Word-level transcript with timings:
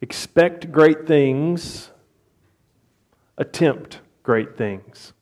expect 0.00 0.70
great 0.70 1.06
things, 1.06 1.90
attempt 3.38 4.00
great 4.22 4.56
things. 4.56 5.12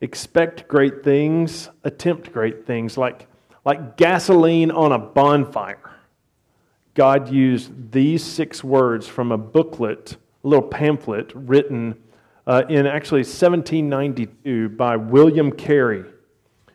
Expect 0.00 0.68
great 0.68 1.02
things, 1.02 1.70
attempt 1.82 2.32
great 2.32 2.66
things, 2.66 2.96
like, 2.96 3.26
like 3.64 3.96
gasoline 3.96 4.70
on 4.70 4.92
a 4.92 4.98
bonfire. 4.98 5.96
God 6.94 7.30
used 7.30 7.92
these 7.92 8.24
six 8.24 8.62
words 8.62 9.06
from 9.06 9.32
a 9.32 9.38
booklet, 9.38 10.16
a 10.44 10.48
little 10.48 10.68
pamphlet 10.68 11.32
written 11.34 11.96
uh, 12.46 12.62
in 12.68 12.86
actually 12.86 13.20
1792 13.20 14.70
by 14.70 14.96
William 14.96 15.52
Carey. 15.52 16.04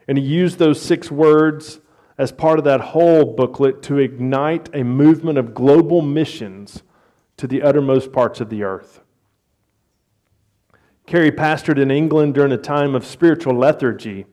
And 0.07 0.17
he 0.17 0.23
used 0.23 0.59
those 0.59 0.81
six 0.81 1.09
words 1.09 1.79
as 2.17 2.31
part 2.31 2.59
of 2.59 2.65
that 2.65 2.81
whole 2.81 3.25
booklet 3.25 3.81
to 3.83 3.97
ignite 3.97 4.69
a 4.73 4.83
movement 4.83 5.37
of 5.37 5.53
global 5.53 6.01
missions 6.01 6.83
to 7.37 7.47
the 7.47 7.61
uttermost 7.61 8.11
parts 8.11 8.39
of 8.39 8.49
the 8.49 8.63
earth. 8.63 9.01
Carey 11.05 11.31
pastored 11.31 11.79
in 11.79 11.91
England 11.91 12.33
during 12.33 12.51
a 12.51 12.57
time 12.57 12.95
of 12.95 13.05
spiritual 13.05 13.55
lethargy, 13.55 14.25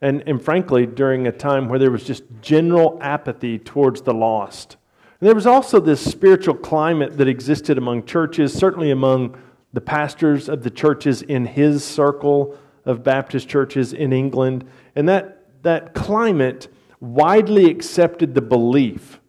and, 0.00 0.22
and 0.26 0.42
frankly, 0.42 0.86
during 0.86 1.26
a 1.26 1.32
time 1.32 1.68
where 1.68 1.78
there 1.78 1.90
was 1.90 2.04
just 2.04 2.24
general 2.40 2.98
apathy 3.00 3.58
towards 3.58 4.02
the 4.02 4.14
lost. 4.14 4.76
And 5.20 5.28
there 5.28 5.34
was 5.34 5.46
also 5.46 5.80
this 5.80 6.00
spiritual 6.00 6.54
climate 6.54 7.16
that 7.18 7.28
existed 7.28 7.78
among 7.78 8.04
churches, 8.06 8.52
certainly 8.52 8.90
among 8.90 9.36
the 9.72 9.80
pastors 9.80 10.48
of 10.48 10.62
the 10.62 10.70
churches 10.70 11.22
in 11.22 11.46
his 11.46 11.84
circle 11.84 12.58
of 12.84 13.02
Baptist 13.02 13.48
churches 13.48 13.92
in 13.92 14.12
England. 14.12 14.66
And 14.94 15.08
that, 15.08 15.62
that 15.62 15.94
climate 15.94 16.68
widely 17.04 17.70
accepted 17.70 18.34
the 18.34 18.40
belief, 18.40 19.20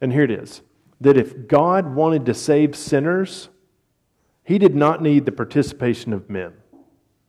and 0.00 0.12
here 0.12 0.22
it 0.22 0.30
is, 0.30 0.62
that 1.00 1.16
if 1.16 1.48
God 1.48 1.94
wanted 1.94 2.24
to 2.26 2.34
save 2.34 2.76
sinners, 2.76 3.48
he 4.44 4.58
did 4.58 4.74
not 4.74 5.02
need 5.02 5.26
the 5.26 5.32
participation 5.32 6.12
of 6.12 6.30
men. 6.30 6.52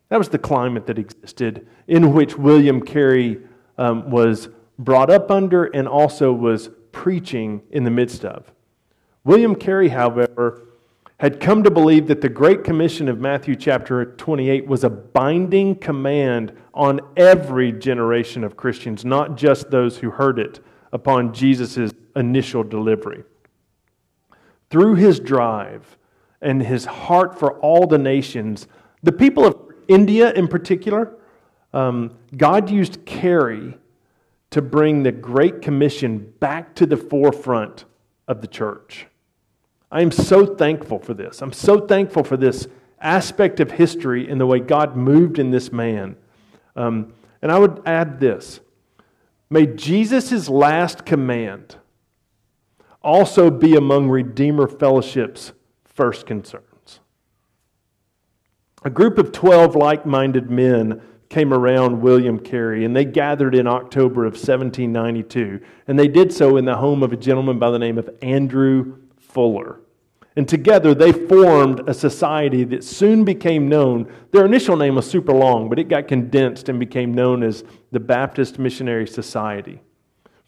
That 0.09 0.17
was 0.17 0.29
the 0.29 0.37
climate 0.37 0.85
that 0.87 0.99
existed 0.99 1.67
in 1.87 2.13
which 2.13 2.37
William 2.37 2.81
Carey 2.81 3.39
um, 3.77 4.09
was 4.09 4.49
brought 4.79 5.09
up 5.09 5.31
under 5.31 5.65
and 5.65 5.87
also 5.87 6.31
was 6.31 6.69
preaching 6.91 7.61
in 7.71 7.83
the 7.83 7.91
midst 7.91 8.23
of. 8.23 8.51
William 9.23 9.55
Carey, 9.55 9.89
however, 9.89 10.67
had 11.19 11.39
come 11.39 11.63
to 11.63 11.71
believe 11.71 12.07
that 12.07 12.21
the 12.21 12.29
Great 12.29 12.63
Commission 12.63 13.09
of 13.09 13.19
Matthew 13.19 13.55
chapter 13.55 14.05
28 14.05 14.67
was 14.67 14.83
a 14.83 14.89
binding 14.89 15.75
command 15.75 16.53
on 16.75 16.99
every 17.17 17.71
generation 17.71 18.43
of 18.43 18.55
Christians, 18.55 19.03
not 19.03 19.35
just 19.35 19.71
those 19.71 19.97
who 19.97 20.11
heard 20.11 20.37
it 20.37 20.59
upon 20.93 21.33
Jesus' 21.33 21.91
initial 22.15 22.63
delivery. 22.63 23.23
Through 24.69 24.95
his 24.95 25.19
drive 25.19 25.97
and 26.39 26.61
his 26.61 26.85
heart 26.85 27.39
for 27.39 27.59
all 27.61 27.87
the 27.87 27.97
nations, 27.97 28.67
the 29.01 29.11
people 29.11 29.45
of 29.45 29.57
India 29.87 30.31
in 30.33 30.47
particular, 30.47 31.15
um, 31.73 32.15
God 32.35 32.69
used 32.69 33.05
Carey 33.05 33.75
to 34.51 34.61
bring 34.61 35.01
the 35.01 35.11
Great 35.11 35.63
Commission 35.63 36.31
back 36.39 36.75
to 36.75 36.85
the 36.85 36.97
forefront 36.97 37.85
of 38.27 38.41
the 38.41 38.47
church. 38.47 39.07
I 39.91 40.01
am 40.01 40.11
so 40.11 40.45
thankful 40.45 40.99
for 40.99 41.13
this. 41.13 41.41
I'm 41.41 41.53
so 41.53 41.79
thankful 41.79 42.23
for 42.23 42.37
this 42.37 42.67
aspect 42.99 43.59
of 43.59 43.71
history 43.71 44.29
and 44.29 44.39
the 44.39 44.45
way 44.45 44.59
God 44.59 44.95
moved 44.97 45.39
in 45.39 45.51
this 45.51 45.71
man. 45.71 46.17
Um, 46.75 47.13
and 47.41 47.51
I 47.51 47.59
would 47.59 47.81
add 47.85 48.19
this 48.19 48.59
May 49.49 49.65
Jesus' 49.65 50.49
last 50.49 51.05
command 51.05 51.77
also 53.01 53.49
be 53.49 53.75
among 53.75 54.09
Redeemer 54.09 54.67
Fellowship's 54.67 55.53
first 55.85 56.25
concerns. 56.25 56.99
A 58.83 58.89
group 58.89 59.17
of 59.17 59.31
12 59.31 59.75
like 59.75 60.05
minded 60.05 60.51
men 60.51 61.01
came 61.29 61.53
around 61.53 62.01
William 62.01 62.39
Carey, 62.39 62.85
and 62.85 62.95
they 62.95 63.05
gathered 63.05 63.55
in 63.55 63.67
October 63.67 64.25
of 64.25 64.33
1792. 64.33 65.61
And 65.87 65.97
they 65.97 66.07
did 66.07 66.33
so 66.33 66.57
in 66.57 66.65
the 66.65 66.77
home 66.77 67.03
of 67.03 67.13
a 67.13 67.17
gentleman 67.17 67.59
by 67.59 67.71
the 67.71 67.79
name 67.79 67.97
of 67.97 68.09
Andrew 68.21 68.97
Fuller. 69.27 69.79
And 70.35 70.47
together 70.47 70.93
they 70.93 71.11
formed 71.11 71.89
a 71.89 71.93
society 71.93 72.63
that 72.65 72.83
soon 72.83 73.23
became 73.25 73.67
known. 73.67 74.11
Their 74.31 74.45
initial 74.45 74.77
name 74.77 74.95
was 74.95 75.09
super 75.09 75.33
long, 75.33 75.67
but 75.67 75.79
it 75.79 75.89
got 75.89 76.07
condensed 76.07 76.69
and 76.69 76.79
became 76.79 77.13
known 77.13 77.41
as 77.41 77.63
the 77.91 77.99
Baptist 77.99 78.59
Missionary 78.59 79.07
Society. 79.07 79.81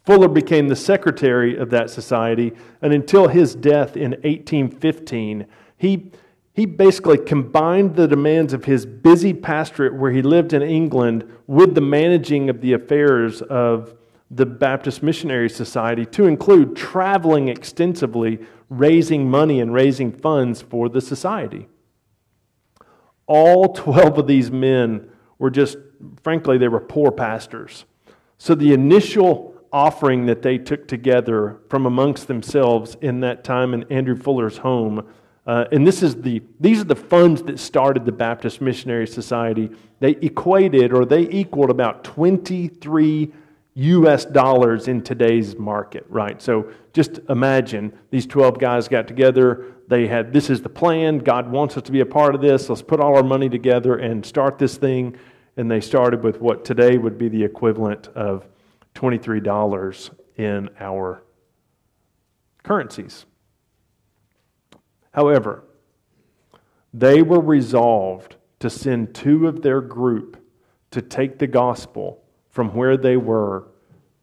Fuller 0.06 0.28
became 0.28 0.68
the 0.68 0.76
secretary 0.76 1.56
of 1.56 1.70
that 1.70 1.90
society, 1.90 2.52
and 2.80 2.92
until 2.92 3.28
his 3.28 3.54
death 3.54 3.96
in 3.96 4.12
1815, 4.12 5.46
he, 5.76 6.12
he 6.52 6.66
basically 6.66 7.18
combined 7.18 7.96
the 7.96 8.08
demands 8.08 8.52
of 8.52 8.64
his 8.64 8.86
busy 8.86 9.34
pastorate 9.34 9.94
where 9.94 10.12
he 10.12 10.22
lived 10.22 10.52
in 10.52 10.62
England 10.62 11.28
with 11.46 11.74
the 11.74 11.80
managing 11.80 12.48
of 12.48 12.60
the 12.60 12.72
affairs 12.72 13.42
of 13.42 13.94
the 14.30 14.46
Baptist 14.46 15.02
Missionary 15.02 15.50
Society 15.50 16.06
to 16.06 16.26
include 16.26 16.76
traveling 16.76 17.48
extensively, 17.48 18.38
raising 18.68 19.28
money 19.28 19.60
and 19.60 19.74
raising 19.74 20.12
funds 20.12 20.62
for 20.62 20.88
the 20.88 21.00
society. 21.00 21.68
All 23.26 23.72
12 23.72 24.18
of 24.18 24.26
these 24.26 24.50
men 24.50 25.10
were 25.38 25.50
just, 25.50 25.78
frankly, 26.22 26.58
they 26.58 26.68
were 26.68 26.80
poor 26.80 27.10
pastors. 27.10 27.84
So 28.38 28.54
the 28.54 28.72
initial 28.72 29.54
offering 29.72 30.26
that 30.26 30.42
they 30.42 30.58
took 30.58 30.88
together 30.88 31.58
from 31.68 31.86
amongst 31.86 32.26
themselves 32.26 32.96
in 33.00 33.20
that 33.20 33.44
time 33.44 33.74
in 33.74 33.84
Andrew 33.90 34.16
Fuller's 34.16 34.58
home. 34.58 35.06
Uh, 35.46 35.64
and 35.72 35.86
this 35.86 36.02
is 36.02 36.16
the, 36.22 36.42
these 36.58 36.80
are 36.80 36.84
the 36.84 36.96
funds 36.96 37.42
that 37.42 37.58
started 37.58 38.04
the 38.04 38.12
Baptist 38.12 38.60
Missionary 38.60 39.06
Society. 39.06 39.70
They 40.00 40.10
equated 40.10 40.92
or 40.92 41.04
they 41.04 41.22
equaled 41.22 41.70
about 41.70 42.04
23 42.04 43.32
US 43.74 44.24
dollars 44.24 44.88
in 44.88 45.02
today's 45.02 45.56
market, 45.56 46.04
right? 46.08 46.40
So 46.42 46.72
just 46.92 47.20
imagine 47.28 47.96
these 48.10 48.26
12 48.26 48.58
guys 48.58 48.88
got 48.88 49.06
together. 49.06 49.74
They 49.88 50.06
had, 50.06 50.32
this 50.32 50.50
is 50.50 50.60
the 50.60 50.68
plan. 50.68 51.18
God 51.18 51.50
wants 51.50 51.76
us 51.76 51.84
to 51.84 51.92
be 51.92 52.00
a 52.00 52.06
part 52.06 52.34
of 52.34 52.40
this. 52.40 52.68
Let's 52.68 52.82
put 52.82 53.00
all 53.00 53.16
our 53.16 53.22
money 53.22 53.48
together 53.48 53.96
and 53.96 54.24
start 54.26 54.58
this 54.58 54.76
thing. 54.76 55.16
And 55.56 55.70
they 55.70 55.80
started 55.80 56.24
with 56.24 56.40
what 56.40 56.64
today 56.64 56.98
would 56.98 57.18
be 57.18 57.28
the 57.28 57.42
equivalent 57.42 58.08
of 58.08 58.46
$23 58.94 60.10
in 60.36 60.70
our 60.80 61.22
currencies. 62.62 63.26
However, 65.12 65.64
they 66.92 67.22
were 67.22 67.40
resolved 67.40 68.36
to 68.60 68.70
send 68.70 69.14
two 69.14 69.46
of 69.46 69.62
their 69.62 69.80
group 69.80 70.36
to 70.90 71.00
take 71.00 71.38
the 71.38 71.46
gospel 71.46 72.19
from 72.50 72.74
where 72.74 72.96
they 72.96 73.16
were 73.16 73.64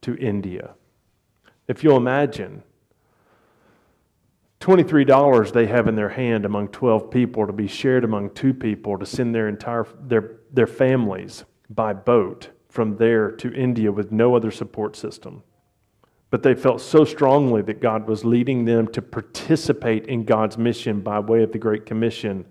to 0.02 0.16
India. 0.18 0.76
If 1.68 1.84
you'll 1.84 1.98
imagine, 1.98 2.64
$23 4.60 5.52
they 5.52 5.68
have 5.68 5.88
in 5.88 5.96
their 5.96 6.10
hand 6.10 6.46
among 6.46 6.70
12 6.70 7.10
people 7.12 7.46
to 7.48 7.54
be 7.54 7.68
shared 7.68 8.04
among 8.04 8.32
two 8.32 8.54
people 8.54 8.98
to 8.98 9.06
send 9.06 9.34
their 9.34 9.48
entire 9.48 9.86
their, 10.02 10.38
their 10.52 10.68
families 10.68 11.46
by 11.70 11.94
boat 11.94 12.50
from 12.70 12.98
there 12.98 13.32
to 13.32 13.54
India 13.54 13.92
with 13.92 14.12
no 14.12 14.36
other 14.36 14.52
support 14.52 14.96
system. 14.96 15.44
But 16.30 16.44
they 16.44 16.56
felt 16.56 16.82
so 16.82 17.06
strongly 17.06 17.62
that 17.64 17.80
God 17.82 18.08
was 18.08 18.26
leading 18.26 18.66
them 18.66 18.88
to 18.90 19.02
participate 19.02 20.08
in 20.08 20.26
God's 20.26 20.58
mission 20.58 21.00
by 21.02 21.20
way 21.20 21.44
of 21.44 21.54
the 21.54 21.58
Great 21.58 21.86
Commission 21.86 22.46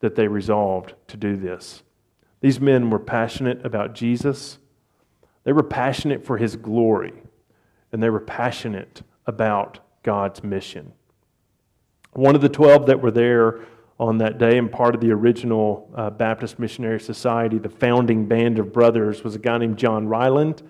that 0.00 0.14
they 0.16 0.28
resolved 0.28 0.94
to 1.08 1.16
do 1.16 1.36
this. 1.36 1.82
These 2.40 2.60
men 2.60 2.90
were 2.90 2.98
passionate 2.98 3.64
about 3.64 3.94
Jesus, 3.94 4.58
they 5.44 5.52
were 5.52 5.62
passionate 5.62 6.24
for 6.24 6.36
his 6.36 6.56
glory, 6.56 7.12
and 7.92 8.02
they 8.02 8.10
were 8.10 8.20
passionate 8.20 9.02
about 9.26 9.80
God's 10.02 10.42
mission. 10.42 10.92
One 12.12 12.34
of 12.34 12.40
the 12.40 12.48
12 12.48 12.86
that 12.86 13.00
were 13.00 13.10
there 13.10 13.60
on 13.98 14.18
that 14.18 14.38
day 14.38 14.58
and 14.58 14.70
part 14.70 14.94
of 14.94 15.00
the 15.00 15.10
original 15.12 15.90
uh, 15.94 16.10
Baptist 16.10 16.58
Missionary 16.58 17.00
Society, 17.00 17.58
the 17.58 17.68
founding 17.68 18.26
band 18.26 18.58
of 18.58 18.72
brothers, 18.72 19.22
was 19.22 19.34
a 19.34 19.38
guy 19.38 19.58
named 19.58 19.78
John 19.78 20.08
Ryland. 20.08 20.62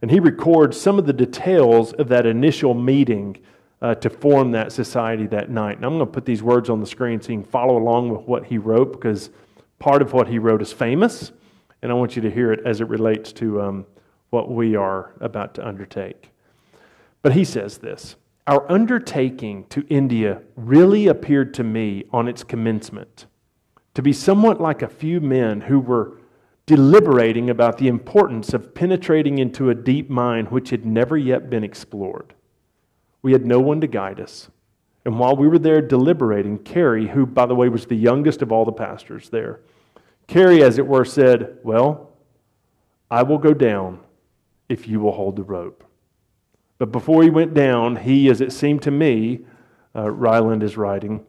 And 0.00 0.10
he 0.10 0.20
records 0.20 0.80
some 0.80 0.98
of 0.98 1.06
the 1.06 1.12
details 1.12 1.92
of 1.94 2.08
that 2.08 2.24
initial 2.24 2.74
meeting 2.74 3.36
uh, 3.82 3.94
to 3.96 4.10
form 4.10 4.52
that 4.52 4.72
society 4.72 5.26
that 5.26 5.50
night. 5.50 5.76
And 5.76 5.84
I'm 5.84 5.96
going 5.96 6.06
to 6.06 6.12
put 6.12 6.24
these 6.24 6.42
words 6.42 6.70
on 6.70 6.80
the 6.80 6.86
screen 6.86 7.20
so 7.20 7.32
you 7.32 7.40
can 7.40 7.50
follow 7.50 7.76
along 7.76 8.10
with 8.10 8.22
what 8.22 8.44
he 8.44 8.58
wrote 8.58 8.92
because 8.92 9.30
part 9.78 10.02
of 10.02 10.12
what 10.12 10.28
he 10.28 10.38
wrote 10.38 10.62
is 10.62 10.72
famous. 10.72 11.32
And 11.82 11.92
I 11.92 11.94
want 11.94 12.16
you 12.16 12.22
to 12.22 12.30
hear 12.30 12.52
it 12.52 12.60
as 12.64 12.80
it 12.80 12.88
relates 12.88 13.32
to 13.34 13.60
um, 13.60 13.86
what 14.30 14.50
we 14.50 14.76
are 14.76 15.12
about 15.20 15.54
to 15.54 15.66
undertake. 15.66 16.30
But 17.22 17.32
he 17.32 17.44
says 17.44 17.78
this 17.78 18.16
Our 18.46 18.70
undertaking 18.70 19.64
to 19.70 19.86
India 19.88 20.42
really 20.56 21.06
appeared 21.06 21.54
to 21.54 21.64
me 21.64 22.04
on 22.12 22.28
its 22.28 22.44
commencement 22.44 23.26
to 23.94 24.02
be 24.02 24.12
somewhat 24.12 24.60
like 24.60 24.82
a 24.82 24.88
few 24.88 25.20
men 25.20 25.62
who 25.62 25.80
were 25.80 26.18
deliberating 26.66 27.48
about 27.48 27.78
the 27.78 27.88
importance 27.88 28.52
of 28.52 28.74
penetrating 28.74 29.38
into 29.38 29.70
a 29.70 29.74
deep 29.74 30.10
mine 30.10 30.44
which 30.46 30.70
had 30.70 30.84
never 30.84 31.16
yet 31.16 31.48
been 31.48 31.64
explored. 31.64 32.34
We 33.22 33.32
had 33.32 33.46
no 33.46 33.58
one 33.58 33.80
to 33.80 33.86
guide 33.86 34.20
us, 34.20 34.50
And 35.04 35.18
while 35.18 35.34
we 35.34 35.48
were 35.48 35.58
there 35.58 35.80
deliberating, 35.80 36.58
Carey, 36.58 37.08
who, 37.08 37.24
by 37.24 37.46
the 37.46 37.54
way, 37.54 37.68
was 37.70 37.86
the 37.86 37.96
youngest 37.96 38.42
of 38.42 38.52
all 38.52 38.66
the 38.66 38.72
pastors 38.72 39.30
there, 39.30 39.60
Carey, 40.26 40.62
as 40.62 40.76
it 40.76 40.86
were, 40.86 41.06
said, 41.06 41.58
Well, 41.62 42.10
I 43.10 43.22
will 43.22 43.38
go 43.38 43.54
down 43.54 44.00
if 44.68 44.86
you 44.86 45.00
will 45.00 45.12
hold 45.12 45.36
the 45.36 45.42
rope. 45.42 45.84
But 46.78 46.92
before 46.92 47.22
he 47.22 47.30
went 47.30 47.54
down, 47.54 47.96
he, 47.96 48.28
as 48.28 48.40
it 48.40 48.52
seemed 48.52 48.82
to 48.82 48.90
me, 48.90 49.40
uh, 49.96 50.10
Ryland 50.10 50.62
is 50.62 50.76
writing, 50.76 51.24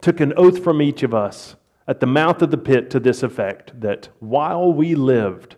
took 0.00 0.20
an 0.20 0.32
oath 0.36 0.62
from 0.62 0.82
each 0.82 1.02
of 1.02 1.14
us 1.14 1.56
at 1.86 2.00
the 2.00 2.06
mouth 2.06 2.42
of 2.42 2.50
the 2.50 2.58
pit 2.58 2.90
to 2.90 2.98
this 3.00 3.22
effect 3.22 3.80
that 3.80 4.08
while 4.18 4.72
we 4.72 4.94
lived, 4.94 5.56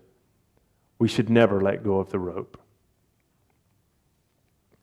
we 0.98 1.08
should 1.08 1.30
never 1.30 1.60
let 1.60 1.84
go 1.84 1.98
of 1.98 2.10
the 2.10 2.18
rope. 2.18 2.60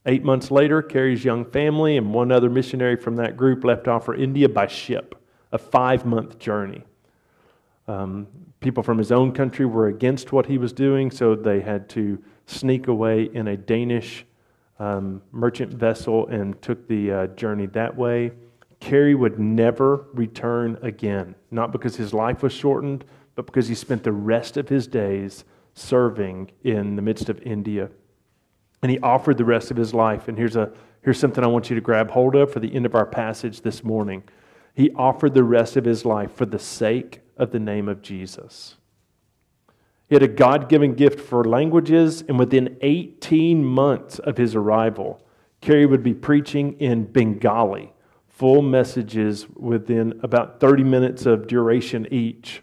Eight 0.05 0.23
months 0.23 0.51
later, 0.51 0.81
Carey's 0.81 1.23
young 1.23 1.45
family 1.45 1.95
and 1.97 2.13
one 2.13 2.31
other 2.31 2.49
missionary 2.49 2.97
from 2.97 3.15
that 3.17 3.37
group 3.37 3.63
left 3.63 3.87
off 3.87 4.05
for 4.05 4.15
India 4.15 4.49
by 4.49 4.67
ship, 4.67 5.15
a 5.51 5.57
five 5.57 6.05
month 6.05 6.39
journey. 6.39 6.83
Um, 7.87 8.27
people 8.63 8.81
from 8.81 8.97
his 8.97 9.11
own 9.11 9.31
country 9.33 9.65
were 9.65 9.87
against 9.87 10.31
what 10.31 10.47
he 10.47 10.57
was 10.57 10.73
doing, 10.73 11.11
so 11.11 11.35
they 11.35 11.61
had 11.61 11.89
to 11.89 12.17
sneak 12.47 12.87
away 12.87 13.29
in 13.33 13.47
a 13.49 13.57
Danish 13.57 14.25
um, 14.79 15.21
merchant 15.31 15.73
vessel 15.73 16.27
and 16.27 16.59
took 16.61 16.87
the 16.87 17.11
uh, 17.11 17.27
journey 17.27 17.67
that 17.67 17.95
way. 17.95 18.31
Carey 18.79 19.15
would 19.15 19.39
never 19.39 20.07
return 20.13 20.77
again, 20.81 21.35
not 21.51 21.71
because 21.71 21.95
his 21.95 22.13
life 22.13 22.41
was 22.41 22.51
shortened, 22.51 23.05
but 23.35 23.45
because 23.45 23.67
he 23.67 23.75
spent 23.75 24.03
the 24.03 24.11
rest 24.11 24.57
of 24.57 24.67
his 24.69 24.87
days 24.87 25.45
serving 25.73 26.51
in 26.63 26.95
the 26.95 27.01
midst 27.01 27.29
of 27.29 27.41
India. 27.43 27.89
And 28.81 28.91
he 28.91 28.99
offered 28.99 29.37
the 29.37 29.45
rest 29.45 29.71
of 29.71 29.77
his 29.77 29.93
life. 29.93 30.27
And 30.27 30.37
here's, 30.37 30.55
a, 30.55 30.71
here's 31.01 31.17
something 31.17 31.43
I 31.43 31.47
want 31.47 31.69
you 31.69 31.75
to 31.75 31.81
grab 31.81 32.11
hold 32.11 32.35
of 32.35 32.51
for 32.51 32.59
the 32.59 32.75
end 32.75 32.85
of 32.85 32.95
our 32.95 33.05
passage 33.05 33.61
this 33.61 33.83
morning. 33.83 34.23
He 34.75 34.91
offered 34.91 35.33
the 35.33 35.43
rest 35.43 35.77
of 35.77 35.85
his 35.85 36.03
life 36.03 36.33
for 36.33 36.45
the 36.45 36.59
sake 36.59 37.22
of 37.37 37.51
the 37.51 37.59
name 37.59 37.87
of 37.87 38.01
Jesus. 38.01 38.75
He 40.09 40.15
had 40.15 40.23
a 40.23 40.27
God 40.27 40.69
given 40.69 40.93
gift 40.93 41.19
for 41.19 41.43
languages, 41.43 42.23
and 42.27 42.37
within 42.37 42.77
18 42.81 43.63
months 43.63 44.19
of 44.19 44.37
his 44.37 44.53
arrival, 44.53 45.25
Carey 45.61 45.85
would 45.85 46.03
be 46.03 46.13
preaching 46.13 46.73
in 46.79 47.05
Bengali, 47.05 47.93
full 48.27 48.61
messages 48.61 49.47
within 49.55 50.19
about 50.21 50.59
30 50.59 50.83
minutes 50.83 51.25
of 51.25 51.47
duration 51.47 52.05
each. 52.11 52.61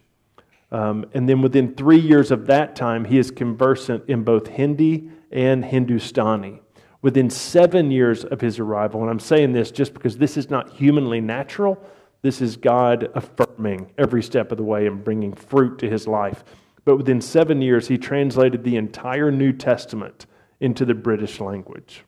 Um, 0.71 1.07
and 1.15 1.29
then 1.29 1.43
within 1.43 1.75
three 1.75 1.99
years 1.99 2.31
of 2.31 2.47
that 2.47 2.77
time, 2.77 3.05
he 3.05 3.19
is 3.19 3.31
conversant 3.31 4.05
in 4.09 4.23
both 4.23 4.47
Hindi 4.47 5.11
and 5.33 5.65
Hindustani. 5.65 6.61
Within 7.03 7.31
seven 7.31 7.91
years 7.91 8.25
of 8.25 8.41
his 8.41 8.59
arrival, 8.59 9.01
and 9.01 9.11
I'm 9.11 9.19
saying 9.19 9.53
this 9.53 9.71
just 9.71 9.95
because 9.95 10.19
this 10.19 10.37
is 10.37 10.51
not 10.51 10.71
humanly 10.71 11.21
natural, 11.21 11.83
this 12.23 12.41
is 12.41 12.57
God 12.57 13.11
affirming 13.15 13.93
every 13.97 14.23
step 14.23 14.53
of 14.53 14.59
the 14.59 14.65
way 14.65 14.87
and 14.87 15.03
bringing 15.03 15.33
fruit 15.33 15.79
to 15.79 15.89
his 15.89 16.07
life. 16.07 16.45
But 16.85 16.97
within 16.97 17.21
seven 17.21 17.63
years, 17.63 17.89
he 17.89 17.99
translated 17.99 18.65
the 18.65 18.77
entire 18.77 19.31
New 19.31 19.53
Testament 19.53 20.27
into 20.61 20.85
the 20.85 20.95
British 20.95 21.41
language. 21.41 22.05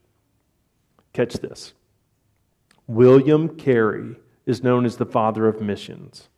Catch 1.12 1.34
this 1.34 1.74
William 2.86 3.56
Carey 3.56 4.16
is 4.44 4.62
known 4.62 4.84
as 4.84 4.96
the 4.96 5.06
father 5.06 5.46
of 5.46 5.60
missions. 5.60 6.28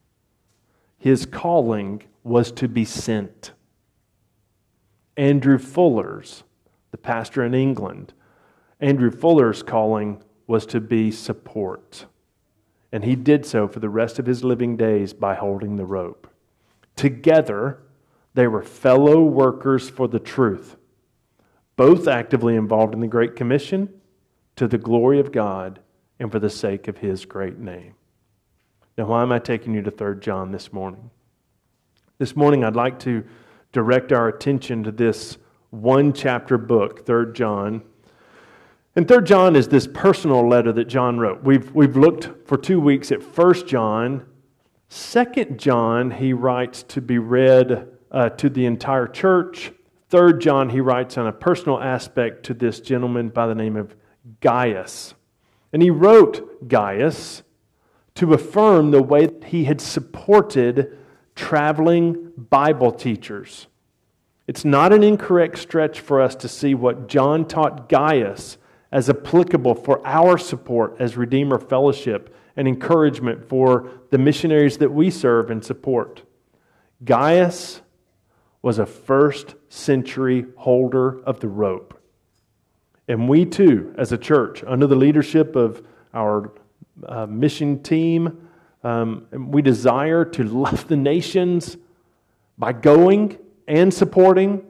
His 0.98 1.26
calling 1.26 2.02
was 2.22 2.52
to 2.52 2.68
be 2.68 2.84
sent. 2.84 3.52
Andrew 5.16 5.58
Fuller's, 5.58 6.42
the 6.90 6.98
pastor 6.98 7.44
in 7.44 7.54
England, 7.54 8.12
Andrew 8.80 9.10
Fuller's 9.10 9.62
calling 9.62 10.22
was 10.46 10.66
to 10.66 10.80
be 10.80 11.10
support. 11.10 12.06
And 12.94 13.02
he 13.04 13.16
did 13.16 13.44
so 13.44 13.66
for 13.66 13.80
the 13.80 13.88
rest 13.88 14.20
of 14.20 14.26
his 14.26 14.44
living 14.44 14.76
days 14.76 15.12
by 15.12 15.34
holding 15.34 15.74
the 15.74 15.84
rope. 15.84 16.28
Together, 16.94 17.80
they 18.34 18.46
were 18.46 18.62
fellow 18.62 19.20
workers 19.24 19.90
for 19.90 20.06
the 20.06 20.20
truth, 20.20 20.76
both 21.74 22.06
actively 22.06 22.54
involved 22.54 22.94
in 22.94 23.00
the 23.00 23.08
Great 23.08 23.34
Commission 23.34 23.92
to 24.54 24.68
the 24.68 24.78
glory 24.78 25.18
of 25.18 25.32
God 25.32 25.80
and 26.20 26.30
for 26.30 26.38
the 26.38 26.48
sake 26.48 26.86
of 26.86 26.98
his 26.98 27.24
great 27.24 27.58
name. 27.58 27.96
Now, 28.96 29.06
why 29.06 29.22
am 29.22 29.32
I 29.32 29.40
taking 29.40 29.74
you 29.74 29.82
to 29.82 29.90
3 29.90 30.20
John 30.20 30.52
this 30.52 30.72
morning? 30.72 31.10
This 32.18 32.36
morning, 32.36 32.62
I'd 32.62 32.76
like 32.76 33.00
to 33.00 33.24
direct 33.72 34.12
our 34.12 34.28
attention 34.28 34.84
to 34.84 34.92
this 34.92 35.36
one 35.70 36.12
chapter 36.12 36.56
book, 36.56 37.04
3 37.04 37.32
John. 37.32 37.82
And 38.96 39.08
3 39.08 39.24
John 39.24 39.56
is 39.56 39.66
this 39.68 39.88
personal 39.88 40.48
letter 40.48 40.72
that 40.72 40.84
John 40.84 41.18
wrote. 41.18 41.42
We've, 41.42 41.72
we've 41.74 41.96
looked 41.96 42.46
for 42.46 42.56
two 42.56 42.80
weeks 42.80 43.10
at 43.10 43.22
1 43.22 43.66
John. 43.66 44.24
2 44.88 45.44
John, 45.56 46.12
he 46.12 46.32
writes 46.32 46.84
to 46.84 47.00
be 47.00 47.18
read 47.18 47.88
uh, 48.12 48.28
to 48.30 48.48
the 48.48 48.66
entire 48.66 49.08
church. 49.08 49.72
3 50.10 50.38
John, 50.38 50.68
he 50.68 50.80
writes 50.80 51.18
on 51.18 51.26
a 51.26 51.32
personal 51.32 51.80
aspect 51.80 52.44
to 52.46 52.54
this 52.54 52.78
gentleman 52.78 53.30
by 53.30 53.48
the 53.48 53.54
name 53.54 53.74
of 53.74 53.96
Gaius. 54.40 55.14
And 55.72 55.82
he 55.82 55.90
wrote 55.90 56.68
Gaius 56.68 57.42
to 58.14 58.32
affirm 58.32 58.92
the 58.92 59.02
way 59.02 59.26
that 59.26 59.44
he 59.44 59.64
had 59.64 59.80
supported 59.80 60.96
traveling 61.34 62.30
Bible 62.36 62.92
teachers. 62.92 63.66
It's 64.46 64.64
not 64.64 64.92
an 64.92 65.02
incorrect 65.02 65.58
stretch 65.58 65.98
for 65.98 66.20
us 66.20 66.36
to 66.36 66.48
see 66.48 66.76
what 66.76 67.08
John 67.08 67.44
taught 67.48 67.88
Gaius 67.88 68.56
as 68.94 69.10
applicable 69.10 69.74
for 69.74 70.00
our 70.06 70.38
support 70.38 70.94
as 71.00 71.16
Redeemer 71.16 71.58
Fellowship 71.58 72.34
and 72.56 72.68
encouragement 72.68 73.48
for 73.48 73.90
the 74.10 74.18
missionaries 74.18 74.78
that 74.78 74.90
we 74.90 75.10
serve 75.10 75.50
and 75.50 75.64
support. 75.64 76.22
Gaius 77.04 77.82
was 78.62 78.78
a 78.78 78.86
first 78.86 79.56
century 79.68 80.46
holder 80.56 81.20
of 81.24 81.40
the 81.40 81.48
rope. 81.48 82.00
And 83.08 83.28
we 83.28 83.44
too, 83.44 83.92
as 83.98 84.12
a 84.12 84.16
church, 84.16 84.62
under 84.64 84.86
the 84.86 84.94
leadership 84.94 85.56
of 85.56 85.84
our 86.14 86.52
uh, 87.04 87.26
mission 87.26 87.82
team, 87.82 88.48
um, 88.84 89.26
we 89.32 89.60
desire 89.60 90.24
to 90.24 90.44
love 90.44 90.86
the 90.86 90.96
nations 90.96 91.76
by 92.56 92.72
going 92.72 93.38
and 93.66 93.92
supporting, 93.92 94.62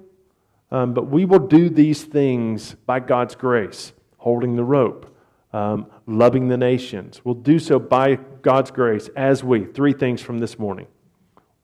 um, 0.71 0.95
but 0.95 1.09
we 1.09 1.27
will 1.27 1.47
do 1.47 1.69
these 1.69 2.03
things 2.03 2.75
by 2.87 3.01
God's 3.01 3.35
grace, 3.35 3.93
holding 4.25 4.57
the 4.57 4.65
rope, 4.65 5.15
um, 5.53 5.87
loving 6.07 6.49
the 6.49 6.57
nations. 6.57 7.21
We'll 7.25 7.35
do 7.35 7.59
so 7.59 7.79
by 7.79 8.15
God's 8.41 8.71
grace 8.71 9.11
as 9.15 9.45
we, 9.45 9.67
three 9.67 9.93
things 9.93 10.23
from 10.23 10.39
this 10.39 10.59
morning 10.59 10.87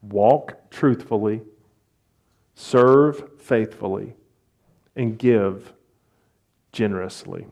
walk 0.03 0.71
truthfully, 0.71 1.41
serve 2.55 3.31
faithfully, 3.39 4.15
and 4.95 5.19
give 5.19 5.73
generously. 6.73 7.47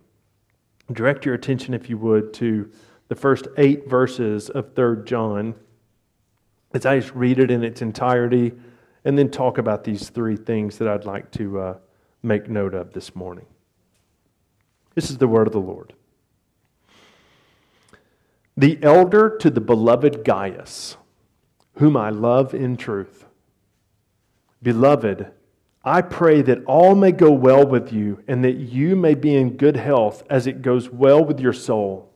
Direct 0.93 1.25
your 1.25 1.35
attention, 1.35 1.73
if 1.73 1.89
you 1.89 1.97
would, 1.97 2.35
to 2.35 2.71
the 3.09 3.15
first 3.15 3.49
eight 3.57 3.89
verses 3.89 4.51
of 4.51 4.75
3 4.75 5.05
John 5.05 5.55
as 6.73 6.85
I 6.85 7.01
just 7.01 7.15
read 7.15 7.39
it 7.39 7.51
in 7.51 7.65
its 7.65 7.81
entirety 7.81 8.53
and 9.07 9.17
then 9.17 9.31
talk 9.31 9.57
about 9.57 9.85
these 9.85 10.11
three 10.11 10.37
things 10.37 10.77
that 10.79 10.89
I'd 10.89 11.07
like 11.07 11.31
to 11.33 11.59
uh, 11.59 11.79
make 12.23 12.51
note 12.51 12.75
of 12.75 12.93
this 12.93 13.17
morning. 13.17 13.47
This 14.99 15.11
is 15.11 15.19
the 15.19 15.29
word 15.29 15.47
of 15.47 15.53
the 15.53 15.61
Lord. 15.61 15.93
The 18.57 18.81
elder 18.83 19.37
to 19.39 19.49
the 19.49 19.61
beloved 19.61 20.25
Gaius, 20.25 20.97
whom 21.75 21.97
I 21.97 22.11
love 22.11 22.53
in 22.53 22.77
truth. 22.77 23.25
Beloved, 24.61 25.31
I 25.85 26.03
pray 26.03 26.43
that 26.43 26.65
all 26.65 26.97
may 26.97 27.13
go 27.13 27.31
well 27.31 27.65
with 27.65 27.93
you 27.93 28.25
and 28.27 28.43
that 28.43 28.57
you 28.57 28.97
may 28.97 29.15
be 29.15 29.37
in 29.37 29.57
good 29.57 29.77
health 29.77 30.25
as 30.29 30.49
it 30.49 30.63
goes 30.63 30.91
well 30.91 31.25
with 31.25 31.39
your 31.39 31.53
soul. 31.53 32.13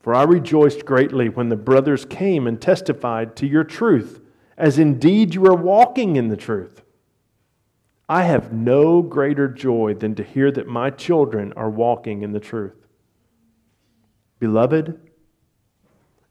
For 0.00 0.16
I 0.16 0.24
rejoiced 0.24 0.84
greatly 0.84 1.28
when 1.28 1.48
the 1.48 1.54
brothers 1.54 2.04
came 2.04 2.48
and 2.48 2.60
testified 2.60 3.36
to 3.36 3.46
your 3.46 3.62
truth, 3.62 4.20
as 4.58 4.80
indeed 4.80 5.36
you 5.36 5.46
are 5.46 5.54
walking 5.54 6.16
in 6.16 6.26
the 6.26 6.36
truth. 6.36 6.82
I 8.08 8.22
have 8.22 8.52
no 8.52 9.02
greater 9.02 9.48
joy 9.48 9.94
than 9.94 10.14
to 10.14 10.22
hear 10.22 10.52
that 10.52 10.68
my 10.68 10.90
children 10.90 11.52
are 11.54 11.70
walking 11.70 12.22
in 12.22 12.32
the 12.32 12.40
truth. 12.40 12.86
Beloved, 14.38 15.00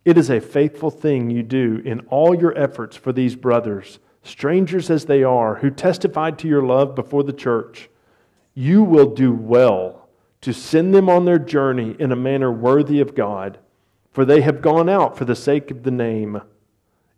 it 0.05 0.17
is 0.17 0.29
a 0.29 0.39
faithful 0.39 0.91
thing 0.91 1.29
you 1.29 1.43
do 1.43 1.81
in 1.83 2.01
all 2.07 2.33
your 2.33 2.57
efforts 2.57 2.95
for 2.95 3.11
these 3.11 3.35
brothers 3.35 3.99
strangers 4.25 4.89
as 4.89 5.05
they 5.05 5.23
are, 5.23 5.55
who 5.55 5.69
testified 5.69 6.37
to 6.39 6.47
your 6.47 6.63
love 6.63 6.95
before 6.95 7.23
the 7.23 7.33
church, 7.33 7.89
you 8.53 8.83
will 8.83 9.13
do 9.13 9.31
well 9.31 10.09
to 10.41 10.51
send 10.51 10.93
them 10.93 11.09
on 11.09 11.25
their 11.25 11.39
journey 11.39 11.95
in 11.99 12.11
a 12.11 12.15
manner 12.15 12.51
worthy 12.51 12.99
of 12.99 13.15
God, 13.15 13.59
for 14.11 14.25
they 14.25 14.41
have 14.41 14.61
gone 14.61 14.89
out 14.89 15.17
for 15.17 15.25
the 15.25 15.35
sake 15.35 15.71
of 15.71 15.83
the 15.83 15.91
name, 15.91 16.41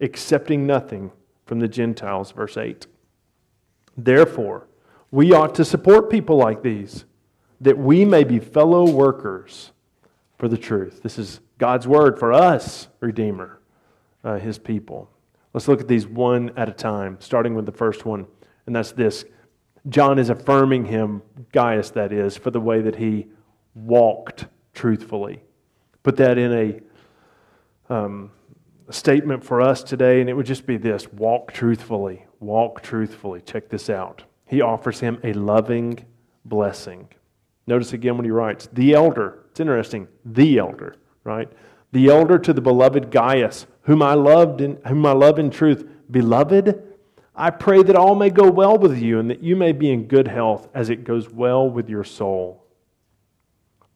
accepting 0.01 0.67
nothing 0.67 1.11
from 1.45 1.59
the 1.59 1.67
Gentiles. 1.67 2.31
Verse 2.31 2.57
8. 2.57 2.85
Therefore, 3.97 4.67
we 5.09 5.33
ought 5.33 5.55
to 5.55 5.65
support 5.65 6.09
people 6.09 6.37
like 6.37 6.61
these, 6.61 7.05
that 7.59 7.77
we 7.77 8.05
may 8.05 8.23
be 8.23 8.39
fellow 8.39 8.87
workers 8.89 9.71
for 10.37 10.47
the 10.47 10.57
truth. 10.57 11.01
This 11.01 11.17
is 11.17 11.39
God's 11.57 11.87
word 11.87 12.19
for 12.19 12.31
us, 12.31 12.87
Redeemer, 12.99 13.59
uh, 14.23 14.37
his 14.37 14.59
people. 14.59 15.09
Let's 15.53 15.67
look 15.67 15.81
at 15.81 15.87
these 15.87 16.05
one 16.05 16.51
at 16.55 16.69
a 16.69 16.73
time, 16.73 17.17
starting 17.19 17.55
with 17.55 17.65
the 17.65 17.71
first 17.71 18.05
one, 18.05 18.27
and 18.67 18.75
that's 18.75 18.91
this. 18.91 19.25
John 19.89 20.19
is 20.19 20.29
affirming 20.29 20.85
him, 20.85 21.23
Gaius, 21.51 21.89
that 21.91 22.11
is, 22.11 22.37
for 22.37 22.51
the 22.51 22.59
way 22.59 22.81
that 22.81 22.97
he 22.97 23.27
walked 23.73 24.45
truthfully. 24.73 25.41
Put 26.03 26.17
that 26.17 26.37
in 26.37 26.53
a 27.89 27.93
um, 27.93 28.31
statement 28.91 29.43
for 29.43 29.61
us 29.61 29.81
today, 29.81 30.21
and 30.21 30.29
it 30.29 30.33
would 30.33 30.45
just 30.45 30.67
be 30.67 30.77
this 30.77 31.11
walk 31.11 31.53
truthfully. 31.53 32.26
Walk 32.39 32.81
truthfully. 32.81 33.41
Check 33.41 33.69
this 33.69 33.89
out. 33.89 34.23
He 34.45 34.61
offers 34.61 34.99
him 34.99 35.19
a 35.23 35.33
loving 35.33 36.05
blessing. 36.45 37.09
Notice 37.65 37.93
again 37.93 38.15
when 38.15 38.25
he 38.25 38.31
writes, 38.31 38.69
the 38.71 38.93
elder. 38.93 39.43
It's 39.51 39.59
interesting, 39.59 40.07
the 40.23 40.57
elder, 40.57 40.95
right? 41.23 41.51
The 41.91 42.09
elder 42.09 42.37
to 42.39 42.53
the 42.53 42.61
beloved 42.61 43.11
Gaius, 43.11 43.67
whom 43.81 44.01
I 44.01 44.13
loved 44.13 44.61
in, 44.61 44.77
whom 44.87 45.05
I 45.05 45.11
love 45.11 45.39
in 45.39 45.49
truth. 45.49 45.87
Beloved, 46.09 46.83
I 47.35 47.49
pray 47.49 47.83
that 47.83 47.95
all 47.95 48.15
may 48.15 48.29
go 48.29 48.49
well 48.49 48.77
with 48.77 48.97
you 48.97 49.19
and 49.19 49.29
that 49.29 49.43
you 49.43 49.55
may 49.55 49.71
be 49.71 49.91
in 49.91 50.07
good 50.07 50.27
health 50.27 50.69
as 50.73 50.89
it 50.89 51.03
goes 51.03 51.29
well 51.29 51.69
with 51.69 51.89
your 51.89 52.03
soul. 52.03 52.63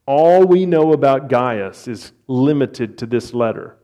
All 0.06 0.44
we 0.44 0.66
know 0.66 0.92
about 0.92 1.28
Gaius 1.28 1.88
is 1.88 2.12
limited 2.26 2.98
to 2.98 3.06
this 3.06 3.32
letter. 3.32 3.76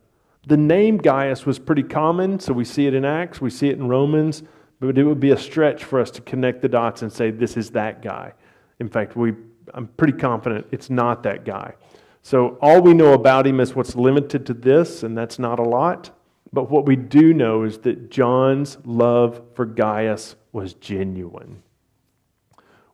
The 0.49 0.57
name 0.57 0.97
Gaius 0.97 1.45
was 1.45 1.59
pretty 1.59 1.83
common, 1.83 2.41
so 2.41 2.55
we 2.55 2.65
see 2.65 2.87
it 2.87 2.95
in 2.95 3.05
Acts, 3.05 3.39
we 3.39 3.51
see 3.51 3.69
it 3.69 3.77
in 3.77 3.87
Romans, 3.87 4.43
but 4.81 4.97
it 4.97 5.05
would 5.05 5.21
be 5.21 5.33
a 5.33 5.37
stretch 5.37 5.85
for 5.85 6.01
us 6.01 6.11
to 6.13 6.23
connect 6.23 6.63
the 6.63 6.71
dots 6.71 7.03
and 7.03 7.13
say 7.13 7.31
this 7.31 7.59
is 7.59 7.71
that 7.73 8.01
guy. 8.01 8.33
In 8.81 8.89
fact, 8.89 9.15
we, 9.15 9.35
I'm 9.75 9.89
pretty 9.89 10.15
confident 10.15 10.67
it's 10.73 10.89
not 10.89 11.23
that 11.25 11.45
guy. 11.45 11.75
So 12.23 12.57
all 12.63 12.81
we 12.81 12.95
know 12.95 13.13
about 13.13 13.47
him 13.47 13.61
is 13.61 13.77
what's 13.77 13.95
limited 13.95 14.47
to 14.47 14.55
this, 14.55 15.03
and 15.03 15.19
that's 15.19 15.39
not 15.39 15.59
a 15.59 15.63
lot. 15.63 16.13
But 16.51 16.71
what 16.71 16.87
we 16.87 16.97
do 16.97 17.35
know 17.35 17.65
is 17.65 17.81
that 17.81 18.11
John's 18.11 18.79
love 18.87 19.43
for 19.53 19.67
Gaius 19.67 20.35
was 20.53 20.73
genuine. 20.73 21.63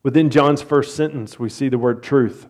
Within 0.02 0.28
John's 0.28 0.60
first 0.60 0.96
sentence, 0.96 1.38
we 1.38 1.48
see 1.48 1.68
the 1.68 1.78
word 1.78 2.02
truth. 2.02 2.48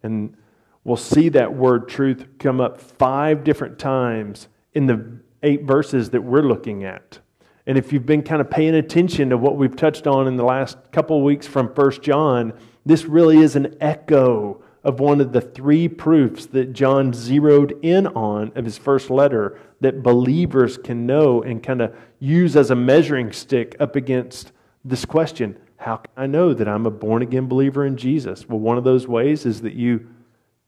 And 0.00 0.36
we'll 0.84 0.96
see 0.96 1.28
that 1.30 1.54
word 1.54 1.88
truth 1.88 2.26
come 2.38 2.60
up 2.60 2.80
five 2.80 3.44
different 3.44 3.78
times 3.78 4.48
in 4.74 4.86
the 4.86 5.18
eight 5.42 5.64
verses 5.64 6.10
that 6.10 6.22
we're 6.22 6.42
looking 6.42 6.84
at. 6.84 7.18
And 7.66 7.78
if 7.78 7.92
you've 7.92 8.06
been 8.06 8.22
kind 8.22 8.40
of 8.40 8.50
paying 8.50 8.74
attention 8.74 9.30
to 9.30 9.38
what 9.38 9.56
we've 9.56 9.76
touched 9.76 10.06
on 10.06 10.26
in 10.26 10.36
the 10.36 10.44
last 10.44 10.78
couple 10.90 11.18
of 11.18 11.22
weeks 11.22 11.46
from 11.46 11.72
First 11.74 12.02
John, 12.02 12.52
this 12.84 13.04
really 13.04 13.38
is 13.38 13.54
an 13.54 13.76
echo 13.80 14.62
of 14.82 14.98
one 14.98 15.20
of 15.20 15.32
the 15.32 15.40
three 15.40 15.86
proofs 15.88 16.46
that 16.46 16.72
John 16.72 17.12
zeroed 17.12 17.78
in 17.82 18.08
on 18.08 18.50
of 18.56 18.64
his 18.64 18.78
first 18.78 19.10
letter 19.10 19.60
that 19.80 20.02
believers 20.02 20.76
can 20.76 21.06
know 21.06 21.42
and 21.42 21.62
kind 21.62 21.80
of 21.80 21.94
use 22.18 22.56
as 22.56 22.70
a 22.70 22.74
measuring 22.74 23.32
stick 23.32 23.76
up 23.78 23.94
against 23.94 24.50
this 24.84 25.04
question 25.04 25.56
how 25.82 25.96
can 25.96 26.12
I 26.16 26.26
know 26.26 26.54
that 26.54 26.68
I'm 26.68 26.86
a 26.86 26.90
born 26.90 27.22
again 27.22 27.48
believer 27.48 27.84
in 27.84 27.96
Jesus? 27.96 28.48
Well, 28.48 28.60
one 28.60 28.78
of 28.78 28.84
those 28.84 29.08
ways 29.08 29.44
is 29.44 29.62
that 29.62 29.74
you 29.74 30.06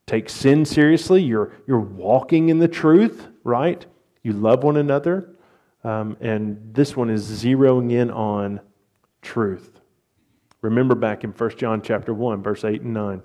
take 0.07 0.29
sin 0.29 0.65
seriously. 0.65 1.23
You're, 1.23 1.53
you're 1.67 1.79
walking 1.79 2.49
in 2.49 2.59
the 2.59 2.67
truth, 2.67 3.27
right? 3.43 3.85
You 4.23 4.33
love 4.33 4.63
one 4.63 4.77
another. 4.77 5.35
Um, 5.83 6.17
and 6.19 6.73
this 6.73 6.95
one 6.95 7.09
is 7.09 7.25
zeroing 7.25 7.91
in 7.91 8.09
on 8.09 8.59
truth. 9.21 9.79
Remember 10.61 10.95
back 10.95 11.23
in 11.23 11.31
1 11.31 11.57
John 11.57 11.81
chapter 11.81 12.13
1, 12.13 12.41
verse 12.41 12.63
8 12.63 12.81
and 12.81 12.93
9. 12.93 13.23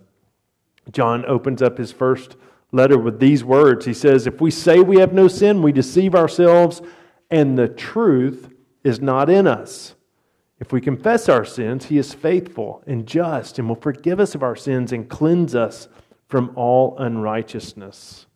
John 0.92 1.24
opens 1.26 1.62
up 1.62 1.78
his 1.78 1.92
first 1.92 2.36
letter 2.72 2.98
with 2.98 3.18
these 3.18 3.44
words. 3.44 3.86
He 3.86 3.94
says, 3.94 4.26
If 4.26 4.40
we 4.40 4.50
say 4.50 4.80
we 4.80 4.98
have 4.98 5.12
no 5.12 5.28
sin, 5.28 5.62
we 5.62 5.72
deceive 5.72 6.14
ourselves, 6.14 6.82
and 7.30 7.58
the 7.58 7.68
truth 7.68 8.52
is 8.84 9.00
not 9.00 9.30
in 9.30 9.46
us. 9.46 9.94
If 10.58 10.72
we 10.72 10.80
confess 10.82 11.28
our 11.28 11.44
sins, 11.44 11.86
he 11.86 11.96
is 11.96 12.12
faithful 12.12 12.82
and 12.86 13.06
just 13.06 13.58
and 13.58 13.68
will 13.68 13.76
forgive 13.76 14.20
us 14.20 14.34
of 14.34 14.42
our 14.42 14.56
sins 14.56 14.92
and 14.92 15.08
cleanse 15.08 15.54
us 15.54 15.88
from 16.30 16.52
all 16.54 16.96
unrighteousness. 16.96 18.26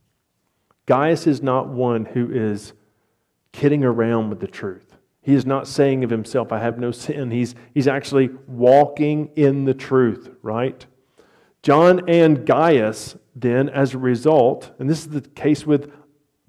Gaius 0.86 1.26
is 1.26 1.42
not 1.42 1.68
one 1.68 2.04
who 2.04 2.30
is 2.30 2.72
kidding 3.52 3.84
around 3.84 4.30
with 4.30 4.40
the 4.40 4.48
truth. 4.48 4.96
He 5.22 5.32
is 5.32 5.46
not 5.46 5.66
saying 5.66 6.04
of 6.04 6.10
himself, 6.10 6.52
I 6.52 6.58
have 6.58 6.78
no 6.78 6.90
sin. 6.90 7.30
He's, 7.30 7.54
he's 7.72 7.88
actually 7.88 8.30
walking 8.46 9.30
in 9.36 9.64
the 9.64 9.72
truth, 9.72 10.28
right? 10.42 10.84
John 11.62 12.08
and 12.10 12.44
Gaius, 12.44 13.16
then, 13.34 13.68
as 13.70 13.94
a 13.94 13.98
result, 13.98 14.72
and 14.78 14.90
this 14.90 14.98
is 14.98 15.08
the 15.08 15.22
case 15.22 15.64
with 15.64 15.90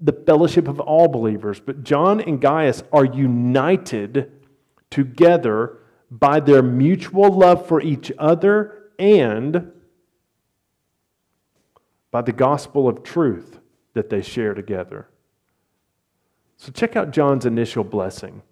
the 0.00 0.12
fellowship 0.12 0.68
of 0.68 0.78
all 0.78 1.08
believers, 1.08 1.58
but 1.58 1.84
John 1.84 2.20
and 2.20 2.40
Gaius 2.40 2.82
are 2.92 3.04
united 3.04 4.32
together 4.90 5.78
by 6.10 6.40
their 6.40 6.62
mutual 6.62 7.30
love 7.30 7.66
for 7.66 7.80
each 7.80 8.12
other 8.18 8.90
and 8.98 9.72
by 12.10 12.22
the 12.22 12.32
gospel 12.32 12.88
of 12.88 13.02
truth 13.02 13.58
that 13.94 14.10
they 14.10 14.22
share 14.22 14.54
together. 14.54 15.08
So, 16.58 16.72
check 16.72 16.96
out 16.96 17.10
John's 17.10 17.44
initial 17.44 17.84
blessing. 17.84 18.42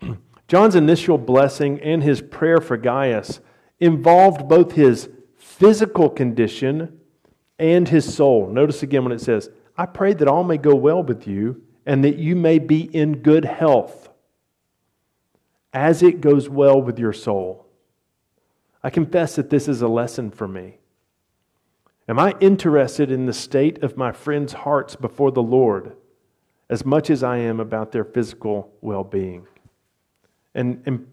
John's 0.48 0.74
initial 0.74 1.18
blessing 1.18 1.80
and 1.80 2.02
his 2.02 2.20
prayer 2.20 2.60
for 2.60 2.76
Gaius 2.76 3.40
involved 3.78 4.48
both 4.48 4.72
his 4.72 5.08
physical 5.36 6.10
condition 6.10 7.00
and 7.58 7.88
his 7.88 8.14
soul. 8.14 8.48
Notice 8.48 8.82
again 8.82 9.04
when 9.04 9.12
it 9.12 9.20
says, 9.20 9.50
I 9.76 9.86
pray 9.86 10.12
that 10.14 10.28
all 10.28 10.44
may 10.44 10.58
go 10.58 10.74
well 10.74 11.02
with 11.02 11.26
you 11.26 11.62
and 11.86 12.04
that 12.04 12.18
you 12.18 12.36
may 12.36 12.58
be 12.58 12.82
in 12.94 13.22
good 13.22 13.44
health 13.44 14.08
as 15.72 16.02
it 16.02 16.20
goes 16.20 16.48
well 16.48 16.82
with 16.82 16.98
your 16.98 17.12
soul. 17.12 17.66
I 18.82 18.90
confess 18.90 19.36
that 19.36 19.50
this 19.50 19.68
is 19.68 19.82
a 19.82 19.88
lesson 19.88 20.30
for 20.30 20.48
me. 20.48 20.79
Am 22.10 22.18
I 22.18 22.34
interested 22.40 23.12
in 23.12 23.26
the 23.26 23.32
state 23.32 23.84
of 23.84 23.96
my 23.96 24.10
friends' 24.10 24.52
hearts 24.52 24.96
before 24.96 25.30
the 25.30 25.44
Lord 25.44 25.96
as 26.68 26.84
much 26.84 27.08
as 27.08 27.22
I 27.22 27.36
am 27.36 27.60
about 27.60 27.92
their 27.92 28.02
physical 28.02 28.72
well 28.80 29.04
being? 29.04 29.46
And, 30.52 30.82
and 30.86 31.06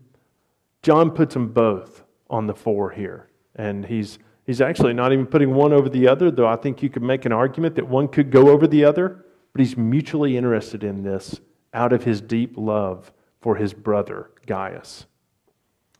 John 0.81 1.11
puts 1.11 1.35
them 1.35 1.49
both 1.49 2.01
on 2.31 2.47
the 2.47 2.55
fore 2.55 2.89
here. 2.89 3.29
And 3.55 3.85
he's, 3.85 4.17
he's 4.47 4.59
actually 4.59 4.93
not 4.93 5.13
even 5.13 5.27
putting 5.27 5.53
one 5.53 5.71
over 5.71 5.87
the 5.87 6.07
other, 6.07 6.31
though 6.31 6.47
I 6.47 6.55
think 6.55 6.81
you 6.81 6.89
could 6.89 7.03
make 7.03 7.25
an 7.25 7.31
argument 7.31 7.75
that 7.75 7.87
one 7.87 8.07
could 8.07 8.31
go 8.31 8.49
over 8.49 8.65
the 8.65 8.83
other. 8.83 9.23
But 9.53 9.59
he's 9.59 9.77
mutually 9.77 10.35
interested 10.35 10.83
in 10.83 11.03
this 11.03 11.39
out 11.75 11.93
of 11.93 12.05
his 12.05 12.21
deep 12.21 12.55
love 12.57 13.11
for 13.39 13.57
his 13.57 13.71
brother, 13.71 14.31
Gaius. 14.47 15.05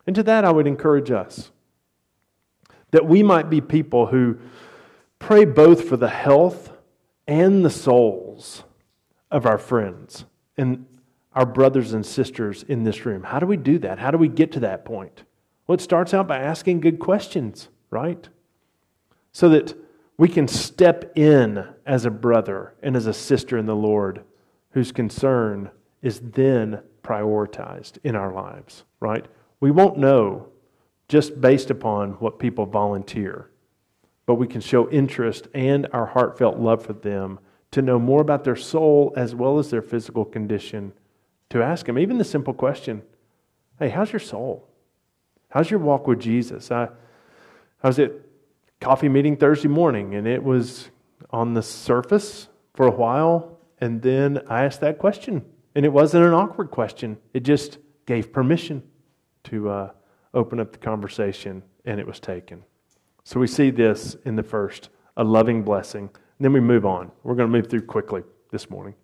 And 0.07 0.15
to 0.15 0.23
that, 0.23 0.43
I 0.43 0.51
would 0.51 0.65
encourage 0.65 1.11
us 1.11 1.51
that 2.89 3.05
we 3.05 3.21
might 3.21 3.47
be 3.47 3.61
people 3.61 4.07
who 4.07 4.39
Pray 5.19 5.45
both 5.45 5.87
for 5.87 5.97
the 5.97 6.09
health 6.09 6.71
and 7.27 7.63
the 7.63 7.69
souls 7.69 8.63
of 9.29 9.45
our 9.45 9.57
friends 9.57 10.25
and 10.57 10.85
our 11.33 11.45
brothers 11.45 11.93
and 11.93 12.05
sisters 12.05 12.63
in 12.63 12.83
this 12.83 13.05
room. 13.05 13.23
How 13.23 13.39
do 13.39 13.45
we 13.45 13.57
do 13.57 13.77
that? 13.79 13.99
How 13.99 14.11
do 14.11 14.17
we 14.17 14.27
get 14.27 14.51
to 14.53 14.59
that 14.61 14.85
point? 14.85 15.23
Well, 15.67 15.75
it 15.75 15.81
starts 15.81 16.13
out 16.13 16.27
by 16.27 16.39
asking 16.39 16.79
good 16.79 16.99
questions, 16.99 17.67
right? 17.89 18.27
So 19.33 19.49
that 19.49 19.77
we 20.17 20.29
can 20.29 20.47
step 20.47 21.11
in 21.15 21.67
as 21.85 22.05
a 22.05 22.09
brother 22.09 22.73
and 22.81 22.95
as 22.95 23.05
a 23.05 23.13
sister 23.13 23.57
in 23.57 23.65
the 23.65 23.75
Lord 23.75 24.23
whose 24.71 24.91
concern 24.91 25.69
is 26.01 26.19
then 26.21 26.81
prioritized 27.03 27.97
in 28.03 28.15
our 28.15 28.33
lives, 28.33 28.83
right? 28.99 29.25
We 29.59 29.71
won't 29.71 29.97
know 29.97 30.49
just 31.07 31.39
based 31.39 31.69
upon 31.69 32.11
what 32.13 32.39
people 32.39 32.65
volunteer 32.65 33.51
but 34.27 34.35
we 34.35 34.45
can 34.45 34.61
show 34.61 34.87
interest 34.89 35.47
and 35.55 35.87
our 35.91 36.05
heartfelt 36.05 36.57
love 36.59 36.85
for 36.85 36.93
them 36.93 37.39
to 37.71 37.81
know 37.81 37.97
more 37.97 38.21
about 38.21 38.43
their 38.43 38.55
soul 38.55 39.11
as 39.17 39.33
well 39.33 39.57
as 39.57 39.71
their 39.71 39.81
physical 39.81 40.25
condition. 40.25 40.93
To 41.49 41.63
ask 41.63 41.85
them, 41.85 41.97
even 41.97 42.19
the 42.19 42.23
simple 42.23 42.53
question 42.53 43.01
Hey, 43.79 43.89
how's 43.89 44.11
your 44.11 44.19
soul? 44.19 44.67
How's 45.49 45.71
your 45.71 45.79
walk 45.79 46.07
with 46.07 46.19
Jesus? 46.19 46.71
I, 46.71 46.89
I 47.81 47.87
was 47.87 47.99
at 47.99 48.11
coffee 48.81 49.09
meeting 49.09 49.37
Thursday 49.37 49.69
morning, 49.69 50.15
and 50.15 50.27
it 50.27 50.43
was 50.43 50.89
on 51.29 51.53
the 51.53 51.61
surface 51.61 52.47
for 52.73 52.87
a 52.87 52.91
while, 52.91 53.57
and 53.79 54.01
then 54.01 54.41
I 54.49 54.65
asked 54.65 54.81
that 54.81 54.97
question. 54.97 55.45
And 55.73 55.85
it 55.85 55.89
wasn't 55.89 56.25
an 56.25 56.33
awkward 56.33 56.71
question, 56.71 57.17
it 57.33 57.41
just 57.41 57.77
gave 58.07 58.33
permission 58.33 58.83
to 59.45 59.69
uh, 59.69 59.91
open 60.33 60.59
up 60.59 60.71
the 60.71 60.79
conversation, 60.79 61.63
and 61.85 61.99
it 61.99 62.07
was 62.07 62.19
taken. 62.19 62.63
So 63.27 63.41
we 63.41 63.47
see 63.47 63.71
this 63.71 64.15
in 64.23 64.37
the 64.37 64.41
first, 64.41 64.87
a 65.17 65.23
loving 65.25 65.61
blessing. 65.61 66.03
And 66.03 66.45
then 66.45 66.53
we 66.53 66.61
move 66.61 66.85
on. 66.85 67.11
We're 67.23 67.35
going 67.35 67.51
to 67.51 67.57
move 67.57 67.69
through 67.69 67.81
quickly 67.81 68.23
this 68.51 68.69
morning. 68.69 68.95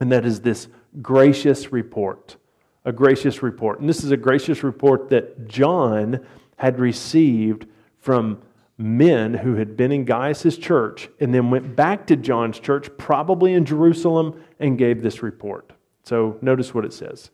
And 0.00 0.10
that 0.12 0.24
is 0.24 0.40
this 0.40 0.68
gracious 1.02 1.70
report. 1.70 2.38
A 2.86 2.92
gracious 2.92 3.42
report. 3.42 3.80
And 3.80 3.86
this 3.86 4.02
is 4.02 4.12
a 4.12 4.16
gracious 4.16 4.64
report 4.64 5.10
that 5.10 5.46
John 5.46 6.24
had 6.56 6.78
received 6.78 7.66
from 7.98 8.40
men 8.78 9.34
who 9.34 9.56
had 9.56 9.76
been 9.76 9.92
in 9.92 10.06
Gaius' 10.06 10.56
church 10.56 11.10
and 11.20 11.34
then 11.34 11.50
went 11.50 11.76
back 11.76 12.06
to 12.06 12.16
John's 12.16 12.58
church, 12.58 12.88
probably 12.96 13.52
in 13.52 13.66
Jerusalem, 13.66 14.42
and 14.58 14.78
gave 14.78 15.02
this 15.02 15.22
report. 15.22 15.70
So 16.02 16.38
notice 16.40 16.72
what 16.72 16.86
it 16.86 16.94
says. 16.94 17.30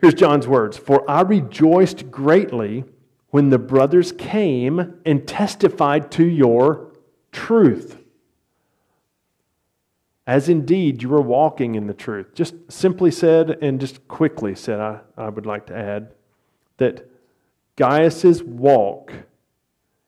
Here's 0.00 0.14
John's 0.14 0.48
words 0.48 0.76
For 0.76 1.08
I 1.08 1.20
rejoiced 1.20 2.10
greatly 2.10 2.82
when 3.30 3.50
the 3.50 3.58
brothers 3.58 4.12
came 4.12 5.00
and 5.04 5.26
testified 5.26 6.10
to 6.12 6.24
your 6.24 6.92
truth. 7.32 7.98
As 10.26 10.48
indeed 10.48 11.02
you 11.02 11.08
were 11.08 11.22
walking 11.22 11.74
in 11.74 11.86
the 11.86 11.94
truth. 11.94 12.34
Just 12.34 12.54
simply 12.68 13.10
said, 13.10 13.62
and 13.62 13.80
just 13.80 14.06
quickly 14.08 14.54
said, 14.54 14.80
I, 14.80 15.00
I 15.16 15.28
would 15.28 15.46
like 15.46 15.66
to 15.66 15.76
add 15.76 16.14
that 16.76 17.08
Gaius's 17.76 18.42
walk 18.42 19.12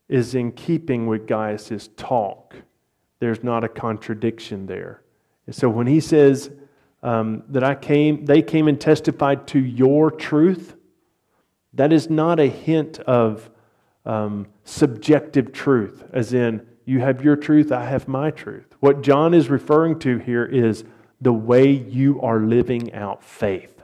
is 0.09 0.35
in 0.35 0.53
keeping 0.53 1.07
with 1.07 1.27
Gaius's 1.27 1.89
talk. 1.97 2.57
There's 3.21 3.45
not 3.45 3.65
a 3.65 3.69
contradiction 3.69 4.67
there. 4.67 5.03
And 5.47 5.55
so 5.55 5.69
when 5.69 5.87
he 5.87 6.01
says 6.01 6.51
um, 7.03 7.45
that 7.49 7.63
I 7.65 7.75
came, 7.75 8.25
they 8.25 8.43
came 8.43 8.69
and 8.69 8.81
testified 8.81 9.47
to 9.49 9.59
your 9.59 10.11
truth, 10.11 10.75
that 11.75 11.93
is 11.93 12.11
not 12.11 12.41
a 12.41 12.47
hint 12.47 12.99
of 13.01 13.51
um, 14.05 14.47
subjective 14.65 15.53
truth, 15.53 16.05
as 16.13 16.33
in, 16.33 16.67
you 16.85 17.01
have 17.01 17.23
your 17.23 17.37
truth, 17.37 17.71
I 17.71 17.85
have 17.85 18.09
my 18.09 18.31
truth. 18.31 18.67
What 18.81 19.03
John 19.03 19.35
is 19.35 19.49
referring 19.49 19.99
to 20.01 20.19
here 20.19 20.45
is 20.45 20.85
the 21.21 21.33
way 21.33 21.71
you 21.71 22.21
are 22.21 22.41
living 22.41 22.93
out 22.95 23.23
faith, 23.23 23.83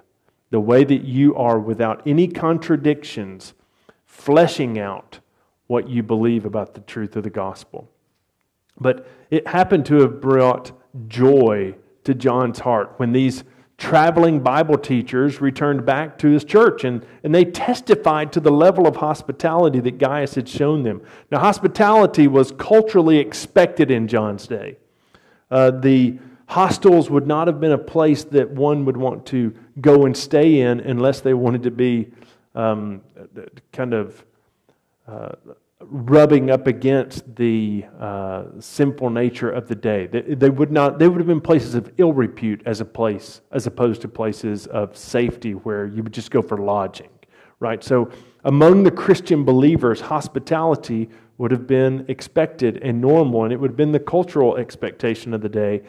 the 0.51 0.61
way 0.61 0.83
that 0.85 1.05
you 1.05 1.37
are, 1.37 1.59
without 1.59 2.03
any 2.07 2.27
contradictions, 2.27 3.55
fleshing 4.05 4.79
out 4.79 5.21
what 5.67 5.89
you 5.89 6.03
believe 6.03 6.45
about 6.45 6.75
the 6.75 6.81
truth 6.81 7.15
of 7.17 7.23
the 7.23 7.31
gospel. 7.31 7.91
But 8.81 9.07
it 9.31 9.47
happened 9.47 9.87
to 9.87 10.01
have 10.01 10.21
brought 10.21 10.73
joy 11.09 11.75
to 12.05 12.15
John's 12.15 12.61
heart 12.61 12.95
when 12.97 13.13
these 13.13 13.45
traveling 13.79 14.41
Bible 14.41 14.79
teachers 14.79 15.41
returned 15.41 15.85
back 15.85 16.17
to 16.19 16.29
his 16.29 16.45
church 16.45 16.85
and, 16.85 17.05
and 17.23 17.35
they 17.35 17.45
testified 17.45 18.33
to 18.33 18.41
the 18.41 18.51
level 18.51 18.87
of 18.87 18.97
hospitality 18.97 19.81
that 19.81 19.99
Gaius 19.99 20.35
had 20.35 20.49
shown 20.49 20.83
them. 20.83 21.03
Now, 21.31 21.41
hospitality 21.41 22.27
was 22.27 22.53
culturally 22.53 23.19
expected 23.19 23.91
in 23.91 24.09
John's 24.09 24.47
day. 24.47 24.79
Uh, 25.51 25.71
the 25.73 26.19
hostels 26.49 27.11
would 27.11 27.27
not 27.27 27.49
have 27.49 27.61
been 27.61 27.73
a 27.73 27.79
place 27.79 28.25
that 28.25 28.51
one 28.51 28.85
would 28.87 28.97
want 28.97 29.27
to 29.27 29.55
go 29.81 30.07
and 30.07 30.17
stay 30.17 30.61
in 30.61 30.81
unless 30.81 31.21
they 31.21 31.35
wanted 31.35 31.63
to 31.65 31.71
be 31.71 32.11
um, 32.55 33.03
kind 33.73 33.93
of 33.93 34.25
uh, 35.07 35.33
rubbing 35.81 36.51
up 36.51 36.67
against 36.67 37.37
the 37.37 37.85
uh, 38.01 38.45
sinful 38.59 39.11
nature 39.11 39.51
of 39.51 39.69
the 39.69 39.75
day. 39.75 40.07
They, 40.07 40.23
they, 40.35 40.51
would 40.51 40.73
not. 40.73 40.99
They 40.99 41.09
would 41.09 41.19
have 41.19 41.27
been 41.27 41.41
places 41.41 41.75
of 41.75 41.93
ill 41.99 42.13
repute 42.13 42.63
as 42.65 42.81
a 42.81 42.85
place, 42.85 43.43
as 43.53 43.67
opposed 43.67 44.01
to 44.03 44.09
places 44.09 44.67
of 44.67 44.97
safety 44.97 45.53
where 45.53 45.87
you 45.87 46.03
would 46.03 46.15
just 46.15 46.31
go 46.31 46.41
for 46.41 46.59
lodging, 46.59 47.11
right? 47.61 47.85
So, 47.85 48.11
among 48.45 48.85
the 48.85 48.91
Christian 48.91 49.45
believers, 49.45 50.01
hospitality 50.01 51.11
would 51.39 51.51
have 51.51 51.67
been 51.67 52.07
expected 52.09 52.79
and 52.83 53.01
normal, 53.01 53.45
and 53.45 53.53
it 53.53 53.61
would 53.61 53.71
have 53.71 53.77
been 53.77 53.93
the 53.93 54.01
cultural 54.01 54.57
expectation 54.57 55.35
of 55.35 55.43
the 55.43 55.49
day. 55.49 55.83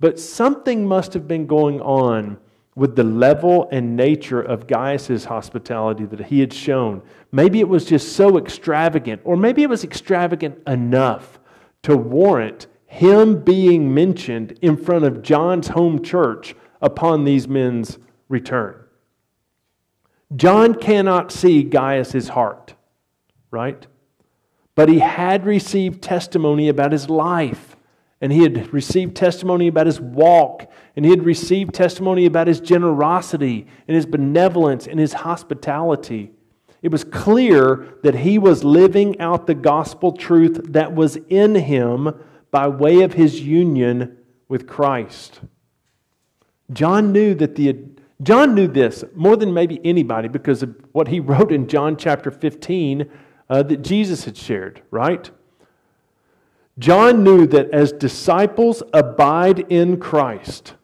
But 0.00 0.18
something 0.18 0.86
must 0.86 1.14
have 1.14 1.26
been 1.26 1.46
going 1.46 1.80
on 1.80 2.38
with 2.80 2.96
the 2.96 3.04
level 3.04 3.68
and 3.70 3.94
nature 3.94 4.40
of 4.40 4.66
Gaius's 4.66 5.26
hospitality 5.26 6.06
that 6.06 6.18
he 6.18 6.40
had 6.40 6.50
shown. 6.50 7.02
Maybe 7.30 7.60
it 7.60 7.68
was 7.68 7.84
just 7.84 8.14
so 8.16 8.38
extravagant, 8.38 9.20
or 9.22 9.36
maybe 9.36 9.62
it 9.62 9.68
was 9.68 9.84
extravagant 9.84 10.66
enough 10.66 11.38
to 11.82 11.94
warrant 11.94 12.68
him 12.86 13.44
being 13.44 13.92
mentioned 13.92 14.58
in 14.62 14.78
front 14.78 15.04
of 15.04 15.20
John's 15.20 15.68
home 15.68 16.02
church 16.02 16.54
upon 16.80 17.24
these 17.24 17.46
men's 17.46 17.98
return. 18.30 18.74
John 20.34 20.74
cannot 20.74 21.30
see 21.30 21.62
Gaius's 21.62 22.30
heart, 22.30 22.72
right? 23.50 23.86
But 24.74 24.88
he 24.88 25.00
had 25.00 25.44
received 25.44 26.00
testimony 26.00 26.70
about 26.70 26.92
his 26.92 27.10
life 27.10 27.76
and 28.20 28.32
he 28.32 28.42
had 28.42 28.72
received 28.72 29.16
testimony 29.16 29.68
about 29.68 29.86
his 29.86 30.00
walk, 30.00 30.70
and 30.94 31.04
he 31.04 31.10
had 31.10 31.24
received 31.24 31.74
testimony 31.74 32.26
about 32.26 32.46
his 32.46 32.60
generosity 32.60 33.66
and 33.88 33.94
his 33.94 34.06
benevolence 34.06 34.86
and 34.86 35.00
his 35.00 35.12
hospitality. 35.12 36.30
It 36.82 36.90
was 36.90 37.04
clear 37.04 37.98
that 38.02 38.16
he 38.16 38.38
was 38.38 38.64
living 38.64 39.18
out 39.20 39.46
the 39.46 39.54
gospel 39.54 40.12
truth 40.12 40.60
that 40.64 40.94
was 40.94 41.16
in 41.28 41.54
him 41.54 42.14
by 42.50 42.68
way 42.68 43.02
of 43.02 43.14
his 43.14 43.40
union 43.40 44.18
with 44.48 44.66
Christ. 44.66 45.40
John 46.72 47.12
knew 47.12 47.34
that 47.34 47.56
the 47.56 47.84
John 48.22 48.54
knew 48.54 48.68
this 48.68 49.02
more 49.14 49.34
than 49.34 49.54
maybe 49.54 49.80
anybody 49.82 50.28
because 50.28 50.62
of 50.62 50.76
what 50.92 51.08
he 51.08 51.20
wrote 51.20 51.52
in 51.52 51.68
John 51.68 51.96
chapter 51.96 52.30
15 52.30 53.10
uh, 53.48 53.62
that 53.62 53.78
Jesus 53.78 54.24
had 54.24 54.36
shared, 54.36 54.82
right? 54.90 55.30
John 56.80 57.22
knew 57.22 57.46
that 57.46 57.70
as 57.72 57.92
disciples 57.92 58.82
abide 58.94 59.60
in 59.70 60.00
Christ, 60.00 60.74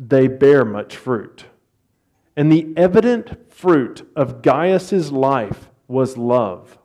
they 0.00 0.26
bear 0.26 0.64
much 0.64 0.96
fruit. 0.96 1.46
And 2.36 2.50
the 2.50 2.74
evident 2.76 3.52
fruit 3.52 4.10
of 4.16 4.42
Gaius's 4.42 5.12
life 5.12 5.70
was 5.88 6.18
love 6.18 6.78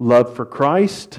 love 0.00 0.36
for 0.36 0.46
Christ, 0.46 1.18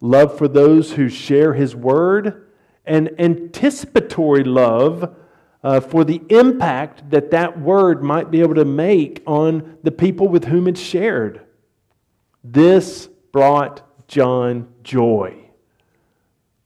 love 0.00 0.36
for 0.36 0.46
those 0.46 0.92
who 0.92 1.08
share 1.08 1.54
his 1.54 1.74
word, 1.74 2.48
and 2.84 3.10
anticipatory 3.18 4.44
love 4.44 5.14
uh, 5.62 5.80
for 5.80 6.04
the 6.04 6.20
impact 6.28 7.08
that 7.08 7.30
that 7.30 7.58
word 7.58 8.02
might 8.02 8.30
be 8.30 8.42
able 8.42 8.56
to 8.56 8.64
make 8.66 9.22
on 9.26 9.78
the 9.82 9.90
people 9.90 10.28
with 10.28 10.44
whom 10.44 10.68
it's 10.68 10.80
shared. 10.80 11.40
This 12.42 13.08
brought 13.32 14.06
John 14.06 14.68
joy. 14.82 15.43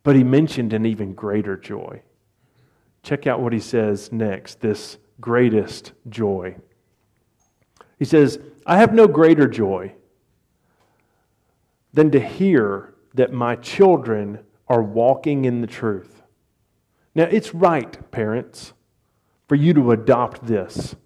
But 0.08 0.16
he 0.16 0.24
mentioned 0.24 0.72
an 0.72 0.86
even 0.86 1.12
greater 1.12 1.54
joy. 1.54 2.00
Check 3.02 3.26
out 3.26 3.42
what 3.42 3.52
he 3.52 3.60
says 3.60 4.10
next 4.10 4.62
this 4.62 4.96
greatest 5.20 5.92
joy. 6.08 6.56
He 7.98 8.06
says, 8.06 8.38
I 8.64 8.78
have 8.78 8.94
no 8.94 9.06
greater 9.06 9.46
joy 9.46 9.92
than 11.92 12.10
to 12.12 12.20
hear 12.20 12.94
that 13.12 13.34
my 13.34 13.56
children 13.56 14.38
are 14.66 14.82
walking 14.82 15.44
in 15.44 15.60
the 15.60 15.66
truth. 15.66 16.22
Now, 17.14 17.24
it's 17.24 17.52
right, 17.52 18.10
parents, 18.10 18.72
for 19.46 19.56
you 19.56 19.74
to 19.74 19.92
adopt 19.92 20.46
this 20.46 20.96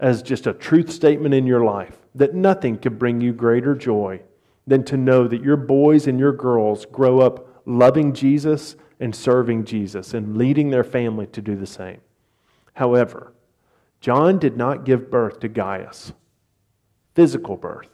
as 0.00 0.24
just 0.24 0.48
a 0.48 0.52
truth 0.52 0.90
statement 0.90 1.34
in 1.34 1.46
your 1.46 1.64
life 1.64 1.98
that 2.16 2.34
nothing 2.34 2.78
could 2.78 2.98
bring 2.98 3.20
you 3.20 3.32
greater 3.32 3.76
joy 3.76 4.20
than 4.66 4.82
to 4.86 4.96
know 4.96 5.28
that 5.28 5.40
your 5.40 5.56
boys 5.56 6.08
and 6.08 6.18
your 6.18 6.32
girls 6.32 6.84
grow 6.86 7.20
up 7.20 7.46
loving 7.66 8.12
Jesus 8.12 8.76
and 8.98 9.14
serving 9.14 9.64
Jesus 9.64 10.14
and 10.14 10.36
leading 10.36 10.70
their 10.70 10.84
family 10.84 11.26
to 11.28 11.40
do 11.40 11.56
the 11.56 11.66
same. 11.66 12.00
However, 12.74 13.32
John 14.00 14.38
did 14.38 14.56
not 14.56 14.84
give 14.84 15.10
birth 15.10 15.40
to 15.40 15.48
Gaius, 15.48 16.12
physical 17.14 17.56
birth, 17.56 17.88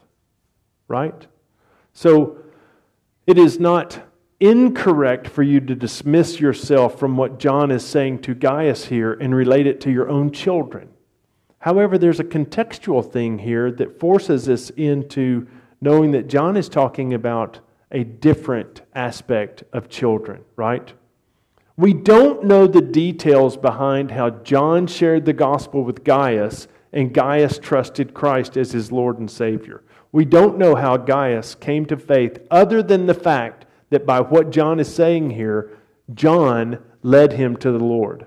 right? 0.88 1.26
So 1.92 2.38
it 3.26 3.38
is 3.38 3.58
not 3.58 4.00
incorrect 4.38 5.26
for 5.26 5.42
you 5.42 5.60
to 5.60 5.74
dismiss 5.74 6.38
yourself 6.38 6.98
from 6.98 7.16
what 7.16 7.38
John 7.38 7.70
is 7.70 7.84
saying 7.84 8.20
to 8.22 8.34
Gaius 8.34 8.84
here 8.84 9.14
and 9.14 9.34
relate 9.34 9.66
it 9.66 9.80
to 9.82 9.90
your 9.90 10.08
own 10.08 10.30
children. 10.30 10.90
However, 11.58 11.98
there's 11.98 12.20
a 12.20 12.24
contextual 12.24 13.10
thing 13.10 13.38
here 13.38 13.72
that 13.72 13.98
forces 13.98 14.48
us 14.48 14.70
into 14.70 15.48
knowing 15.80 16.12
that 16.12 16.28
John 16.28 16.56
is 16.56 16.68
talking 16.68 17.14
about 17.14 17.60
a 17.90 18.04
different 18.04 18.82
aspect 18.94 19.62
of 19.72 19.88
children, 19.88 20.44
right? 20.56 20.92
We 21.76 21.92
don't 21.92 22.44
know 22.44 22.66
the 22.66 22.80
details 22.80 23.56
behind 23.56 24.10
how 24.10 24.30
John 24.30 24.86
shared 24.86 25.24
the 25.24 25.32
gospel 25.32 25.84
with 25.84 26.04
Gaius 26.04 26.68
and 26.92 27.12
Gaius 27.12 27.58
trusted 27.58 28.14
Christ 28.14 28.56
as 28.56 28.72
his 28.72 28.90
Lord 28.90 29.18
and 29.18 29.30
Savior. 29.30 29.84
We 30.12 30.24
don't 30.24 30.56
know 30.56 30.74
how 30.74 30.96
Gaius 30.96 31.54
came 31.54 31.84
to 31.86 31.96
faith 31.96 32.38
other 32.50 32.82
than 32.82 33.06
the 33.06 33.14
fact 33.14 33.66
that 33.90 34.06
by 34.06 34.20
what 34.20 34.50
John 34.50 34.80
is 34.80 34.92
saying 34.92 35.30
here, 35.30 35.76
John 36.14 36.78
led 37.02 37.34
him 37.34 37.56
to 37.58 37.70
the 37.70 37.84
Lord. 37.84 38.26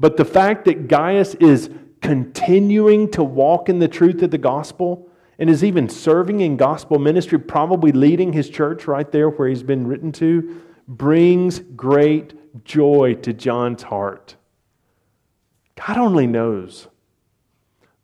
But 0.00 0.16
the 0.16 0.24
fact 0.24 0.64
that 0.64 0.88
Gaius 0.88 1.34
is 1.34 1.70
continuing 2.00 3.10
to 3.10 3.22
walk 3.22 3.68
in 3.68 3.78
the 3.78 3.88
truth 3.88 4.22
of 4.22 4.30
the 4.30 4.38
gospel 4.38 5.07
and 5.38 5.48
is 5.48 5.62
even 5.62 5.88
serving 5.88 6.40
in 6.40 6.56
gospel 6.56 6.98
ministry, 6.98 7.38
probably 7.38 7.92
leading 7.92 8.32
his 8.32 8.50
church 8.50 8.86
right 8.86 9.10
there 9.12 9.30
where 9.30 9.48
he's 9.48 9.62
been 9.62 9.86
written 9.86 10.10
to, 10.12 10.60
brings 10.88 11.60
great 11.60 12.64
joy 12.64 13.14
to 13.22 13.32
John's 13.32 13.84
heart. 13.84 14.36
God 15.76 15.96
only 15.96 16.26
knows 16.26 16.88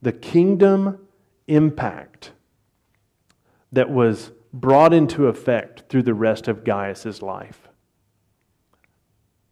the 0.01 0.13
kingdom 0.13 0.99
impact 1.49 2.33
that 3.73 3.91
was 3.91 4.31
brought 4.53 4.93
into 4.93 5.27
effect 5.27 5.85
through 5.89 6.05
the 6.05 6.15
rest 6.15 6.47
of 6.47 6.63
Gaius's 6.63 7.21
life. 7.21 7.69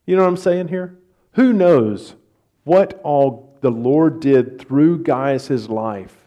You 0.06 0.14
know 0.14 0.22
what 0.22 0.28
I'm 0.28 0.36
saying 0.36 0.68
here? 0.68 0.98
Who 1.32 1.52
knows 1.52 2.14
what 2.64 3.00
all 3.02 3.58
the 3.60 3.70
Lord 3.70 4.20
did 4.20 4.60
through 4.60 5.02
Gaius's 5.02 5.68
life 5.68 6.21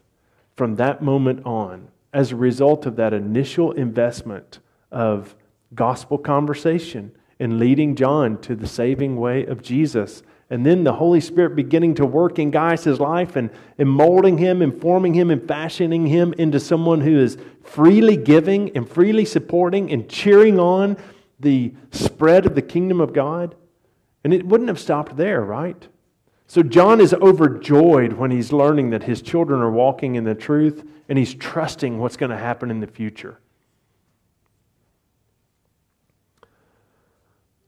from 0.56 0.76
that 0.76 1.02
moment 1.02 1.46
on 1.46 1.89
as 2.13 2.32
a 2.32 2.36
result 2.36 2.86
of 2.86 2.96
that 2.96 3.13
initial 3.13 3.72
investment 3.74 4.60
of 4.91 5.36
gospel 5.74 6.18
conversation 6.18 7.12
and 7.39 7.60
leading 7.60 7.96
John 7.96 8.39
to 8.41 8.56
the 8.56 8.68
saving 8.68 9.18
way 9.18 9.46
of 9.46 9.62
Jesus. 9.62 10.24
And 10.50 10.65
then 10.65 10.84
the 10.84 10.94
Holy 10.94 11.20
Spirit 11.20 11.56
beginning 11.56 11.96
to 11.96 12.06
work 12.06 12.39
in 12.39 12.52
Gaius' 12.52 13.00
life 13.00 13.36
and, 13.36 13.50
and 13.78 13.89
molding 13.89 14.38
him 14.38 14.62
and 14.62 14.80
forming 14.80 15.13
him 15.13 15.32
and 15.32 15.46
fashioning 15.46 16.06
him 16.06 16.34
into 16.38 16.60
someone 16.60 17.02
who 17.02 17.20
is 17.20 17.38
freely 17.63 18.15
giving 18.15 18.76
and 18.78 18.88
freely 18.88 19.26
supporting 19.26 19.91
and 19.91 20.08
cheering 20.08 20.60
on 20.60 20.98
the 21.39 21.74
spread 21.91 22.46
of 22.46 22.56
the 22.56 22.62
kingdom 22.62 23.02
of 23.02 23.12
God. 23.12 23.56
And 24.24 24.34
it 24.34 24.46
wouldn't 24.46 24.70
have 24.70 24.80
stopped 24.80 25.18
there, 25.18 25.41
right? 25.41 25.88
So 26.47 26.62
John 26.62 27.01
is 27.01 27.13
overjoyed 27.13 28.13
when 28.13 28.31
he's 28.31 28.53
learning 28.53 28.91
that 28.91 29.03
his 29.03 29.21
children 29.21 29.62
are 29.62 29.71
walking 29.71 30.15
in 30.15 30.23
the 30.23 30.36
truth 30.36 30.84
and 31.10 31.17
he's 31.17 31.34
trusting 31.34 31.97
what's 31.99 32.17
going 32.17 32.29
to 32.29 32.38
happen 32.38 32.69
in 32.69 32.79
the 32.79 32.88
future. 32.88 33.39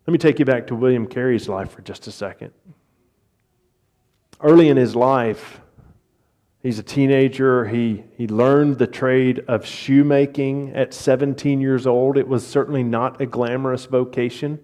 Let 0.05 0.11
me 0.11 0.19
take 0.19 0.39
you 0.39 0.45
back 0.45 0.67
to 0.67 0.75
William 0.75 1.07
Carey's 1.07 1.49
life 1.49 1.71
for 1.71 1.81
just 1.81 2.07
a 2.07 2.11
second. 2.11 2.51
Early 4.39 4.69
in 4.69 4.77
his 4.77 4.95
life, 4.95 5.59
he's 6.61 6.79
a 6.79 6.83
teenager. 6.83 7.65
He, 7.67 8.03
he 8.15 8.27
learned 8.27 8.77
the 8.77 8.87
trade 8.87 9.43
of 9.47 9.65
shoemaking 9.65 10.71
at 10.75 10.93
17 10.93 11.59
years 11.59 11.85
old. 11.87 12.17
It 12.17 12.27
was 12.27 12.45
certainly 12.45 12.83
not 12.83 13.19
a 13.19 13.25
glamorous 13.25 13.85
vocation. 13.85 14.59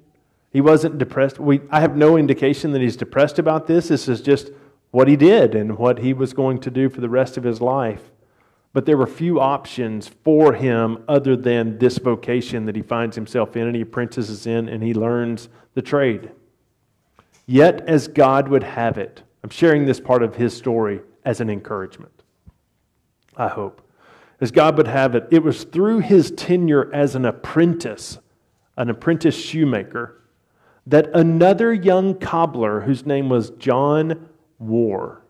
He 0.54 0.62
wasn't 0.62 1.00
depressed. 1.00 1.40
We, 1.40 1.62
I 1.72 1.82
have 1.82 1.98
no 1.98 2.16
indication 2.16 2.72
that 2.72 2.82
he's 2.82 2.96
depressed 2.96 3.40
about 3.40 3.66
this. 3.66 3.88
This 3.88 4.08
is 4.08 4.22
just 4.22 4.52
what 4.92 5.08
he 5.08 5.16
did 5.16 5.56
and 5.56 5.78
what 5.80 5.98
he 5.98 6.14
was 6.14 6.32
going 6.32 6.60
to 6.60 6.70
do 6.70 6.88
for 6.90 7.02
the 7.02 7.10
rest 7.10 7.36
of 7.36 7.44
his 7.44 7.60
life. 7.60 8.12
But 8.72 8.86
there 8.86 8.98
were 8.98 9.08
few 9.08 9.40
options 9.40 10.08
for 10.24 10.54
him 10.54 11.04
other 11.08 11.36
than 11.36 11.80
this 11.80 11.98
vocation 11.98 12.66
that 12.66 12.76
he 12.76 12.84
finds 12.84 13.16
himself 13.16 13.58
in 13.58 13.66
and 13.66 13.76
he 13.76 13.82
apprentices 13.82 14.46
in 14.46 14.70
and 14.70 14.84
he 14.84 14.94
learns 14.94 15.50
the 15.74 15.82
trade. 15.82 16.32
Yet, 17.48 17.82
as 17.88 18.08
God 18.08 18.48
would 18.48 18.64
have 18.64 18.98
it, 19.00 19.24
I'm 19.44 19.50
sharing 19.50 19.86
this 19.86 20.00
part 20.00 20.22
of 20.22 20.36
his 20.36 20.56
story 20.56 21.02
as 21.26 21.42
an 21.42 21.50
encouragement. 21.50 22.24
I 23.36 23.48
hope. 23.48 23.82
As 24.40 24.52
God 24.52 24.78
would 24.78 24.88
have 24.88 25.16
it, 25.16 25.28
it 25.32 25.44
was 25.44 25.64
through 25.64 26.00
his 26.00 26.30
tenure 26.32 26.94
as 26.94 27.16
an 27.16 27.26
apprentice, 27.26 28.20
an 28.78 28.90
apprentice 28.90 29.36
shoemaker, 29.36 30.20
that 30.86 31.10
another 31.14 31.74
young 31.74 32.16
cobbler 32.16 32.82
whose 32.82 33.06
name 33.06 33.30
was 33.30 33.52
John 33.52 34.30
Warr. 34.60 35.22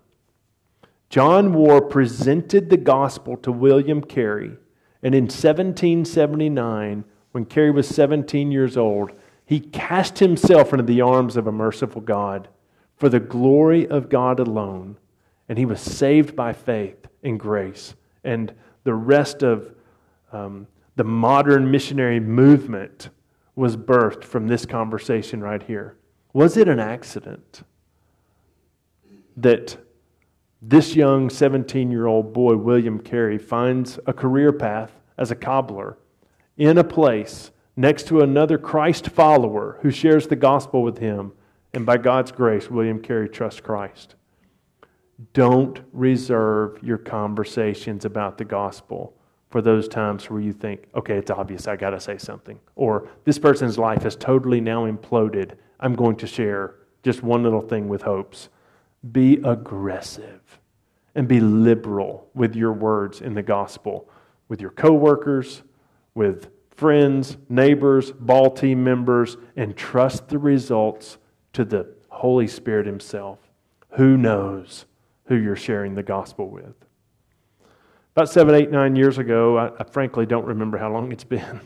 John 1.10 1.54
Warr 1.54 1.82
presented 1.82 2.70
the 2.70 2.78
gospel 2.78 3.38
to 3.38 3.52
William 3.52 4.02
Carey, 4.02 4.58
and 5.04 5.14
in 5.14 5.26
1779, 5.26 7.04
when 7.32 7.46
Carey 7.46 7.72
was 7.72 7.88
17 7.88 8.52
years 8.52 8.78
old, 8.78 9.12
he 9.46 9.60
cast 9.60 10.20
himself 10.20 10.74
into 10.74 10.84
the 10.84 11.02
arms 11.02 11.38
of 11.38 11.46
a 11.46 11.52
merciful 11.52 12.02
God 12.02 12.48
for 12.96 13.10
the 13.10 13.20
glory 13.20 13.88
of 13.88 14.10
God 14.10 14.40
alone, 14.40 14.98
and 15.50 15.58
he 15.58 15.66
was 15.66 15.82
saved 15.82 16.36
by 16.36 16.54
faith 16.54 17.08
and 17.22 17.40
grace. 17.40 17.96
And 18.24 18.54
the 18.84 18.94
rest 18.94 19.44
of 19.44 19.74
um, 20.32 20.68
the 20.96 21.04
modern 21.04 21.70
missionary 21.70 22.20
movement 22.20 23.10
was 23.56 23.78
birthed 23.78 24.24
from 24.24 24.48
this 24.48 24.66
conversation 24.66 25.42
right 25.42 25.64
here. 25.64 25.98
Was 26.34 26.58
it 26.58 26.68
an 26.68 26.80
accident 26.80 27.64
that 29.38 29.78
this 30.62 30.96
young 30.96 31.30
17 31.30 31.92
year 31.92 32.08
old 32.08 32.34
boy, 32.34 32.56
William 32.56 33.00
Carey, 33.00 33.38
finds 33.38 34.00
a 34.08 34.14
career 34.14 34.52
path 34.52 34.92
as 35.18 35.30
a 35.30 35.36
cobbler 35.36 35.98
in 36.58 36.78
a 36.78 36.84
place 36.84 37.52
next 37.76 38.08
to 38.08 38.22
another 38.22 38.58
Christ 38.58 39.10
follower 39.10 39.80
who 39.82 39.92
shares 39.92 40.28
the 40.28 40.36
gospel 40.36 40.82
with 40.82 41.00
him. 41.00 41.34
And 41.74 41.86
by 41.86 41.98
God's 41.98 42.32
grace, 42.32 42.70
William 42.70 43.02
Carey 43.02 43.28
trusts 43.28 43.60
Christ. 43.60 44.16
Don't 45.34 45.82
reserve 45.92 46.82
your 46.84 46.98
conversations 46.98 48.06
about 48.06 48.38
the 48.38 48.46
gospel 48.46 49.16
for 49.54 49.62
those 49.62 49.88
times 49.88 50.32
where 50.32 50.42
you 50.42 50.52
think, 50.52 50.88
okay, 50.96 51.14
it's 51.14 51.30
obvious, 51.30 51.68
I 51.68 51.76
got 51.76 51.92
to 51.92 52.00
say 52.00 52.18
something. 52.18 52.60
Or 52.76 53.08
this 53.24 53.38
person's 53.38 53.78
life 53.78 54.02
has 54.02 54.16
totally 54.16 54.60
now 54.60 54.90
imploded. 54.90 55.52
I'm 55.80 55.94
going 55.94 56.16
to 56.16 56.26
share 56.26 56.78
just 57.04 57.22
one 57.22 57.44
little 57.44 57.62
thing 57.62 57.88
with 57.88 58.02
hopes. 58.02 58.50
Be 59.12 59.36
aggressive 59.46 60.42
and 61.14 61.28
be 61.28 61.40
liberal 61.40 62.28
with 62.34 62.56
your 62.56 62.74
words 62.74 63.22
in 63.22 63.36
the 63.36 63.44
gospel, 63.44 64.10
with 64.48 64.60
your 64.60 64.72
coworkers, 64.72 65.62
with 66.16 66.50
friends, 66.72 67.38
neighbors, 67.48 68.12
ball 68.12 68.50
team 68.50 68.84
members, 68.84 69.38
and 69.56 69.78
trust 69.78 70.30
the 70.30 70.40
results 70.40 71.20
to 71.54 71.64
the 71.64 71.94
Holy 72.10 72.48
Spirit 72.48 72.88
Himself. 72.88 73.38
Who 73.98 74.18
knows 74.18 74.86
who 75.26 75.36
you're 75.36 75.56
sharing 75.56 75.94
the 75.94 76.02
gospel 76.02 76.50
with? 76.50 76.74
About 78.16 78.30
seven, 78.30 78.54
eight, 78.54 78.70
nine 78.70 78.96
years 78.96 79.18
ago, 79.18 79.58
I, 79.58 79.72
I 79.80 79.84
frankly 79.86 80.28
don't 80.28 80.46
remember 80.46 80.78
how 80.78 80.92
long 80.92 81.12
it's 81.12 81.24
been, 81.24 81.62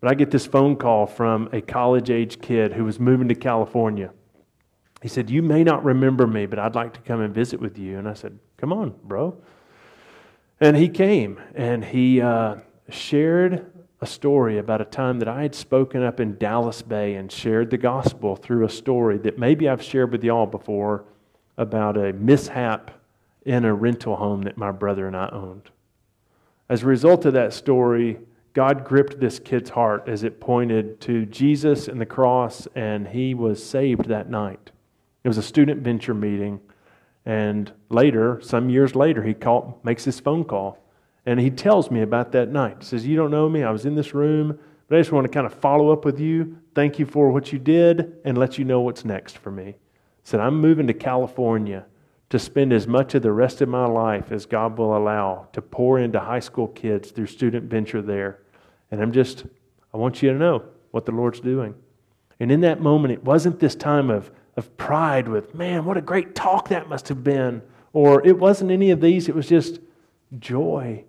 but 0.00 0.10
I 0.10 0.14
get 0.14 0.32
this 0.32 0.44
phone 0.44 0.74
call 0.74 1.06
from 1.06 1.48
a 1.52 1.60
college 1.60 2.10
age 2.10 2.40
kid 2.40 2.72
who 2.72 2.84
was 2.84 2.98
moving 2.98 3.28
to 3.28 3.36
California. 3.36 4.10
He 5.02 5.08
said, 5.08 5.30
You 5.30 5.40
may 5.40 5.62
not 5.62 5.84
remember 5.84 6.26
me, 6.26 6.46
but 6.46 6.58
I'd 6.58 6.74
like 6.74 6.94
to 6.94 7.00
come 7.00 7.20
and 7.20 7.32
visit 7.32 7.60
with 7.60 7.78
you. 7.78 7.96
And 7.96 8.08
I 8.08 8.14
said, 8.14 8.40
Come 8.56 8.72
on, 8.72 8.94
bro. 9.04 9.40
And 10.58 10.76
he 10.76 10.88
came 10.88 11.40
and 11.54 11.84
he 11.84 12.20
uh, 12.20 12.56
shared 12.88 13.70
a 14.00 14.06
story 14.06 14.58
about 14.58 14.80
a 14.80 14.84
time 14.84 15.20
that 15.20 15.28
I 15.28 15.42
had 15.42 15.54
spoken 15.54 16.02
up 16.02 16.18
in 16.18 16.38
Dallas 16.38 16.82
Bay 16.82 17.14
and 17.14 17.30
shared 17.30 17.70
the 17.70 17.78
gospel 17.78 18.34
through 18.34 18.64
a 18.64 18.68
story 18.68 19.16
that 19.18 19.38
maybe 19.38 19.68
I've 19.68 19.82
shared 19.82 20.10
with 20.10 20.24
y'all 20.24 20.46
before 20.46 21.04
about 21.56 21.96
a 21.96 22.12
mishap 22.12 22.90
in 23.44 23.64
a 23.64 23.74
rental 23.74 24.16
home 24.16 24.42
that 24.42 24.56
my 24.56 24.70
brother 24.70 25.06
and 25.06 25.16
I 25.16 25.28
owned. 25.30 25.70
As 26.68 26.82
a 26.82 26.86
result 26.86 27.24
of 27.24 27.34
that 27.34 27.52
story, 27.52 28.18
God 28.54 28.84
gripped 28.84 29.18
this 29.18 29.38
kid's 29.38 29.70
heart 29.70 30.08
as 30.08 30.24
it 30.24 30.40
pointed 30.40 31.00
to 31.02 31.26
Jesus 31.26 31.88
and 31.88 32.00
the 32.00 32.06
cross, 32.06 32.68
and 32.74 33.08
he 33.08 33.34
was 33.34 33.64
saved 33.64 34.08
that 34.08 34.30
night. 34.30 34.70
It 35.24 35.28
was 35.28 35.38
a 35.38 35.42
student 35.42 35.82
venture 35.82 36.14
meeting. 36.14 36.60
And 37.24 37.72
later, 37.88 38.40
some 38.42 38.68
years 38.68 38.94
later, 38.94 39.22
he 39.22 39.34
call, 39.34 39.80
makes 39.84 40.04
this 40.04 40.20
phone 40.20 40.44
call. 40.44 40.78
And 41.24 41.38
he 41.38 41.50
tells 41.50 41.90
me 41.90 42.02
about 42.02 42.32
that 42.32 42.50
night. 42.50 42.78
He 42.80 42.84
says, 42.84 43.06
You 43.06 43.16
don't 43.16 43.30
know 43.30 43.48
me. 43.48 43.62
I 43.62 43.70
was 43.70 43.86
in 43.86 43.94
this 43.94 44.12
room, 44.12 44.58
but 44.88 44.96
I 44.96 45.00
just 45.00 45.12
want 45.12 45.24
to 45.24 45.32
kind 45.32 45.46
of 45.46 45.54
follow 45.54 45.92
up 45.92 46.04
with 46.04 46.18
you. 46.18 46.58
Thank 46.74 46.98
you 46.98 47.06
for 47.06 47.30
what 47.30 47.52
you 47.52 47.58
did 47.58 48.16
and 48.24 48.36
let 48.36 48.58
you 48.58 48.64
know 48.64 48.80
what's 48.80 49.04
next 49.04 49.38
for 49.38 49.50
me. 49.50 49.66
He 49.66 49.74
said, 50.24 50.40
I'm 50.40 50.60
moving 50.60 50.88
to 50.88 50.94
California 50.94 51.86
to 52.32 52.38
spend 52.38 52.72
as 52.72 52.86
much 52.86 53.14
of 53.14 53.22
the 53.22 53.32
rest 53.32 53.60
of 53.60 53.68
my 53.68 53.86
life 53.86 54.32
as 54.32 54.44
God 54.44 54.76
will 54.76 54.96
allow 54.96 55.48
to 55.52 55.62
pour 55.62 55.98
into 55.98 56.18
high 56.20 56.40
school 56.40 56.68
kids 56.68 57.10
through 57.10 57.26
student 57.26 57.70
venture 57.70 58.02
there. 58.02 58.40
And 58.90 59.00
I'm 59.00 59.12
just, 59.12 59.44
I 59.94 59.96
want 59.96 60.22
you 60.22 60.32
to 60.32 60.38
know 60.38 60.64
what 60.90 61.06
the 61.06 61.12
Lord's 61.12 61.40
doing. 61.40 61.74
And 62.40 62.50
in 62.50 62.62
that 62.62 62.80
moment, 62.80 63.12
it 63.12 63.24
wasn't 63.24 63.60
this 63.60 63.74
time 63.74 64.10
of 64.10 64.30
of 64.56 64.76
pride 64.76 65.28
with, 65.28 65.54
man, 65.54 65.84
what 65.84 65.96
a 65.96 66.02
great 66.02 66.34
talk 66.34 66.68
that 66.68 66.88
must 66.88 67.08
have 67.08 67.24
been. 67.24 67.62
Or 67.92 68.26
it 68.26 68.38
wasn't 68.38 68.70
any 68.70 68.90
of 68.90 69.00
these, 69.00 69.28
it 69.28 69.34
was 69.34 69.48
just 69.48 69.80
joy 70.38 71.04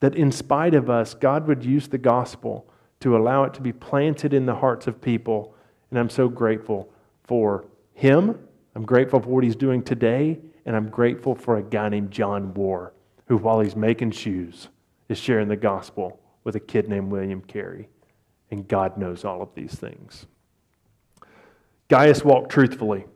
that 0.00 0.14
in 0.14 0.30
spite 0.30 0.74
of 0.74 0.88
us, 0.88 1.14
God 1.14 1.46
would 1.48 1.64
use 1.64 1.88
the 1.88 1.98
gospel 1.98 2.68
to 3.00 3.16
allow 3.16 3.44
it 3.44 3.54
to 3.54 3.60
be 3.60 3.72
planted 3.72 4.32
in 4.32 4.46
the 4.46 4.54
hearts 4.54 4.86
of 4.86 5.00
people. 5.00 5.54
And 5.90 5.98
I'm 5.98 6.10
so 6.10 6.28
grateful 6.28 6.88
for 7.24 7.66
him. 7.94 8.38
I'm 8.74 8.84
grateful 8.84 9.20
for 9.20 9.28
what 9.28 9.44
he's 9.44 9.56
doing 9.56 9.82
today. 9.82 10.38
And 10.68 10.76
I'm 10.76 10.90
grateful 10.90 11.34
for 11.34 11.56
a 11.56 11.62
guy 11.62 11.88
named 11.88 12.10
John 12.10 12.52
Warr, 12.52 12.92
who, 13.26 13.38
while 13.38 13.60
he's 13.60 13.74
making 13.74 14.10
shoes, 14.10 14.68
is 15.08 15.16
sharing 15.16 15.48
the 15.48 15.56
gospel 15.56 16.20
with 16.44 16.56
a 16.56 16.60
kid 16.60 16.90
named 16.90 17.10
William 17.10 17.40
Carey. 17.40 17.88
And 18.50 18.68
God 18.68 18.98
knows 18.98 19.24
all 19.24 19.40
of 19.40 19.48
these 19.54 19.74
things. 19.74 20.26
Gaius 21.88 22.22
walked 22.22 22.50
truthfully. 22.50 23.06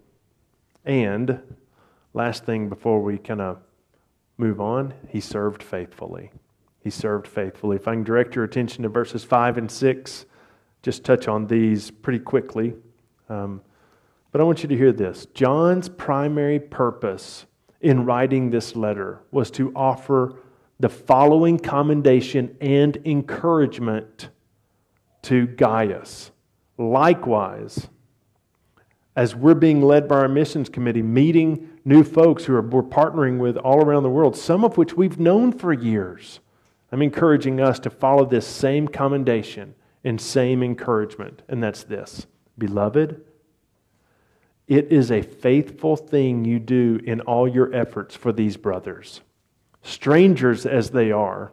And 0.87 1.41
last 2.15 2.47
thing 2.47 2.71
before 2.71 3.03
we 3.03 3.19
kind 3.19 3.43
of 3.43 3.59
move 4.39 4.59
on, 4.59 4.95
he 5.11 5.21
served 5.21 5.63
faithfully. 5.63 6.31
He 6.81 6.89
served 6.89 7.29
faithfully. 7.29 7.77
If 7.77 7.87
I 7.87 7.93
can 7.93 8.03
direct 8.03 8.35
your 8.35 8.47
attention 8.47 8.83
to 8.85 8.89
verses 8.89 9.25
5 9.25 9.59
and 9.59 9.71
6, 9.71 10.25
just 10.83 11.05
touch 11.05 11.29
on 11.29 11.49
these 11.49 11.91
pretty 11.91 12.21
quickly. 12.21 12.73
Um, 13.29 13.61
but 14.33 14.41
I 14.41 14.45
want 14.45 14.63
you 14.63 14.69
to 14.71 14.77
hear 14.77 14.93
this. 14.93 15.27
John's 15.35 15.89
primary 15.89 16.59
purpose 16.59 17.47
in 17.83 18.05
writing 18.07 18.51
this 18.51 18.75
letter 18.75 19.21
was 19.31 19.51
to 19.53 19.73
offer 19.77 20.37
the 20.81 20.89
following 20.89 21.59
commendation 21.59 22.57
and 22.61 22.99
encouragement 23.05 24.31
to 25.23 25.47
Gaius. 25.47 26.33
Likewise, 26.79 27.89
as 29.15 29.37
we're 29.37 29.55
being 29.55 29.83
led 29.83 30.09
by 30.09 30.17
our 30.17 30.29
missions 30.29 30.69
committee, 30.69 31.03
meeting 31.03 31.69
new 31.85 32.03
folks 32.03 32.45
who 32.45 32.55
are, 32.55 32.63
we're 32.63 32.83
partnering 32.83 33.39
with 33.39 33.57
all 33.59 33.85
around 33.85 34.03
the 34.03 34.11
world, 34.11 34.37
some 34.37 34.65
of 34.65 34.79
which 34.79 34.95
we've 34.95 35.21
known 35.21 35.53
for 35.53 35.73
years, 35.73 36.41
I'm 36.91 37.03
encouraging 37.03 37.61
us 37.61 37.79
to 37.81 37.91
follow 37.91 38.25
this 38.25 38.47
same 38.47 38.89
commendation 38.89 39.75
and 40.05 40.21
same 40.21 40.63
encouragement, 40.63 41.43
and 41.49 41.63
that's 41.63 41.85
this 41.85 42.27
Beloved, 42.59 43.23
it 44.73 44.91
is 44.91 45.11
a 45.11 45.21
faithful 45.21 45.97
thing 45.97 46.47
you 46.47 46.59
do 46.59 46.99
in 47.05 47.21
all 47.21 47.47
your 47.47 47.75
efforts 47.75 48.17
for 48.17 48.33
these 48.33 48.57
brothers, 48.57 49.21
strangers 49.83 50.65
as 50.65 50.93
they 50.93 51.13
are, 51.13 51.53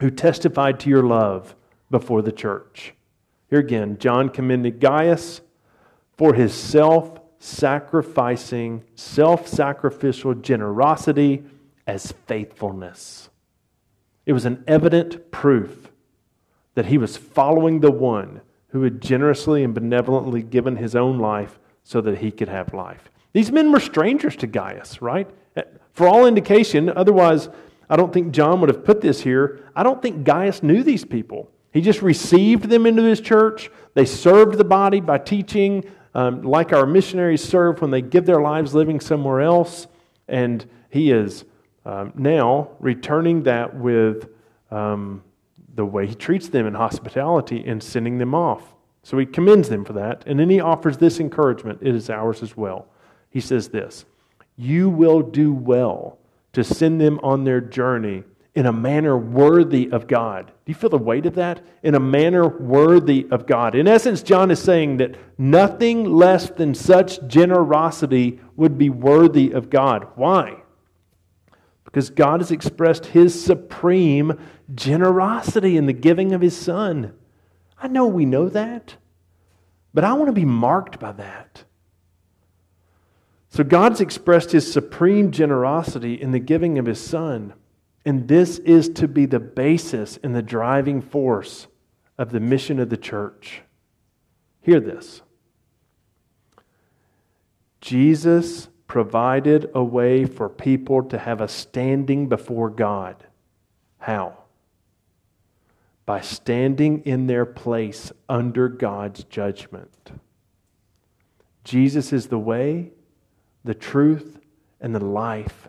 who 0.00 0.10
testified 0.10 0.80
to 0.80 0.88
your 0.88 1.02
love 1.02 1.54
before 1.90 2.22
the 2.22 2.32
church. 2.32 2.94
Here 3.50 3.58
again, 3.58 3.98
John 3.98 4.30
commended 4.30 4.80
Gaius 4.80 5.42
for 6.16 6.32
his 6.32 6.54
self 6.54 7.20
sacrificing, 7.38 8.82
self 8.94 9.46
sacrificial 9.46 10.32
generosity 10.32 11.44
as 11.86 12.12
faithfulness. 12.26 13.28
It 14.24 14.32
was 14.32 14.46
an 14.46 14.64
evident 14.66 15.30
proof 15.30 15.92
that 16.76 16.86
he 16.86 16.96
was 16.96 17.18
following 17.18 17.80
the 17.80 17.90
one 17.90 18.40
who 18.68 18.84
had 18.84 19.02
generously 19.02 19.62
and 19.62 19.74
benevolently 19.74 20.42
given 20.42 20.76
his 20.76 20.96
own 20.96 21.18
life 21.18 21.58
so 21.84 22.00
that 22.00 22.18
he 22.18 22.30
could 22.30 22.48
have 22.48 22.72
life. 22.74 23.10
These 23.32 23.50
men 23.50 23.72
were 23.72 23.80
strangers 23.80 24.36
to 24.36 24.46
Gaius, 24.46 25.00
right? 25.00 25.28
For 25.92 26.08
all 26.08 26.26
indication, 26.26 26.88
otherwise, 26.88 27.48
I 27.88 27.96
don't 27.96 28.12
think 28.12 28.32
John 28.32 28.60
would 28.60 28.68
have 28.68 28.84
put 28.84 29.00
this 29.00 29.20
here. 29.20 29.68
I 29.76 29.82
don't 29.82 30.00
think 30.00 30.24
Gaius 30.24 30.62
knew 30.62 30.82
these 30.82 31.04
people. 31.04 31.50
He 31.72 31.80
just 31.80 32.02
received 32.02 32.64
them 32.64 32.86
into 32.86 33.02
his 33.02 33.20
church. 33.20 33.70
They 33.94 34.04
served 34.04 34.58
the 34.58 34.64
body 34.64 35.00
by 35.00 35.18
teaching, 35.18 35.84
um, 36.14 36.42
like 36.42 36.72
our 36.72 36.86
missionaries 36.86 37.42
serve 37.42 37.80
when 37.80 37.90
they 37.90 38.02
give 38.02 38.26
their 38.26 38.40
lives 38.40 38.74
living 38.74 39.00
somewhere 39.00 39.40
else. 39.40 39.86
And 40.28 40.64
he 40.90 41.10
is 41.10 41.44
um, 41.84 42.12
now 42.14 42.70
returning 42.78 43.42
that 43.44 43.74
with 43.74 44.28
um, 44.70 45.22
the 45.74 45.84
way 45.84 46.06
he 46.06 46.14
treats 46.14 46.48
them 46.48 46.66
in 46.66 46.74
hospitality 46.74 47.64
and 47.66 47.82
sending 47.82 48.18
them 48.18 48.34
off. 48.34 48.74
So 49.02 49.18
he 49.18 49.26
commends 49.26 49.68
them 49.68 49.84
for 49.84 49.92
that. 49.94 50.24
And 50.26 50.38
then 50.38 50.48
he 50.50 50.60
offers 50.60 50.96
this 50.96 51.20
encouragement 51.20 51.80
it 51.82 51.94
is 51.94 52.08
ours 52.08 52.42
as 52.42 52.56
well. 52.56 52.86
He 53.30 53.40
says 53.40 53.68
this 53.68 54.04
You 54.56 54.88
will 54.90 55.22
do 55.22 55.52
well 55.52 56.18
to 56.52 56.62
send 56.62 57.00
them 57.00 57.18
on 57.22 57.44
their 57.44 57.60
journey 57.60 58.24
in 58.54 58.66
a 58.66 58.72
manner 58.72 59.16
worthy 59.16 59.90
of 59.90 60.06
God. 60.06 60.46
Do 60.46 60.52
you 60.66 60.74
feel 60.74 60.90
the 60.90 60.98
weight 60.98 61.24
of 61.24 61.34
that? 61.36 61.64
In 61.82 61.94
a 61.94 62.00
manner 62.00 62.46
worthy 62.46 63.26
of 63.30 63.46
God. 63.46 63.74
In 63.74 63.88
essence, 63.88 64.22
John 64.22 64.50
is 64.50 64.62
saying 64.62 64.98
that 64.98 65.16
nothing 65.38 66.04
less 66.04 66.50
than 66.50 66.74
such 66.74 67.26
generosity 67.26 68.40
would 68.56 68.76
be 68.76 68.90
worthy 68.90 69.52
of 69.52 69.70
God. 69.70 70.06
Why? 70.16 70.62
Because 71.84 72.10
God 72.10 72.40
has 72.40 72.50
expressed 72.50 73.06
his 73.06 73.42
supreme 73.42 74.38
generosity 74.74 75.78
in 75.78 75.86
the 75.86 75.92
giving 75.94 76.32
of 76.32 76.42
his 76.42 76.56
son. 76.56 77.14
I 77.82 77.88
know 77.88 78.06
we 78.06 78.24
know 78.24 78.48
that, 78.48 78.96
but 79.92 80.04
I 80.04 80.12
want 80.12 80.28
to 80.28 80.32
be 80.32 80.44
marked 80.44 81.00
by 81.00 81.12
that. 81.12 81.64
So 83.48 83.64
God's 83.64 84.00
expressed 84.00 84.52
his 84.52 84.72
supreme 84.72 85.32
generosity 85.32 86.14
in 86.14 86.30
the 86.30 86.38
giving 86.38 86.78
of 86.78 86.86
his 86.86 87.00
son. 87.00 87.54
And 88.04 88.28
this 88.28 88.58
is 88.58 88.88
to 88.90 89.08
be 89.08 89.26
the 89.26 89.40
basis 89.40 90.18
and 90.22 90.34
the 90.34 90.42
driving 90.42 91.02
force 91.02 91.66
of 92.16 92.30
the 92.30 92.40
mission 92.40 92.78
of 92.78 92.88
the 92.88 92.96
church. 92.96 93.62
Hear 94.60 94.80
this 94.80 95.22
Jesus 97.80 98.68
provided 98.86 99.70
a 99.74 99.82
way 99.82 100.24
for 100.24 100.48
people 100.48 101.02
to 101.04 101.18
have 101.18 101.40
a 101.40 101.48
standing 101.48 102.28
before 102.28 102.70
God. 102.70 103.26
How? 103.98 104.41
By 106.04 106.20
standing 106.20 107.02
in 107.04 107.26
their 107.26 107.46
place 107.46 108.12
under 108.28 108.68
God's 108.68 109.24
judgment. 109.24 110.12
Jesus 111.64 112.12
is 112.12 112.26
the 112.26 112.38
way, 112.38 112.90
the 113.64 113.74
truth, 113.74 114.40
and 114.80 114.94
the 114.94 115.04
life. 115.04 115.68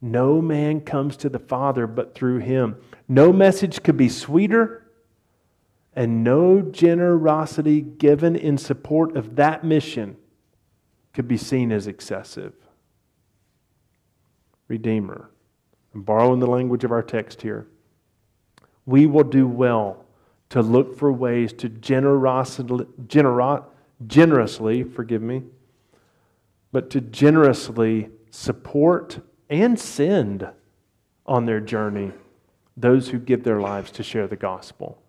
No 0.00 0.40
man 0.40 0.80
comes 0.80 1.16
to 1.18 1.28
the 1.28 1.38
Father 1.38 1.86
but 1.86 2.14
through 2.14 2.38
him. 2.38 2.76
No 3.08 3.32
message 3.32 3.82
could 3.82 3.96
be 3.96 4.08
sweeter, 4.08 4.86
and 5.94 6.24
no 6.24 6.62
generosity 6.62 7.80
given 7.80 8.36
in 8.36 8.58
support 8.58 9.16
of 9.16 9.36
that 9.36 9.64
mission 9.64 10.16
could 11.12 11.28
be 11.28 11.36
seen 11.36 11.70
as 11.70 11.86
excessive. 11.86 12.54
Redeemer. 14.66 15.30
I'm 15.94 16.02
borrowing 16.02 16.40
the 16.40 16.46
language 16.46 16.84
of 16.84 16.90
our 16.90 17.02
text 17.02 17.42
here. 17.42 17.68
We 18.86 19.06
will 19.06 19.24
do 19.24 19.46
well 19.46 20.04
to 20.50 20.62
look 20.62 20.96
for 20.96 21.12
ways 21.12 21.52
to 21.54 21.68
generosity, 21.68 22.84
genero, 23.06 23.64
generously, 24.06 24.82
forgive 24.82 25.22
me, 25.22 25.42
but 26.72 26.90
to 26.90 27.00
generously 27.00 28.10
support 28.30 29.20
and 29.48 29.78
send 29.78 30.48
on 31.26 31.46
their 31.46 31.60
journey 31.60 32.12
those 32.76 33.08
who 33.08 33.18
give 33.18 33.44
their 33.44 33.60
lives 33.60 33.90
to 33.92 34.02
share 34.02 34.26
the 34.26 34.36
gospel. 34.36 35.00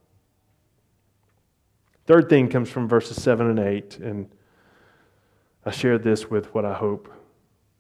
Third 2.06 2.30
thing 2.30 2.50
comes 2.50 2.70
from 2.70 2.88
verses 2.88 3.22
7 3.22 3.50
and 3.50 3.60
8, 3.60 3.98
and 3.98 4.30
I 5.66 5.72
share 5.72 5.98
this 5.98 6.30
with 6.30 6.54
what 6.54 6.64
I 6.64 6.74
hope 6.74 7.12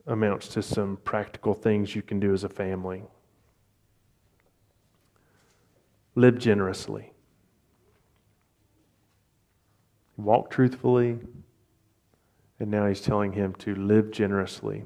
amounts 0.07 0.47
to 0.49 0.63
some 0.63 0.97
practical 1.03 1.53
things 1.53 1.95
you 1.95 2.01
can 2.01 2.19
do 2.19 2.33
as 2.33 2.43
a 2.43 2.49
family. 2.49 3.03
Live 6.15 6.37
generously. 6.39 7.11
Walk 10.17 10.49
truthfully. 10.49 11.19
And 12.59 12.71
now 12.71 12.87
he's 12.87 13.01
telling 13.01 13.33
him 13.33 13.53
to 13.55 13.75
live 13.75 14.11
generously. 14.11 14.85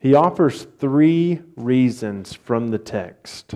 He 0.00 0.14
offers 0.14 0.66
three 0.78 1.40
reasons 1.56 2.34
from 2.34 2.68
the 2.68 2.78
text 2.78 3.54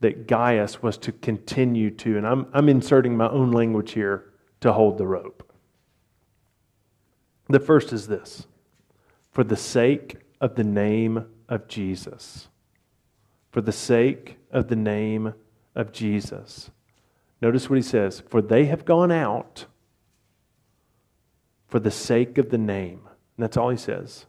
that 0.00 0.26
Gaius 0.26 0.82
was 0.82 0.98
to 0.98 1.12
continue 1.12 1.90
to, 1.90 2.18
and 2.18 2.26
I'm, 2.26 2.46
I'm 2.52 2.68
inserting 2.68 3.16
my 3.16 3.28
own 3.28 3.50
language 3.50 3.92
here, 3.92 4.32
to 4.60 4.72
hold 4.72 4.98
the 4.98 5.06
rope. 5.06 5.52
The 7.48 7.60
first 7.60 7.92
is 7.92 8.06
this 8.06 8.46
for 9.30 9.44
the 9.44 9.56
sake 9.56 10.16
of 10.40 10.54
the 10.54 10.64
name 10.64 11.26
of 11.48 11.68
Jesus. 11.68 12.48
For 13.56 13.62
the 13.62 13.72
sake 13.72 14.36
of 14.50 14.68
the 14.68 14.76
name 14.76 15.32
of 15.74 15.90
Jesus. 15.90 16.70
Notice 17.40 17.70
what 17.70 17.76
he 17.76 17.82
says 17.82 18.22
For 18.28 18.42
they 18.42 18.66
have 18.66 18.84
gone 18.84 19.10
out 19.10 19.64
for 21.66 21.80
the 21.80 21.90
sake 21.90 22.36
of 22.36 22.50
the 22.50 22.58
name. 22.58 23.00
And 23.06 23.42
that's 23.42 23.56
all 23.56 23.70
he 23.70 23.78
says. 23.78 24.26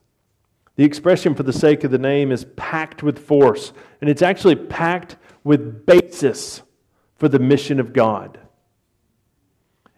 The 0.77 0.85
expression 0.85 1.35
for 1.35 1.43
the 1.43 1.51
sake 1.51 1.83
of 1.83 1.91
the 1.91 1.97
name 1.97 2.31
is 2.31 2.45
packed 2.55 3.03
with 3.03 3.19
force, 3.19 3.73
and 3.99 4.09
it's 4.09 4.21
actually 4.21 4.55
packed 4.55 5.17
with 5.43 5.85
basis 5.85 6.61
for 7.17 7.27
the 7.27 7.37
mission 7.37 7.81
of 7.81 7.91
God. 7.91 8.39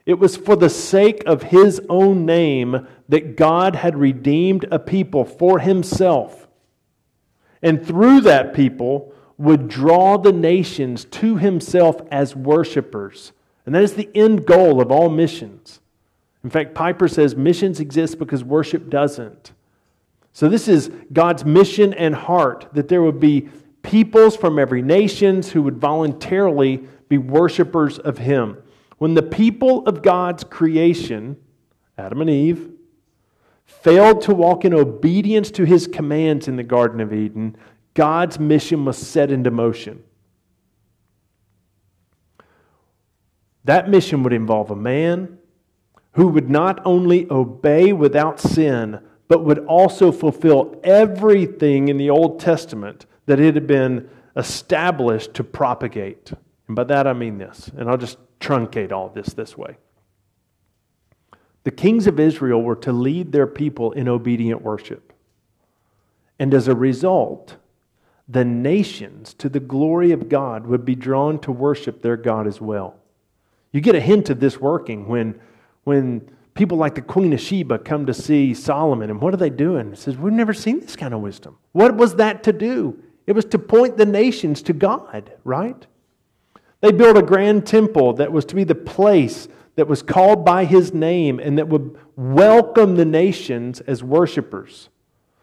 It 0.08 0.18
was 0.18 0.38
for 0.38 0.56
the 0.56 0.72
sake 0.72 1.22
of 1.28 1.44
his 1.44 1.80
own 1.88 2.26
name 2.26 2.88
that 3.10 3.38
God 3.38 3.76
had 3.76 3.96
redeemed 3.96 4.66
a 4.72 4.80
people 4.80 5.24
for 5.24 5.60
himself. 5.60 6.48
And 7.62 7.86
through 7.86 8.22
that 8.22 8.56
people 8.56 9.09
would 9.40 9.70
draw 9.70 10.18
the 10.18 10.34
nations 10.34 11.06
to 11.06 11.38
himself 11.38 12.02
as 12.12 12.36
worshipers. 12.36 13.32
And 13.66 13.74
that 13.74 13.84
is 13.84 13.94
the 13.94 14.10
end 14.14 14.46
goal 14.46 14.82
of 14.82 14.92
all 14.92 15.10
missions. 15.10 15.80
In 16.44 16.50
fact, 16.50 16.76
Piper 16.76 17.08
says 17.08 17.36
missions 17.36 17.80
exist 17.80 18.20
because 18.20 18.44
worship 18.44 18.90
doesn't. 18.90 19.54
So, 20.34 20.48
this 20.50 20.68
is 20.68 20.92
God's 21.12 21.44
mission 21.46 21.94
and 21.94 22.14
heart 22.14 22.68
that 22.74 22.88
there 22.88 23.02
would 23.02 23.20
be 23.20 23.50
peoples 23.82 24.36
from 24.36 24.60
every 24.60 24.82
nations 24.82 25.52
who 25.52 25.62
would 25.64 25.78
voluntarily 25.78 26.88
be 27.08 27.18
worshipers 27.18 27.98
of 27.98 28.18
Him. 28.18 28.58
When 28.98 29.14
the 29.14 29.24
people 29.24 29.86
of 29.88 30.02
God's 30.02 30.44
creation, 30.44 31.38
Adam 31.98 32.22
and 32.22 32.30
Eve, 32.30 32.70
failed 33.66 34.22
to 34.24 34.34
walk 34.34 34.66
in 34.66 34.74
obedience 34.74 35.50
to 35.52 35.66
His 35.66 35.88
commands 35.88 36.48
in 36.48 36.58
the 36.58 36.64
Garden 36.64 37.00
of 37.00 37.14
Eden, 37.14 37.56
God's 38.00 38.40
mission 38.40 38.86
was 38.86 38.98
set 38.98 39.30
into 39.30 39.52
motion. 39.52 40.02
That 43.66 43.90
mission 43.90 44.24
would 44.24 44.32
involve 44.32 44.72
a 44.72 44.76
man 44.78 45.38
who 46.14 46.30
would 46.30 46.50
not 46.50 46.80
only 46.86 47.28
obey 47.30 47.92
without 47.92 48.40
sin, 48.40 49.02
but 49.28 49.44
would 49.44 49.60
also 49.66 50.14
fulfill 50.14 50.80
everything 50.82 51.90
in 51.90 51.98
the 51.98 52.10
Old 52.10 52.40
Testament 52.40 53.06
that 53.26 53.42
it 53.42 53.54
had 53.54 53.68
been 53.68 54.10
established 54.38 55.34
to 55.34 55.44
propagate. 55.44 56.32
And 56.68 56.78
by 56.78 56.86
that 56.86 57.06
I 57.06 57.12
mean 57.12 57.38
this, 57.38 57.70
and 57.76 57.90
I'll 57.90 57.98
just 57.98 58.18
truncate 58.40 58.94
all 58.94 59.10
this 59.10 59.34
this 59.34 59.58
way. 59.58 59.76
The 61.66 61.72
kings 61.72 62.08
of 62.08 62.18
Israel 62.18 62.62
were 62.62 62.78
to 62.78 62.94
lead 62.94 63.34
their 63.34 63.46
people 63.46 63.92
in 63.92 64.08
obedient 64.08 64.62
worship. 64.62 65.12
And 66.40 66.54
as 66.54 66.70
a 66.70 66.76
result, 66.76 67.58
the 68.30 68.46
nations, 68.46 69.34
to 69.34 69.50
the 69.50 69.60
glory 69.60 70.12
of 70.12 70.30
God, 70.30 70.68
would 70.68 70.86
be 70.86 70.96
drawn 70.96 71.40
to 71.40 71.52
worship 71.52 72.02
their 72.02 72.16
God 72.16 72.46
as 72.46 72.62
well. 72.62 72.96
You 73.72 73.82
get 73.82 73.96
a 73.96 74.00
hint 74.00 74.30
of 74.30 74.40
this 74.40 74.60
working 74.60 75.08
when, 75.08 75.40
when 75.84 76.30
people 76.54 76.78
like 76.78 76.94
the 76.94 77.02
Queen 77.02 77.34
of 77.34 77.42
Sheba 77.42 77.80
come 77.80 78.06
to 78.06 78.14
see 78.14 78.54
Solomon. 78.54 79.10
And 79.10 79.20
what 79.20 79.34
are 79.34 79.38
they 79.38 79.50
doing? 79.50 79.94
It 79.94 79.98
says, 79.98 80.16
We've 80.16 80.32
never 80.32 80.54
seen 80.54 80.80
this 80.80 80.96
kind 80.96 81.14
of 81.14 81.22
wisdom. 81.22 81.58
What 81.72 81.96
was 81.96 82.16
that 82.16 82.44
to 82.44 82.54
do? 82.54 83.02
It 83.26 83.34
was 83.34 83.46
to 83.46 83.60
point 83.60 83.98
the 83.98 84.06
nations 84.06 84.62
to 84.64 84.74
God, 84.74 85.32
right? 85.44 85.86
They 86.82 86.92
built 86.92 87.18
a 87.18 87.22
grand 87.22 87.66
temple 87.66 88.14
that 88.14 88.32
was 88.32 88.46
to 88.46 88.56
be 88.56 88.64
the 88.64 88.76
place 88.76 89.48
that 89.76 89.88
was 89.88 90.02
called 90.02 90.46
by 90.46 90.66
his 90.66 90.94
name 90.94 91.40
and 91.40 91.58
that 91.58 91.68
would 91.68 91.98
welcome 92.16 92.96
the 92.96 93.06
nations 93.06 93.82
as 93.82 94.04
worshipers. 94.04 94.90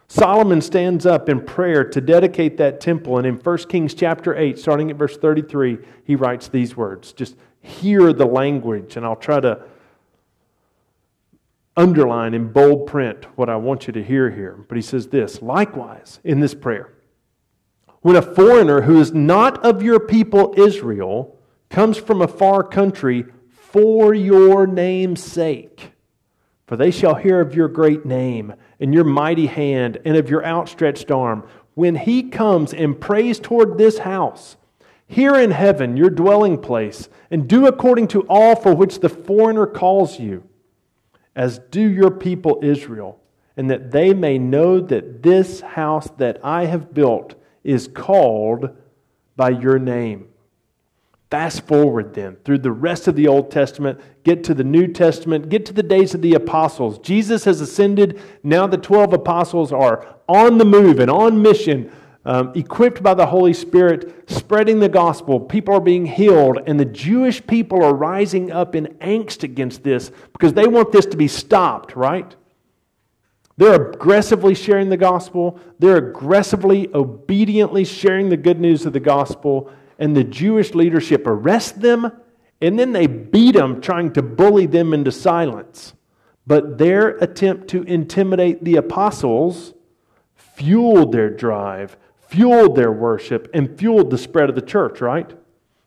Solomon 0.08 0.60
stands 0.60 1.04
up 1.04 1.28
in 1.28 1.40
prayer 1.40 1.84
to 1.84 2.00
dedicate 2.00 2.56
that 2.58 2.80
temple, 2.80 3.18
and 3.18 3.26
in 3.26 3.36
1 3.36 3.58
Kings 3.68 3.92
chapter 3.92 4.36
8, 4.36 4.58
starting 4.58 4.90
at 4.90 4.96
verse 4.96 5.16
33, 5.16 5.78
he 6.04 6.14
writes 6.14 6.48
these 6.48 6.76
words. 6.76 7.12
Just 7.12 7.36
hear 7.60 8.12
the 8.12 8.26
language, 8.26 8.96
and 8.96 9.04
I'll 9.04 9.16
try 9.16 9.40
to 9.40 9.64
underline 11.76 12.34
in 12.34 12.52
bold 12.52 12.86
print 12.86 13.26
what 13.36 13.48
I 13.48 13.56
want 13.56 13.86
you 13.86 13.92
to 13.94 14.02
hear 14.02 14.30
here. 14.30 14.64
But 14.68 14.76
he 14.76 14.82
says 14.82 15.08
this 15.08 15.42
likewise 15.42 16.20
in 16.24 16.40
this 16.40 16.54
prayer 16.54 16.92
when 18.00 18.16
a 18.16 18.22
foreigner 18.22 18.82
who 18.82 19.00
is 19.00 19.12
not 19.12 19.64
of 19.64 19.82
your 19.82 20.00
people 20.00 20.54
Israel 20.56 21.36
comes 21.68 21.98
from 21.98 22.22
a 22.22 22.28
far 22.28 22.62
country 22.62 23.26
for 23.50 24.14
your 24.14 24.66
name's 24.66 25.22
sake, 25.22 25.90
for 26.66 26.76
they 26.76 26.90
shall 26.90 27.16
hear 27.16 27.40
of 27.40 27.54
your 27.54 27.68
great 27.68 28.06
name 28.06 28.54
and 28.80 28.92
your 28.92 29.04
mighty 29.04 29.46
hand 29.46 29.98
and 30.04 30.16
of 30.16 30.30
your 30.30 30.44
outstretched 30.44 31.10
arm. 31.10 31.46
When 31.74 31.96
he 31.96 32.24
comes 32.24 32.72
and 32.72 33.00
prays 33.00 33.38
toward 33.38 33.76
this 33.76 33.98
house, 33.98 34.56
here 35.06 35.36
in 35.36 35.50
heaven, 35.52 35.96
your 35.96 36.10
dwelling 36.10 36.58
place, 36.58 37.08
and 37.30 37.48
do 37.48 37.66
according 37.66 38.08
to 38.08 38.22
all 38.22 38.56
for 38.56 38.74
which 38.74 39.00
the 39.00 39.08
foreigner 39.08 39.66
calls 39.66 40.18
you, 40.18 40.48
as 41.34 41.58
do 41.58 41.80
your 41.80 42.10
people 42.10 42.58
Israel, 42.62 43.20
and 43.56 43.70
that 43.70 43.90
they 43.92 44.12
may 44.12 44.38
know 44.38 44.80
that 44.80 45.22
this 45.22 45.60
house 45.60 46.08
that 46.16 46.38
I 46.42 46.66
have 46.66 46.92
built 46.92 47.34
is 47.62 47.88
called 47.88 48.70
by 49.36 49.50
your 49.50 49.78
name. 49.78 50.28
Fast 51.30 51.66
forward 51.66 52.14
then 52.14 52.36
through 52.44 52.58
the 52.58 52.70
rest 52.70 53.08
of 53.08 53.16
the 53.16 53.26
Old 53.26 53.50
Testament, 53.50 54.00
get 54.22 54.44
to 54.44 54.54
the 54.54 54.62
New 54.62 54.86
Testament, 54.86 55.48
get 55.48 55.66
to 55.66 55.72
the 55.72 55.82
days 55.82 56.14
of 56.14 56.22
the 56.22 56.34
apostles. 56.34 57.00
Jesus 57.00 57.44
has 57.44 57.60
ascended. 57.60 58.20
Now 58.44 58.68
the 58.68 58.78
12 58.78 59.12
apostles 59.12 59.72
are 59.72 60.06
on 60.28 60.58
the 60.58 60.64
move 60.64 61.00
and 61.00 61.10
on 61.10 61.42
mission, 61.42 61.90
um, 62.24 62.52
equipped 62.54 63.02
by 63.02 63.14
the 63.14 63.26
Holy 63.26 63.52
Spirit, 63.52 64.30
spreading 64.30 64.78
the 64.78 64.88
gospel. 64.88 65.40
People 65.40 65.74
are 65.74 65.80
being 65.80 66.06
healed, 66.06 66.60
and 66.66 66.78
the 66.78 66.84
Jewish 66.84 67.44
people 67.44 67.82
are 67.82 67.94
rising 67.94 68.52
up 68.52 68.76
in 68.76 68.86
angst 69.00 69.42
against 69.42 69.82
this 69.82 70.12
because 70.32 70.52
they 70.52 70.68
want 70.68 70.92
this 70.92 71.06
to 71.06 71.16
be 71.16 71.28
stopped, 71.28 71.96
right? 71.96 72.36
They're 73.56 73.90
aggressively 73.90 74.54
sharing 74.54 74.90
the 74.90 74.96
gospel, 74.96 75.58
they're 75.80 75.96
aggressively, 75.96 76.88
obediently 76.94 77.84
sharing 77.84 78.28
the 78.28 78.36
good 78.36 78.60
news 78.60 78.86
of 78.86 78.92
the 78.92 79.00
gospel 79.00 79.72
and 79.98 80.16
the 80.16 80.24
Jewish 80.24 80.74
leadership 80.74 81.26
arrest 81.26 81.80
them 81.80 82.10
and 82.60 82.78
then 82.78 82.92
they 82.92 83.06
beat 83.06 83.54
them, 83.54 83.80
trying 83.80 84.12
to 84.14 84.22
bully 84.22 84.66
them 84.66 84.94
into 84.94 85.12
silence. 85.12 85.94
But 86.46 86.78
their 86.78 87.10
attempt 87.18 87.68
to 87.68 87.82
intimidate 87.82 88.64
the 88.64 88.76
apostles 88.76 89.74
fueled 90.36 91.12
their 91.12 91.28
drive, 91.28 91.96
fueled 92.28 92.76
their 92.76 92.92
worship, 92.92 93.48
and 93.52 93.76
fueled 93.78 94.10
the 94.10 94.18
spread 94.18 94.48
of 94.48 94.54
the 94.54 94.62
church, 94.62 95.00
right? 95.00 95.32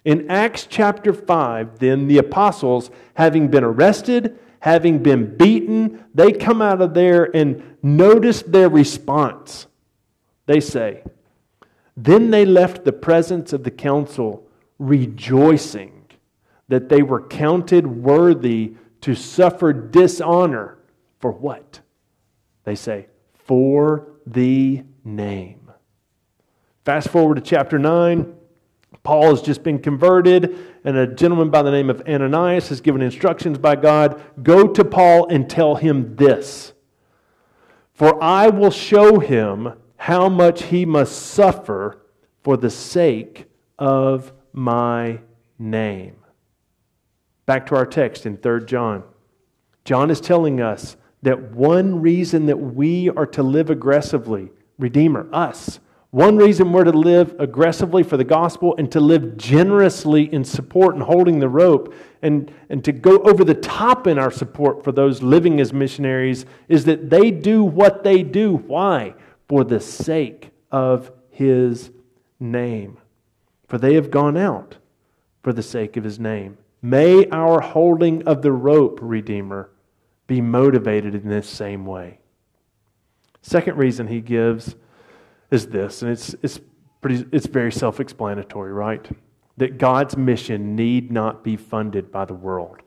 In 0.05 0.29
Acts 0.29 0.67
chapter 0.69 1.11
5, 1.11 1.79
then 1.79 2.07
the 2.07 2.19
apostles, 2.19 2.91
having 3.15 3.47
been 3.47 3.63
arrested, 3.63 4.37
having 4.59 5.01
been 5.01 5.37
beaten, 5.37 6.05
they 6.13 6.31
come 6.31 6.61
out 6.61 6.81
of 6.81 6.93
there 6.93 7.35
and 7.35 7.77
notice 7.81 8.41
their 8.43 8.69
response. 8.69 9.67
They 10.45 10.59
say, 10.59 11.03
then 12.03 12.31
they 12.31 12.45
left 12.45 12.85
the 12.85 12.93
presence 12.93 13.51
of 13.51 13.63
the 13.63 13.71
council 13.71 14.47
rejoicing 14.77 16.05
that 16.69 16.87
they 16.87 17.01
were 17.01 17.27
counted 17.27 17.85
worthy 17.85 18.75
to 19.01 19.15
suffer 19.15 19.73
dishonor. 19.73 20.77
For 21.19 21.31
what? 21.31 21.81
They 22.63 22.75
say, 22.75 23.07
for 23.33 24.07
the 24.25 24.83
name. 25.03 25.71
Fast 26.85 27.09
forward 27.09 27.35
to 27.35 27.41
chapter 27.41 27.77
9. 27.77 28.35
Paul 29.03 29.31
has 29.31 29.41
just 29.41 29.63
been 29.63 29.79
converted, 29.79 30.57
and 30.83 30.95
a 30.95 31.07
gentleman 31.07 31.49
by 31.49 31.63
the 31.63 31.71
name 31.71 31.89
of 31.89 32.01
Ananias 32.07 32.69
has 32.69 32.79
given 32.79 33.01
instructions 33.01 33.57
by 33.57 33.75
God 33.75 34.21
go 34.41 34.67
to 34.67 34.85
Paul 34.85 35.27
and 35.27 35.49
tell 35.49 35.75
him 35.75 36.15
this 36.15 36.73
For 37.93 38.23
I 38.23 38.47
will 38.47 38.71
show 38.71 39.19
him 39.19 39.73
how 39.99 40.29
much 40.29 40.63
he 40.63 40.85
must 40.85 41.13
suffer 41.33 42.01
for 42.41 42.55
the 42.55 42.69
sake 42.69 43.45
of 43.77 44.31
my 44.53 45.19
name. 45.59 46.15
Back 47.45 47.65
to 47.67 47.75
our 47.75 47.85
text 47.85 48.25
in 48.25 48.37
3 48.37 48.65
John. 48.65 49.03
John 49.83 50.09
is 50.09 50.21
telling 50.21 50.61
us 50.61 50.95
that 51.21 51.51
one 51.51 52.01
reason 52.01 52.45
that 52.45 52.55
we 52.55 53.09
are 53.09 53.25
to 53.25 53.43
live 53.43 53.69
aggressively, 53.69 54.51
Redeemer, 54.77 55.27
us, 55.33 55.81
one 56.11 56.37
reason 56.37 56.71
we're 56.71 56.85
to 56.85 56.91
live 56.91 57.35
aggressively 57.37 58.01
for 58.01 58.15
the 58.15 58.23
gospel 58.23 58.75
and 58.77 58.89
to 58.93 59.01
live 59.01 59.35
generously 59.35 60.33
in 60.33 60.45
support 60.45 60.95
and 60.95 61.03
holding 61.03 61.39
the 61.39 61.49
rope 61.49 61.93
and, 62.21 62.51
and 62.69 62.85
to 62.85 62.93
go 62.93 63.17
over 63.19 63.43
the 63.43 63.53
top 63.53 64.07
in 64.07 64.17
our 64.17 64.31
support 64.31 64.83
for 64.83 64.93
those 64.93 65.21
living 65.21 65.59
as 65.59 65.73
missionaries 65.73 66.45
is 66.69 66.85
that 66.85 67.09
they 67.09 67.29
do 67.31 67.63
what 67.63 68.03
they 68.03 68.23
do. 68.23 68.55
Why? 68.55 69.13
For 69.49 69.63
the 69.63 69.79
sake 69.79 70.51
of 70.71 71.11
his 71.31 71.89
name. 72.39 72.97
For 73.67 73.77
they 73.77 73.95
have 73.95 74.11
gone 74.11 74.37
out 74.37 74.77
for 75.43 75.51
the 75.51 75.63
sake 75.63 75.97
of 75.97 76.03
his 76.03 76.19
name. 76.19 76.57
May 76.81 77.27
our 77.29 77.59
holding 77.59 78.25
of 78.27 78.41
the 78.41 78.51
rope, 78.51 78.99
Redeemer, 79.01 79.71
be 80.27 80.39
motivated 80.39 81.15
in 81.15 81.27
this 81.27 81.49
same 81.49 81.85
way. 81.85 82.19
Second 83.41 83.77
reason 83.77 84.07
he 84.07 84.21
gives 84.21 84.75
is 85.49 85.67
this, 85.67 86.03
and 86.03 86.11
it's, 86.11 86.35
it's, 86.43 86.59
pretty, 87.01 87.25
it's 87.31 87.47
very 87.47 87.71
self 87.71 87.99
explanatory, 87.99 88.71
right? 88.71 89.09
That 89.57 89.77
God's 89.77 90.15
mission 90.15 90.75
need 90.75 91.11
not 91.11 91.43
be 91.43 91.57
funded 91.57 92.11
by 92.11 92.25
the 92.25 92.33
world. 92.33 92.81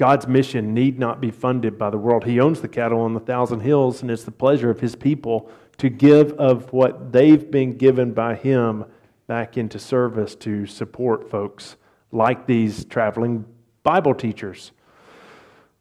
God's 0.00 0.26
mission 0.26 0.72
need 0.72 0.98
not 0.98 1.20
be 1.20 1.30
funded 1.30 1.76
by 1.76 1.90
the 1.90 1.98
world. 1.98 2.24
He 2.24 2.40
owns 2.40 2.62
the 2.62 2.68
cattle 2.68 3.02
on 3.02 3.12
the 3.12 3.20
thousand 3.20 3.60
hills, 3.60 4.00
and 4.00 4.10
it's 4.10 4.24
the 4.24 4.30
pleasure 4.30 4.70
of 4.70 4.80
His 4.80 4.96
people 4.96 5.50
to 5.76 5.90
give 5.90 6.32
of 6.38 6.72
what 6.72 7.12
they've 7.12 7.50
been 7.50 7.76
given 7.76 8.14
by 8.14 8.34
Him 8.34 8.86
back 9.26 9.58
into 9.58 9.78
service 9.78 10.34
to 10.36 10.64
support 10.64 11.30
folks 11.30 11.76
like 12.12 12.46
these 12.46 12.86
traveling 12.86 13.44
Bible 13.82 14.14
teachers 14.14 14.72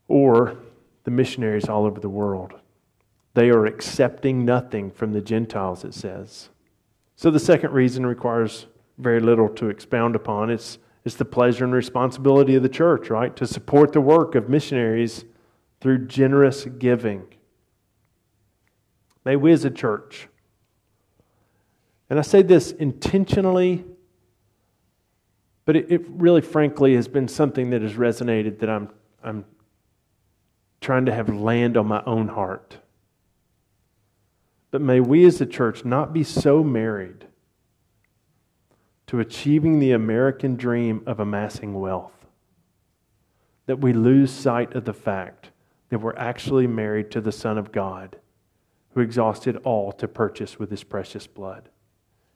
or 0.10 0.58
the 1.06 1.12
missionaries 1.12 1.70
all 1.70 1.86
over 1.86 2.02
the 2.02 2.10
world. 2.10 2.56
They 3.36 3.50
are 3.52 3.68
accepting 3.68 4.44
nothing 4.44 4.92
from 4.92 5.13
the 5.13 5.22
Gentiles, 5.22 5.86
it 5.86 5.94
says. 5.94 6.50
So 7.15 7.32
the 7.32 7.40
second 7.40 7.72
reason 7.72 8.06
requires 8.06 8.65
very 8.98 9.22
little 9.22 9.48
to 9.48 9.70
expound 9.70 10.17
upon. 10.17 10.50
It's 10.50 10.78
it's 11.06 11.15
the 11.15 11.25
pleasure 11.25 11.63
and 11.63 11.73
responsibility 11.73 12.56
of 12.56 12.63
the 12.63 12.69
church, 12.69 13.10
right? 13.10 13.35
To 13.35 13.47
support 13.47 13.93
the 13.93 14.02
work 14.02 14.35
of 14.35 14.50
missionaries 14.50 15.25
through 15.79 16.08
generous 16.08 16.65
giving. 16.65 17.23
May 19.25 19.35
we 19.35 19.52
as 19.52 19.65
a 19.65 19.71
church, 19.71 20.27
and 22.10 22.19
I 22.19 22.21
say 22.21 22.41
this 22.41 22.71
intentionally, 22.71 23.85
but 25.65 25.75
it, 25.75 25.91
it 25.91 26.02
really, 26.10 26.41
frankly, 26.41 26.95
has 26.95 27.08
been 27.08 27.27
something 27.27 27.69
that 27.69 27.81
has 27.81 27.93
resonated 27.93 28.60
that 28.60 28.69
I'm, 28.69 28.89
I'm 29.23 29.45
trying 30.81 31.06
to 31.06 31.13
have 31.13 31.29
land 31.29 31.77
on 31.77 31.87
my 31.87 32.02
own 32.06 32.27
heart. 32.27 32.77
But 34.71 34.81
may 34.81 35.00
we 35.00 35.25
as 35.25 35.39
a 35.41 35.45
church 35.45 35.85
not 35.85 36.13
be 36.13 36.23
so 36.23 36.63
married 36.63 37.25
to 39.10 39.20
achieving 39.20 39.80
the 39.80 39.92
American 39.92 40.56
dream 40.56 41.02
of 41.08 41.20
amassing 41.20 41.74
wealth. 41.74 42.28
That 43.66 43.82
we 43.82 43.92
lose 43.92 44.30
sight 44.30 44.76
of 44.76 44.86
the 44.86 44.94
fact 44.94 45.50
that 45.90 45.98
we're 45.98 46.16
actually 46.16 46.68
married 46.68 47.10
to 47.10 47.20
the 47.20 47.32
Son 47.32 47.58
of 47.58 47.72
God, 47.72 48.20
who 48.94 49.02
exhausted 49.02 49.58
all 49.64 49.92
to 49.94 50.08
purchase 50.08 50.60
with 50.60 50.70
his 50.70 50.84
precious 50.84 51.26
blood. 51.26 51.70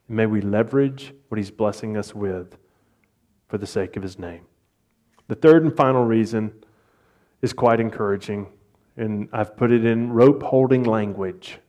May 0.10 0.26
we 0.26 0.42
leverage 0.42 1.14
what 1.28 1.38
he's 1.38 1.52
blessing 1.52 1.96
us 1.96 2.16
with 2.16 2.58
for 3.48 3.60
the 3.60 3.68
sake 3.68 3.96
of 3.96 4.02
his 4.02 4.18
name. 4.18 4.48
The 5.28 5.36
third 5.36 5.62
and 5.62 5.78
final 5.78 6.04
reason 6.04 6.54
is 7.44 7.54
quite 7.54 7.82
encouraging, 7.82 8.48
and 8.98 9.30
I've 9.32 9.56
put 9.56 9.72
it 9.72 9.86
in 9.86 10.12
rope 10.12 10.42
holding 10.42 10.82
language. 10.82 11.60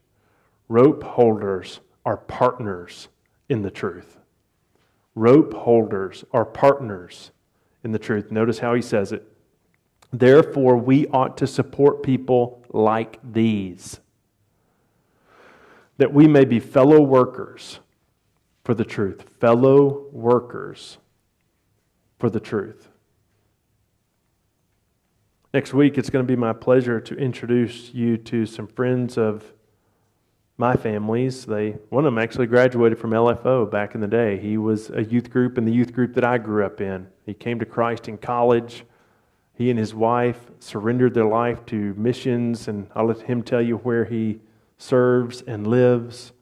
Rope 0.71 1.03
holders 1.03 1.81
are 2.07 2.17
partners 2.17 3.09
in 3.51 3.61
the 3.61 3.71
truth. 3.71 4.17
Rope 5.15 5.55
holders 5.55 6.25
are 6.33 6.45
partners 6.45 7.31
in 7.85 7.93
the 7.93 7.99
truth. 7.99 8.31
Notice 8.33 8.59
how 8.59 8.75
he 8.75 8.83
says 8.83 9.13
it. 9.13 9.29
Therefore, 10.13 10.77
we 10.77 11.07
ought 11.09 11.37
to 11.39 11.47
support 11.47 12.03
people 12.03 12.65
like 12.73 13.19
these, 13.23 14.01
that 15.99 16.13
we 16.13 16.27
may 16.27 16.45
be 16.45 16.61
fellow 16.61 17.01
workers 17.01 17.81
for 18.65 18.75
the 18.75 18.85
truth. 18.85 19.25
Fellow 19.41 20.07
workers 20.13 20.99
for 22.19 22.31
the 22.31 22.41
truth. 22.41 22.89
Next 25.53 25.73
week, 25.73 25.99
it's 25.99 26.11
going 26.11 26.25
to 26.25 26.29
be 26.29 26.37
my 26.37 26.53
pleasure 26.53 27.01
to 27.01 27.15
introduce 27.15 27.95
you 27.95 28.17
to 28.17 28.47
some 28.47 28.67
friends 28.67 29.17
of 29.17 29.53
my 30.57 30.77
families. 30.77 31.45
They 31.45 31.73
one 31.89 32.05
of 32.05 32.13
them 32.13 32.23
actually 32.23 32.47
graduated 32.47 32.99
from 32.99 33.11
LFO 33.11 33.71
back 33.71 33.95
in 33.95 34.01
the 34.01 34.07
day. 34.07 34.39
He 34.39 34.57
was 34.57 34.91
a 34.91 35.05
youth 35.05 35.31
group 35.31 35.59
in 35.59 35.65
the 35.65 35.73
youth 35.73 35.93
group 35.93 36.15
that 36.15 36.25
I 36.25 36.39
grew 36.39 36.65
up 36.65 36.81
in. 36.81 37.09
He 37.27 37.35
came 37.35 37.59
to 37.59 37.67
Christ 37.67 38.09
in 38.09 38.19
college. 38.19 38.85
He 39.57 39.71
and 39.71 39.79
his 39.79 39.95
wife 39.95 40.51
surrendered 40.59 41.15
their 41.15 41.27
life 41.27 41.65
to 41.67 41.95
missions, 41.97 42.67
and 42.67 42.89
I'll 42.95 43.07
let 43.07 43.21
him 43.21 43.43
tell 43.43 43.63
you 43.63 43.77
where 43.79 44.05
he 44.05 44.41
serves 44.79 45.43
and 45.43 45.67
lives. 45.67 46.33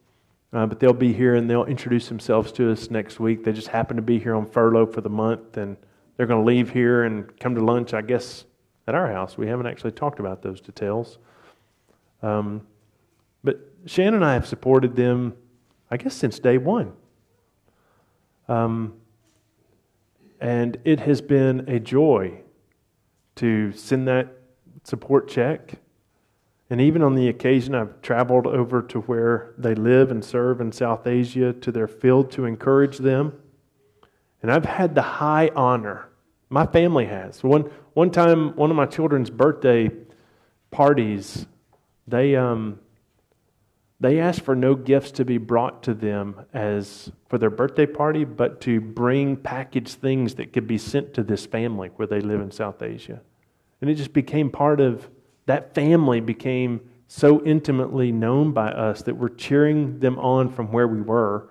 Uh, 0.52 0.66
but 0.66 0.80
they'll 0.80 0.92
be 0.92 1.12
here 1.12 1.34
and 1.34 1.48
they'll 1.48 1.64
introduce 1.64 2.08
themselves 2.08 2.52
to 2.52 2.70
us 2.70 2.90
next 2.90 3.18
week. 3.18 3.42
They 3.42 3.52
just 3.52 3.68
happen 3.68 3.96
to 3.96 4.02
be 4.02 4.18
here 4.18 4.34
on 4.34 4.44
furlough 4.44 4.86
for 4.86 5.00
the 5.00 5.10
month, 5.10 5.56
and 5.56 5.76
they're 6.16 6.26
going 6.26 6.40
to 6.40 6.46
leave 6.46 6.70
here 6.70 7.04
and 7.04 7.38
come 7.38 7.54
to 7.54 7.64
lunch, 7.64 7.94
I 7.94 8.02
guess, 8.02 8.44
at 8.86 8.94
our 8.94 9.10
house. 9.10 9.38
We 9.38 9.46
haven't 9.46 9.66
actually 9.66 9.92
talked 9.92 10.20
about 10.20 10.42
those 10.42 10.60
details. 10.60 11.18
Um, 12.22 12.66
but 13.44 13.71
Shannon 13.86 14.14
and 14.14 14.24
I 14.24 14.34
have 14.34 14.46
supported 14.46 14.96
them, 14.96 15.34
I 15.90 15.96
guess, 15.96 16.14
since 16.14 16.38
day 16.38 16.58
one. 16.58 16.92
Um, 18.48 18.94
and 20.40 20.78
it 20.84 21.00
has 21.00 21.20
been 21.20 21.68
a 21.68 21.78
joy 21.78 22.40
to 23.36 23.72
send 23.72 24.08
that 24.08 24.28
support 24.84 25.28
check. 25.28 25.74
And 26.68 26.80
even 26.80 27.02
on 27.02 27.14
the 27.14 27.28
occasion 27.28 27.74
I've 27.74 28.00
traveled 28.02 28.46
over 28.46 28.82
to 28.82 29.00
where 29.02 29.54
they 29.58 29.74
live 29.74 30.10
and 30.10 30.24
serve 30.24 30.60
in 30.60 30.72
South 30.72 31.06
Asia 31.06 31.52
to 31.52 31.72
their 31.72 31.86
field 31.86 32.30
to 32.32 32.44
encourage 32.44 32.98
them. 32.98 33.38
And 34.42 34.50
I've 34.50 34.64
had 34.64 34.94
the 34.94 35.02
high 35.02 35.50
honor, 35.54 36.08
my 36.48 36.66
family 36.66 37.06
has. 37.06 37.44
One, 37.44 37.70
one 37.94 38.10
time, 38.10 38.56
one 38.56 38.70
of 38.70 38.76
my 38.76 38.86
children's 38.86 39.30
birthday 39.30 39.90
parties, 40.70 41.46
they, 42.08 42.34
um, 42.34 42.80
they 44.02 44.18
asked 44.18 44.40
for 44.40 44.56
no 44.56 44.74
gifts 44.74 45.12
to 45.12 45.24
be 45.24 45.38
brought 45.38 45.84
to 45.84 45.94
them 45.94 46.44
as 46.52 47.12
for 47.28 47.38
their 47.38 47.50
birthday 47.50 47.86
party, 47.86 48.24
but 48.24 48.60
to 48.62 48.80
bring 48.80 49.36
packaged 49.36 50.00
things 50.00 50.34
that 50.34 50.52
could 50.52 50.66
be 50.66 50.76
sent 50.76 51.14
to 51.14 51.22
this 51.22 51.46
family 51.46 51.88
where 51.94 52.08
they 52.08 52.20
live 52.20 52.40
in 52.40 52.50
South 52.50 52.82
Asia. 52.82 53.20
And 53.80 53.88
it 53.88 53.94
just 53.94 54.12
became 54.12 54.50
part 54.50 54.80
of 54.80 55.08
that 55.46 55.72
family 55.72 56.20
became 56.20 56.80
so 57.06 57.44
intimately 57.44 58.10
known 58.10 58.52
by 58.52 58.72
us 58.72 59.02
that 59.02 59.14
we're 59.14 59.28
cheering 59.28 60.00
them 60.00 60.18
on 60.18 60.50
from 60.50 60.72
where 60.72 60.88
we 60.88 61.00
were. 61.00 61.50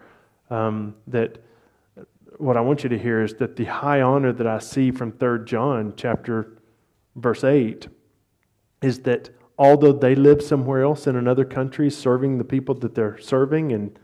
Um, 0.49 0.95
that 1.07 1.41
what 2.37 2.57
I 2.57 2.61
want 2.61 2.83
you 2.83 2.89
to 2.89 2.99
hear 2.99 3.23
is 3.23 3.33
that 3.35 3.55
the 3.55 3.65
high 3.65 4.01
honor 4.01 4.33
that 4.33 4.47
I 4.47 4.59
see 4.59 4.91
from 4.91 5.13
3 5.13 5.45
John 5.45 5.93
chapter 5.95 6.57
verse 7.15 7.45
8 7.45 7.87
is 8.81 8.99
that 8.99 9.29
although 9.61 9.93
they 9.93 10.15
live 10.15 10.41
somewhere 10.41 10.81
else 10.81 11.05
in 11.05 11.15
another 11.15 11.45
country, 11.45 11.87
serving 11.87 12.39
the 12.39 12.43
people 12.43 12.73
that 12.73 12.95
they're 12.95 13.19
serving 13.19 13.71
and 13.71 13.99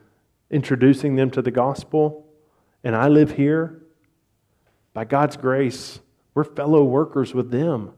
introducing 0.51 1.15
them 1.15 1.31
to 1.31 1.41
the 1.41 1.49
gospel, 1.49 2.27
and 2.83 2.95
I 2.95 3.07
live 3.07 3.31
here, 3.31 3.81
by 4.93 5.03
God's 5.03 5.35
grace, 5.35 5.99
we're 6.35 6.43
fellow 6.43 6.83
workers 6.83 7.33
with 7.33 7.49
them. 7.49 7.93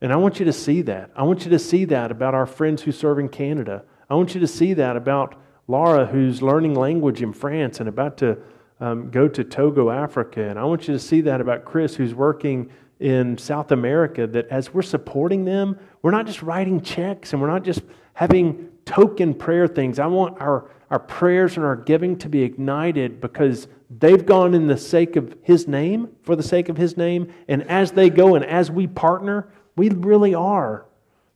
And 0.00 0.12
I 0.12 0.16
want 0.16 0.38
you 0.38 0.44
to 0.44 0.52
see 0.52 0.82
that. 0.82 1.10
I 1.16 1.24
want 1.24 1.44
you 1.44 1.50
to 1.50 1.58
see 1.58 1.84
that 1.86 2.12
about 2.12 2.32
our 2.32 2.46
friends 2.46 2.80
who 2.82 2.92
serve 2.92 3.18
in 3.18 3.28
Canada. 3.28 3.82
I 4.08 4.14
want 4.14 4.36
you 4.36 4.40
to 4.40 4.46
see 4.46 4.72
that 4.74 4.96
about 4.96 5.34
Laura, 5.66 6.06
who's 6.06 6.42
learning 6.42 6.74
language 6.74 7.22
in 7.22 7.32
France 7.32 7.80
and 7.80 7.88
about 7.88 8.18
to 8.18 8.38
um, 8.78 9.10
go 9.10 9.26
to 9.26 9.42
Togo, 9.42 9.90
Africa. 9.90 10.48
And 10.48 10.60
I 10.60 10.64
want 10.64 10.86
you 10.86 10.94
to 10.94 11.00
see 11.00 11.22
that 11.22 11.40
about 11.40 11.64
Chris, 11.64 11.96
who's 11.96 12.14
working 12.14 12.70
in 13.00 13.36
South 13.36 13.72
America 13.72 14.26
that 14.26 14.48
as 14.48 14.72
we're 14.72 14.82
supporting 14.82 15.44
them, 15.44 15.78
we're 16.06 16.12
not 16.12 16.24
just 16.24 16.40
writing 16.40 16.80
checks 16.80 17.32
and 17.32 17.42
we're 17.42 17.48
not 17.48 17.64
just 17.64 17.82
having 18.14 18.68
token 18.84 19.34
prayer 19.34 19.66
things. 19.66 19.98
I 19.98 20.06
want 20.06 20.40
our, 20.40 20.70
our 20.88 21.00
prayers 21.00 21.56
and 21.56 21.66
our 21.66 21.74
giving 21.74 22.16
to 22.18 22.28
be 22.28 22.44
ignited 22.44 23.20
because 23.20 23.66
they've 23.90 24.24
gone 24.24 24.54
in 24.54 24.68
the 24.68 24.76
sake 24.76 25.16
of 25.16 25.36
His 25.42 25.66
name, 25.66 26.10
for 26.22 26.36
the 26.36 26.44
sake 26.44 26.68
of 26.68 26.76
His 26.76 26.96
name. 26.96 27.34
And 27.48 27.68
as 27.68 27.90
they 27.90 28.08
go 28.08 28.36
and 28.36 28.44
as 28.44 28.70
we 28.70 28.86
partner, 28.86 29.48
we 29.74 29.88
really 29.88 30.32
are 30.32 30.86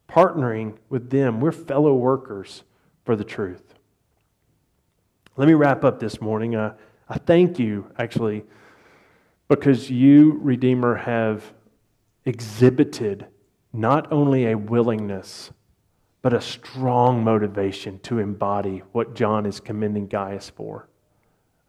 partnering 0.08 0.76
with 0.88 1.10
them. 1.10 1.40
We're 1.40 1.50
fellow 1.50 1.94
workers 1.94 2.62
for 3.04 3.16
the 3.16 3.24
truth. 3.24 3.74
Let 5.36 5.48
me 5.48 5.54
wrap 5.54 5.84
up 5.84 5.98
this 5.98 6.20
morning. 6.20 6.54
Uh, 6.54 6.76
I 7.08 7.18
thank 7.18 7.58
you, 7.58 7.90
actually 7.98 8.44
because 9.48 9.90
you, 9.90 10.38
Redeemer, 10.40 10.94
have 10.94 11.52
exhibited 12.24 13.26
not 13.72 14.10
only 14.12 14.46
a 14.46 14.56
willingness, 14.56 15.50
but 16.22 16.32
a 16.34 16.40
strong 16.40 17.24
motivation 17.24 17.98
to 18.00 18.18
embody 18.18 18.82
what 18.92 19.14
John 19.14 19.46
is 19.46 19.60
commending 19.60 20.06
Gaius 20.06 20.50
for. 20.50 20.88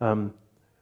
Um, 0.02 0.34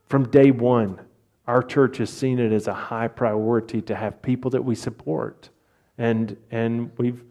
from 0.08 0.30
day 0.30 0.52
one, 0.52 1.00
our 1.46 1.62
church 1.62 1.98
has 1.98 2.10
seen 2.10 2.40
it 2.40 2.52
as 2.52 2.68
a 2.68 2.74
high 2.74 3.08
priority 3.08 3.82
to 3.84 3.96
have 3.96 4.22
people 4.22 4.52
that 4.52 4.64
we 4.64 4.76
support. 4.76 5.50
And, 5.98 6.38
and 6.52 6.92
we've, 6.98 7.24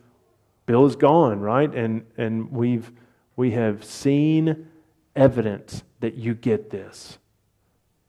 Bill 0.67 0.87
is 0.87 0.97
gone, 0.97 1.41
right? 1.41 1.73
And, 1.75 2.05
and 2.17 2.51
we've, 2.53 2.93
we 3.37 3.53
have 3.53 3.85
seen 3.85 4.69
evidence 5.17 5.83
that 6.01 6.15
you 6.15 6.35
get 6.35 6.71
this. 6.71 7.19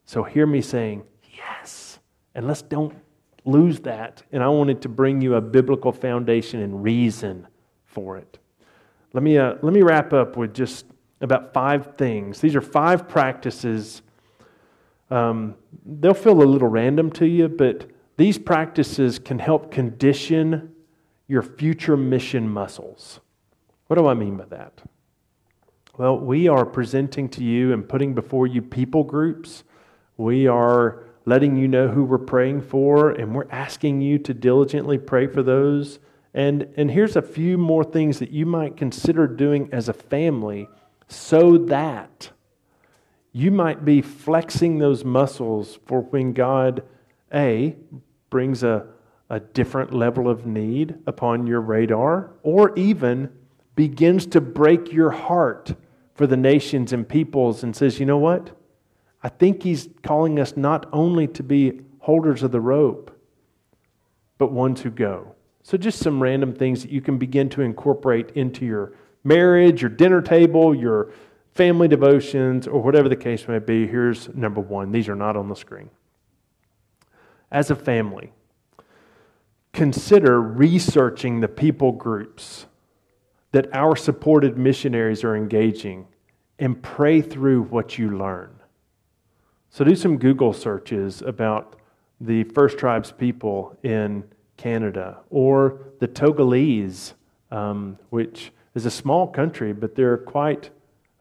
So 0.04 0.22
hear 0.22 0.46
me 0.46 0.60
saying, 0.60 1.04
Yes. 1.36 1.98
And 2.34 2.46
let's 2.46 2.62
don't 2.62 2.94
lose 3.44 3.80
that. 3.80 4.22
And 4.32 4.42
I 4.42 4.48
wanted 4.48 4.82
to 4.82 4.88
bring 4.88 5.20
you 5.20 5.34
a 5.34 5.40
biblical 5.40 5.92
foundation 5.92 6.60
and 6.60 6.82
reason 6.82 7.46
for 7.84 8.16
it. 8.16 8.38
Let 9.12 9.22
me, 9.22 9.38
uh, 9.38 9.54
let 9.62 9.72
me 9.72 9.82
wrap 9.82 10.12
up 10.12 10.36
with 10.36 10.54
just 10.54 10.86
about 11.20 11.52
five 11.52 11.96
things. 11.96 12.40
These 12.40 12.56
are 12.56 12.60
five 12.60 13.08
practices. 13.08 14.02
Um, 15.10 15.56
they'll 15.84 16.14
feel 16.14 16.40
a 16.40 16.44
little 16.44 16.68
random 16.68 17.10
to 17.12 17.26
you, 17.26 17.48
but 17.48 17.90
these 18.16 18.38
practices 18.38 19.18
can 19.18 19.38
help 19.38 19.70
condition 19.70 20.74
your 21.26 21.42
future 21.42 21.96
mission 21.96 22.48
muscles. 22.48 23.20
What 23.86 23.96
do 23.96 24.06
I 24.06 24.14
mean 24.14 24.36
by 24.36 24.44
that? 24.46 24.82
Well, 25.98 26.18
we 26.18 26.48
are 26.48 26.64
presenting 26.64 27.28
to 27.30 27.44
you 27.44 27.72
and 27.72 27.88
putting 27.88 28.14
before 28.14 28.46
you 28.46 28.62
people 28.62 29.04
groups. 29.04 29.64
We 30.16 30.46
are 30.46 31.04
letting 31.24 31.56
you 31.56 31.68
know 31.68 31.88
who 31.88 32.04
we're 32.04 32.18
praying 32.18 32.62
for, 32.62 33.10
and 33.10 33.34
we're 33.34 33.50
asking 33.50 34.00
you 34.00 34.18
to 34.18 34.34
diligently 34.34 34.98
pray 34.98 35.26
for 35.26 35.42
those. 35.42 35.98
And, 36.32 36.68
and 36.76 36.90
here's 36.90 37.16
a 37.16 37.22
few 37.22 37.58
more 37.58 37.84
things 37.84 38.18
that 38.20 38.30
you 38.30 38.46
might 38.46 38.76
consider 38.76 39.26
doing 39.26 39.68
as 39.72 39.88
a 39.88 39.92
family 39.92 40.68
so 41.08 41.58
that 41.58 42.30
you 43.32 43.50
might 43.50 43.84
be 43.84 44.00
flexing 44.00 44.78
those 44.78 45.04
muscles 45.04 45.78
for 45.86 46.00
when 46.00 46.32
God, 46.32 46.82
A, 47.32 47.76
brings 48.28 48.62
a, 48.62 48.86
a 49.28 49.40
different 49.40 49.92
level 49.92 50.28
of 50.28 50.46
need 50.46 50.98
upon 51.06 51.46
your 51.46 51.60
radar, 51.60 52.32
or 52.42 52.76
even 52.76 53.30
begins 53.76 54.26
to 54.26 54.40
break 54.40 54.92
your 54.92 55.10
heart 55.10 55.74
for 56.14 56.26
the 56.26 56.36
nations 56.36 56.92
and 56.92 57.08
peoples 57.08 57.62
and 57.62 57.74
says, 57.74 57.98
you 57.98 58.06
know 58.06 58.18
what? 58.18 58.50
I 59.22 59.28
think 59.28 59.62
he's 59.62 59.88
calling 60.02 60.38
us 60.38 60.56
not 60.56 60.86
only 60.92 61.26
to 61.28 61.42
be 61.42 61.80
holders 62.00 62.42
of 62.42 62.52
the 62.52 62.60
rope, 62.60 63.16
but 64.38 64.52
ones 64.52 64.80
who 64.80 64.90
go. 64.90 65.34
So, 65.62 65.76
just 65.76 65.98
some 65.98 66.22
random 66.22 66.54
things 66.54 66.82
that 66.82 66.90
you 66.90 67.02
can 67.02 67.18
begin 67.18 67.50
to 67.50 67.60
incorporate 67.60 68.30
into 68.30 68.64
your 68.64 68.94
marriage, 69.22 69.82
your 69.82 69.90
dinner 69.90 70.22
table, 70.22 70.74
your 70.74 71.12
family 71.52 71.88
devotions, 71.88 72.66
or 72.66 72.82
whatever 72.82 73.08
the 73.08 73.16
case 73.16 73.46
may 73.46 73.58
be. 73.58 73.86
Here's 73.86 74.34
number 74.34 74.60
one. 74.60 74.90
These 74.92 75.08
are 75.08 75.14
not 75.14 75.36
on 75.36 75.48
the 75.48 75.56
screen. 75.56 75.90
As 77.52 77.70
a 77.70 77.76
family, 77.76 78.32
consider 79.72 80.40
researching 80.40 81.40
the 81.40 81.48
people 81.48 81.92
groups 81.92 82.66
that 83.52 83.74
our 83.74 83.96
supported 83.96 84.56
missionaries 84.56 85.24
are 85.24 85.36
engaging 85.36 86.06
and 86.58 86.80
pray 86.80 87.20
through 87.20 87.62
what 87.64 87.98
you 87.98 88.16
learn. 88.16 88.59
So 89.72 89.84
do 89.84 89.94
some 89.94 90.18
Google 90.18 90.52
searches 90.52 91.22
about 91.22 91.76
the 92.20 92.42
First 92.42 92.76
Tribes 92.76 93.12
people 93.12 93.78
in 93.84 94.24
Canada 94.56 95.18
or 95.30 95.80
the 96.00 96.08
Togolese, 96.08 97.12
um, 97.52 97.96
which 98.10 98.50
is 98.74 98.84
a 98.84 98.90
small 98.90 99.28
country, 99.28 99.72
but 99.72 99.94
they're 99.94 100.18
quite 100.18 100.70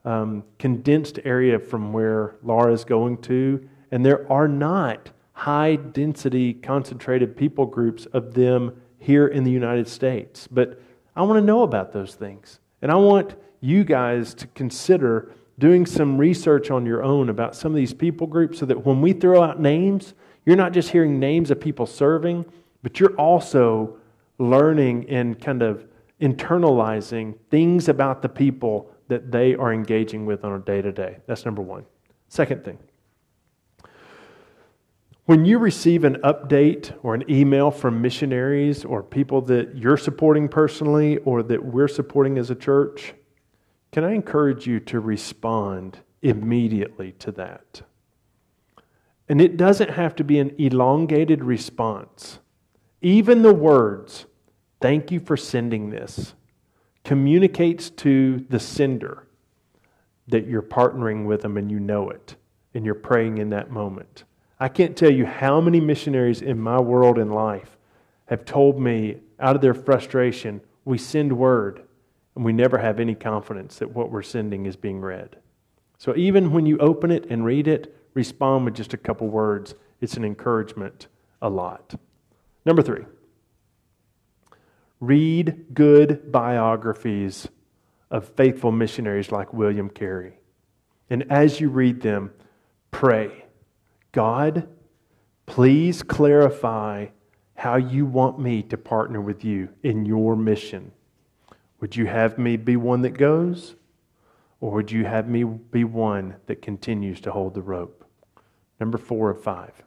um, 0.04 0.44
condensed 0.58 1.20
area 1.26 1.60
from 1.60 1.94
where 1.94 2.38
Laura 2.42 2.74
is 2.74 2.84
going 2.84 3.20
to, 3.22 3.70
and 3.92 4.04
there 4.04 4.30
are 4.32 4.48
not 4.48 5.12
high 5.34 5.76
density 5.76 6.54
concentrated 6.54 7.38
people 7.38 7.68
groups 7.68 8.08
of 8.08 8.34
them 8.34 8.82
here 8.98 9.28
in 9.28 9.44
the 9.44 9.52
United 9.52 9.88
States. 9.88 10.48
But 10.48 10.82
I 11.16 11.22
want 11.22 11.38
to 11.38 11.46
know 11.46 11.62
about 11.62 11.94
those 11.94 12.16
things. 12.16 12.60
And 12.82 12.92
I 12.92 12.96
want 12.96 13.36
you 13.62 13.84
guys 13.84 14.34
to 14.34 14.48
consider 14.48 15.32
doing 15.60 15.86
some 15.86 16.18
research 16.18 16.72
on 16.72 16.86
your 16.86 17.04
own 17.04 17.30
about 17.30 17.56
some 17.56 17.72
of 17.72 17.76
these 17.76 17.94
people 17.94 18.26
groups 18.26 18.60
so 18.60 18.66
that 18.66 18.86
when 18.86 19.02
we 19.02 19.14
throw 19.14 19.44
out 19.44 19.60
names, 19.60 20.14
you're 20.46 20.56
not 20.56 20.74
just 20.74 20.90
hearing 20.90 21.20
names 21.20 21.52
of 21.52 21.60
people 21.60 21.86
serving, 21.86 22.46
but 22.82 23.00
you're 23.00 23.16
also 23.16 23.98
learning 24.38 25.08
and 25.10 25.40
kind 25.40 25.62
of 25.62 25.86
internalizing 26.22 27.38
things 27.50 27.90
about 27.90 28.22
the 28.22 28.30
people 28.30 28.92
that 29.10 29.32
they 29.32 29.56
are 29.56 29.74
engaging 29.74 30.26
with 30.26 30.44
on 30.44 30.54
a 30.54 30.60
day 30.60 30.82
to 30.82 30.92
day. 30.92 31.18
That's 31.28 31.46
number 31.46 31.62
one. 31.62 31.86
Second 32.30 32.64
thing. 32.64 32.78
When 35.26 35.46
you 35.46 35.60
receive 35.60 36.06
an 36.06 36.16
update 36.24 36.92
or 37.04 37.14
an 37.14 37.24
email 37.30 37.70
from 37.70 38.02
missionaries 38.02 38.84
or 38.84 39.04
people 39.04 39.42
that 39.42 39.78
you're 39.78 39.98
supporting 39.98 40.48
personally 40.48 41.18
or 41.18 41.44
that 41.44 41.64
we're 41.64 41.88
supporting 41.88 42.38
as 42.40 42.50
a 42.50 42.56
church, 42.56 43.14
can 43.92 44.04
I 44.04 44.14
encourage 44.14 44.68
you 44.68 44.80
to 44.82 45.00
respond 45.00 46.00
immediately 46.22 47.14
to 47.20 47.32
that? 47.34 47.82
And 49.28 49.42
it 49.42 49.58
doesn't 49.58 49.92
have 49.92 50.16
to 50.16 50.24
be 50.24 50.40
an 50.40 50.56
elongated 50.58 51.44
response. 51.44 52.40
Even 53.02 53.42
the 53.42 53.54
words, 53.54 54.26
thank 54.82 55.12
you 55.12 55.20
for 55.20 55.38
sending 55.38 55.90
this, 55.90 56.34
communicates 57.04 57.90
to 57.92 58.46
the 58.50 58.60
sender 58.60 59.28
that 60.28 60.48
you're 60.48 60.62
partnering 60.62 61.26
with 61.26 61.42
them 61.42 61.58
and 61.58 61.72
you 61.72 61.80
know 61.80 62.10
it, 62.10 62.36
and 62.74 62.86
you're 62.86 62.96
praying 62.96 63.38
in 63.38 63.50
that 63.50 63.72
moment. 63.72 64.24
I 64.60 64.68
can't 64.68 64.96
tell 64.96 65.12
you 65.12 65.26
how 65.26 65.62
many 65.62 65.80
missionaries 65.80 66.42
in 66.42 66.60
my 66.60 66.80
world 66.80 67.18
and 67.18 67.34
life 67.34 67.78
have 68.26 68.46
told 68.46 68.80
me 68.80 69.18
out 69.40 69.56
of 69.56 69.62
their 69.62 69.74
frustration, 69.74 70.62
we 70.86 70.98
send 70.98 71.36
word 71.36 71.84
and 72.36 72.46
we 72.46 72.54
never 72.54 72.78
have 72.78 73.00
any 73.00 73.16
confidence 73.16 73.80
that 73.80 73.94
what 73.94 74.12
we're 74.12 74.22
sending 74.22 74.66
is 74.66 74.76
being 74.76 75.02
read. 75.02 75.38
So 75.98 76.16
even 76.16 76.52
when 76.52 76.66
you 76.66 76.78
open 76.78 77.12
it 77.12 77.26
and 77.30 77.44
read 77.44 77.68
it, 77.68 77.96
respond 78.14 78.66
with 78.66 78.76
just 78.76 78.94
a 78.94 78.98
couple 78.98 79.28
words. 79.28 79.76
It's 80.02 80.16
an 80.16 80.24
encouragement 80.24 81.08
a 81.42 81.50
lot. 81.50 81.96
Number 82.66 82.82
three, 82.82 83.06
read 85.00 85.66
good 85.74 86.32
biographies 86.32 87.48
of 88.12 88.28
faithful 88.30 88.72
missionaries 88.72 89.32
like 89.32 89.54
William 89.54 89.90
Carey. 89.90 90.40
And 91.10 91.30
as 91.32 91.60
you 91.60 91.70
read 91.70 92.02
them, 92.02 92.32
pray 92.92 93.46
God, 94.12 94.68
please 95.46 96.02
clarify 96.02 97.08
how 97.56 97.76
you 97.76 98.06
want 98.06 98.40
me 98.40 98.64
to 98.64 98.78
partner 98.78 99.22
with 99.22 99.44
you 99.44 99.70
in 99.84 100.06
your 100.06 100.36
mission. 100.36 100.92
Would 101.80 101.96
you 101.96 102.08
have 102.08 102.38
me 102.38 102.58
be 102.58 102.76
one 102.76 103.02
that 103.04 103.12
goes? 103.12 103.76
Or 104.62 104.72
would 104.72 104.92
you 104.92 105.06
have 105.06 105.28
me 105.28 105.44
be 105.44 105.84
one 105.84 106.36
that 106.48 106.62
continues 106.62 107.22
to 107.22 107.32
hold 107.32 107.54
the 107.54 107.62
rope? 107.62 108.06
Number 108.80 108.98
four 108.98 109.30
of 109.30 109.42
five. 109.42 109.84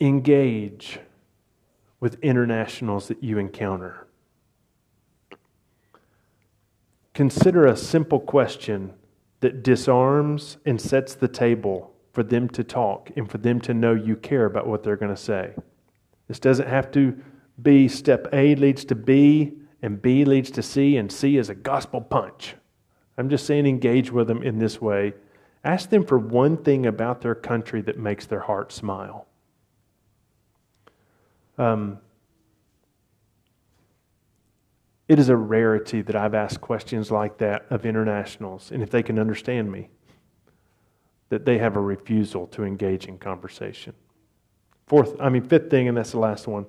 Engage 0.00 1.00
with 2.00 2.18
internationals 2.20 3.08
that 3.08 3.22
you 3.22 3.38
encounter. 3.38 4.06
Consider 7.12 7.66
a 7.66 7.76
simple 7.76 8.20
question 8.20 8.94
that 9.40 9.62
disarms 9.62 10.58
and 10.64 10.80
sets 10.80 11.14
the 11.14 11.28
table 11.28 11.92
for 12.12 12.22
them 12.22 12.48
to 12.48 12.64
talk 12.64 13.10
and 13.16 13.30
for 13.30 13.38
them 13.38 13.60
to 13.60 13.74
know 13.74 13.92
you 13.92 14.16
care 14.16 14.44
about 14.44 14.66
what 14.66 14.82
they're 14.82 14.96
going 14.96 15.14
to 15.14 15.20
say. 15.20 15.54
This 16.28 16.38
doesn't 16.38 16.68
have 16.68 16.90
to 16.92 17.20
be 17.60 17.88
step 17.88 18.28
A 18.32 18.54
leads 18.54 18.84
to 18.86 18.94
B, 18.94 19.52
and 19.82 20.00
B 20.00 20.24
leads 20.24 20.50
to 20.52 20.62
C, 20.62 20.96
and 20.96 21.10
C 21.10 21.36
is 21.36 21.48
a 21.48 21.54
gospel 21.54 22.00
punch. 22.00 22.54
I'm 23.16 23.28
just 23.28 23.46
saying 23.46 23.66
engage 23.66 24.12
with 24.12 24.28
them 24.28 24.42
in 24.42 24.58
this 24.58 24.80
way. 24.80 25.14
Ask 25.64 25.90
them 25.90 26.04
for 26.04 26.18
one 26.18 26.56
thing 26.56 26.86
about 26.86 27.20
their 27.20 27.34
country 27.34 27.80
that 27.82 27.98
makes 27.98 28.26
their 28.26 28.40
heart 28.40 28.72
smile. 28.72 29.26
Um, 31.58 31.98
it 35.08 35.18
is 35.18 35.28
a 35.28 35.36
rarity 35.36 36.02
that 36.02 36.14
I've 36.14 36.34
asked 36.34 36.60
questions 36.60 37.10
like 37.10 37.38
that 37.38 37.66
of 37.70 37.84
internationals, 37.84 38.70
and 38.70 38.82
if 38.82 38.90
they 38.90 39.02
can 39.02 39.18
understand 39.18 39.72
me, 39.72 39.88
that 41.30 41.44
they 41.44 41.58
have 41.58 41.76
a 41.76 41.80
refusal 41.80 42.46
to 42.48 42.62
engage 42.62 43.06
in 43.06 43.18
conversation. 43.18 43.94
Fourth, 44.86 45.20
I 45.20 45.28
mean, 45.28 45.42
fifth 45.42 45.70
thing, 45.70 45.88
and 45.88 45.96
that's 45.96 46.12
the 46.12 46.20
last 46.20 46.46
one 46.46 46.66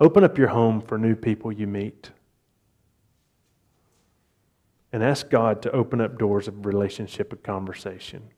open 0.00 0.24
up 0.24 0.38
your 0.38 0.48
home 0.48 0.80
for 0.80 0.98
new 0.98 1.14
people 1.14 1.52
you 1.52 1.66
meet. 1.66 2.10
And 4.92 5.02
ask 5.02 5.28
God 5.28 5.60
to 5.62 5.72
open 5.72 6.00
up 6.00 6.18
doors 6.18 6.48
of 6.48 6.64
relationship 6.64 7.32
and 7.32 7.42
conversation. 7.42 8.30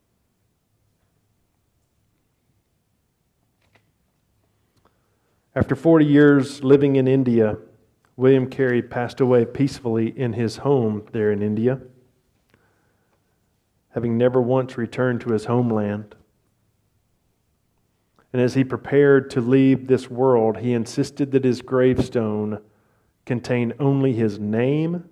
After 5.54 5.74
40 5.74 6.04
years 6.04 6.62
living 6.62 6.96
in 6.96 7.08
India, 7.08 7.58
William 8.16 8.48
Carey 8.48 8.82
passed 8.82 9.20
away 9.20 9.44
peacefully 9.44 10.16
in 10.18 10.32
his 10.32 10.58
home 10.58 11.06
there 11.12 11.30
in 11.30 11.42
India, 11.42 11.80
having 13.90 14.16
never 14.16 14.40
once 14.40 14.76
returned 14.76 15.20
to 15.20 15.30
his 15.30 15.44
homeland. 15.44 16.14
And 18.32 18.42
as 18.42 18.54
he 18.54 18.64
prepared 18.64 19.30
to 19.30 19.40
leave 19.40 19.86
this 19.86 20.10
world, 20.10 20.58
he 20.58 20.72
insisted 20.72 21.32
that 21.32 21.44
his 21.44 21.62
gravestone 21.62 22.60
contain 23.24 23.72
only 23.78 24.12
his 24.12 24.38
name, 24.38 25.08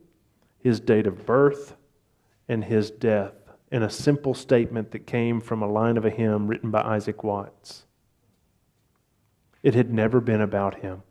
his 0.63 0.81
date 0.81 1.07
of 1.07 1.25
birth, 1.25 1.77
and 2.49 2.65
his 2.65 2.91
death, 2.91 3.35
and 3.73 3.83
a 3.83 3.91
simple 3.91 4.35
statement 4.35 4.91
that 4.91 5.07
came 5.07 5.41
from 5.41 5.63
a 5.63 5.71
line 5.71 5.97
of 5.97 6.05
a 6.05 6.11
hymn 6.11 6.47
written 6.47 6.71
by 6.71 6.83
Isaac 6.83 7.25
Watts. 7.25 7.87
It 9.63 9.75
had 9.75 9.93
never 9.93 10.21
been 10.21 10.41
about 10.41 10.77
him 10.77 11.03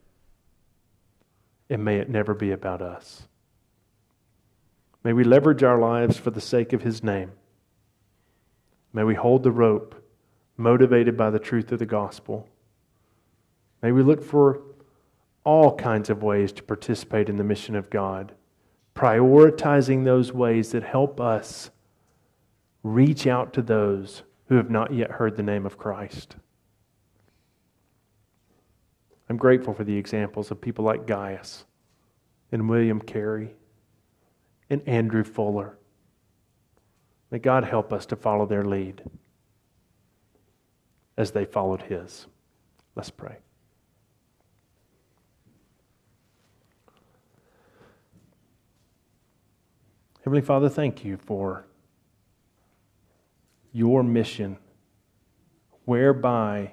and 1.70 1.84
may 1.84 1.98
it 1.98 2.10
never 2.10 2.34
be 2.34 2.52
about 2.52 2.82
us. 2.82 3.28
May 5.04 5.14
we 5.14 5.24
leverage 5.24 5.64
our 5.64 5.80
lives 5.80 6.18
for 6.18 6.32
the 6.32 6.42
sake 6.42 6.74
of 6.74 6.82
His 6.82 7.04
name. 7.04 7.32
May 8.94 9.04
we 9.04 9.16
hold 9.16 9.44
the 9.44 9.52
rope, 9.52 9.96
motivated 10.58 11.18
by 11.18 11.30
the 11.30 11.40
truth 11.40 11.72
of 11.72 11.80
the 11.80 11.86
gospel. 11.86 12.48
May 13.82 13.92
we 13.92 14.04
look 14.04 14.24
for 14.24 14.62
all 15.44 15.76
kinds 15.76 16.10
of 16.10 16.24
ways 16.24 16.52
to 16.54 16.64
participate 16.64 17.30
in 17.30 17.38
the 17.38 17.44
mission 17.44 17.76
of 17.76 17.90
God, 17.90 18.34
prioritizing 18.96 20.04
those 20.04 20.32
ways 20.32 20.72
that 20.72 20.84
help 20.84 21.20
us 21.20 21.70
reach 22.84 23.28
out 23.28 23.54
to 23.54 23.62
those 23.62 24.24
who 24.48 24.56
have 24.56 24.70
not 24.70 24.94
yet 24.94 25.12
heard 25.12 25.36
the 25.36 25.44
name 25.44 25.66
of 25.66 25.78
Christ. 25.78 26.36
I'm 29.30 29.38
grateful 29.38 29.74
for 29.74 29.84
the 29.84 29.98
examples 29.98 30.52
of 30.52 30.62
people 30.62 30.86
like 30.86 31.08
Gaius 31.08 31.66
and 32.52 32.70
William 32.70 33.02
Carey 33.02 33.56
and 34.70 34.88
Andrew 34.88 35.24
Fuller. 35.24 35.78
May 37.32 37.40
God 37.40 37.64
help 37.64 37.92
us 37.92 38.06
to 38.08 38.16
follow 38.16 38.46
their 38.46 38.64
lead 38.64 39.04
as 41.18 41.32
they 41.32 41.46
followed 41.46 41.84
his. 41.84 42.28
Let's 42.96 43.10
pray. 43.10 43.38
Heavenly 50.24 50.42
Father, 50.42 50.70
thank 50.70 51.06
you 51.06 51.18
for 51.18 51.68
your 53.72 54.02
mission 54.02 54.58
whereby 55.84 56.72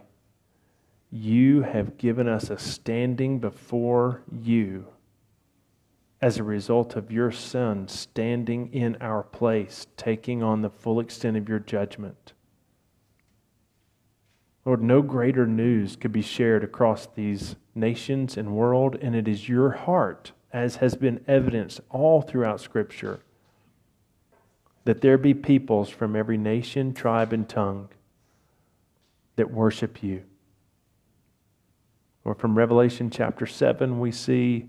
you 1.11 1.61
have 1.61 1.99
given 1.99 2.27
us 2.27 2.49
a 2.49 2.59
standing 2.59 3.39
before 3.39 4.23
you 4.33 4.87
as 6.23 6.39
a 6.39 6.43
result 6.43 6.97
of 6.97 7.13
your 7.13 7.31
Son 7.31 7.87
standing 7.89 8.73
in 8.73 8.97
our 9.01 9.23
place, 9.23 9.87
taking 9.97 10.43
on 10.43 10.63
the 10.63 10.71
full 10.71 11.01
extent 11.01 11.37
of 11.37 11.49
your 11.49 11.59
judgment. 11.59 12.33
Lord, 14.65 14.83
no 14.83 15.03
greater 15.03 15.47
news 15.47 15.97
could 15.97 16.13
be 16.13 16.23
shared 16.23 16.63
across 16.63 17.07
these 17.07 17.57
nations 17.75 18.37
and 18.37 18.55
world, 18.55 18.97
and 19.01 19.15
it 19.17 19.27
is 19.27 19.49
your 19.49 19.71
heart, 19.71 20.33
as 20.53 20.77
has 20.77 20.95
been 20.95 21.25
evidenced 21.27 21.81
all 21.91 22.23
throughout 22.23 22.61
Scripture, 22.61 23.21
that 24.85 25.01
there 25.01 25.19
be 25.19 25.35
peoples 25.35 25.89
from 25.89 26.15
every 26.15 26.37
nation, 26.37 26.95
tribe, 26.95 27.33
and 27.33 27.49
tongue 27.49 27.89
that 29.35 29.51
worship 29.51 30.03
you. 30.03 30.23
Or 32.25 32.35
from 32.37 32.57
Revelation 32.57 33.11
chapter 33.11 33.47
7, 33.47 33.99
we 33.99 34.13
see 34.13 34.69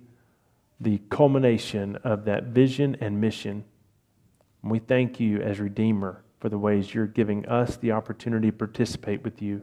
the 0.79 0.99
culmination 1.09 1.97
of 1.97 2.25
that 2.25 2.45
vision 2.45 2.97
and 2.99 3.21
mission. 3.21 3.63
We 4.63 4.79
thank 4.79 5.19
you 5.19 5.39
as 5.39 5.59
Redeemer 5.59 6.23
for 6.39 6.49
the 6.49 6.57
ways 6.57 6.95
you're 6.95 7.05
giving 7.05 7.45
us 7.45 7.77
the 7.77 7.91
opportunity 7.91 8.49
to 8.49 8.57
participate 8.57 9.23
with 9.23 9.39
you. 9.39 9.61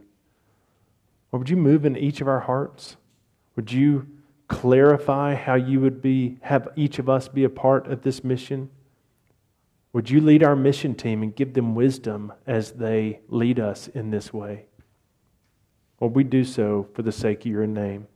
Or 1.31 1.39
would 1.39 1.49
you 1.49 1.57
move 1.57 1.85
in 1.85 1.97
each 1.97 2.21
of 2.21 2.27
our 2.27 2.41
hearts? 2.41 2.97
Would 3.55 3.71
you 3.71 4.07
clarify 4.47 5.35
how 5.35 5.55
you 5.55 5.79
would 5.79 6.01
be 6.01 6.37
have 6.41 6.67
each 6.75 6.99
of 6.99 7.07
us 7.07 7.27
be 7.27 7.43
a 7.43 7.49
part 7.49 7.87
of 7.87 8.01
this 8.01 8.23
mission? 8.23 8.69
Would 9.93 10.09
you 10.09 10.21
lead 10.21 10.43
our 10.43 10.55
mission 10.55 10.95
team 10.95 11.23
and 11.23 11.35
give 11.35 11.53
them 11.53 11.75
wisdom 11.75 12.33
as 12.47 12.73
they 12.73 13.21
lead 13.27 13.59
us 13.59 13.87
in 13.87 14.11
this 14.11 14.33
way? 14.33 14.65
Lord, 15.99 16.15
we 16.15 16.23
do 16.23 16.43
so 16.43 16.87
for 16.93 17.01
the 17.01 17.11
sake 17.11 17.41
of 17.41 17.51
your 17.51 17.67
name. 17.67 18.07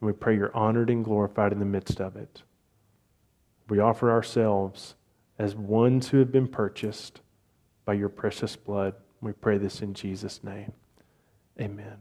And 0.00 0.06
we 0.06 0.12
pray 0.12 0.36
you're 0.36 0.56
honored 0.56 0.90
and 0.90 1.04
glorified 1.04 1.52
in 1.52 1.58
the 1.58 1.64
midst 1.64 2.00
of 2.00 2.16
it. 2.16 2.42
We 3.68 3.78
offer 3.78 4.10
ourselves 4.10 4.96
as 5.38 5.54
ones 5.54 6.08
who 6.08 6.18
have 6.18 6.32
been 6.32 6.48
purchased 6.48 7.20
by 7.84 7.94
your 7.94 8.08
precious 8.08 8.56
blood. 8.56 8.94
We 9.20 9.32
pray 9.32 9.58
this 9.58 9.80
in 9.80 9.94
Jesus' 9.94 10.42
name. 10.42 10.72
Amen. 11.60 11.98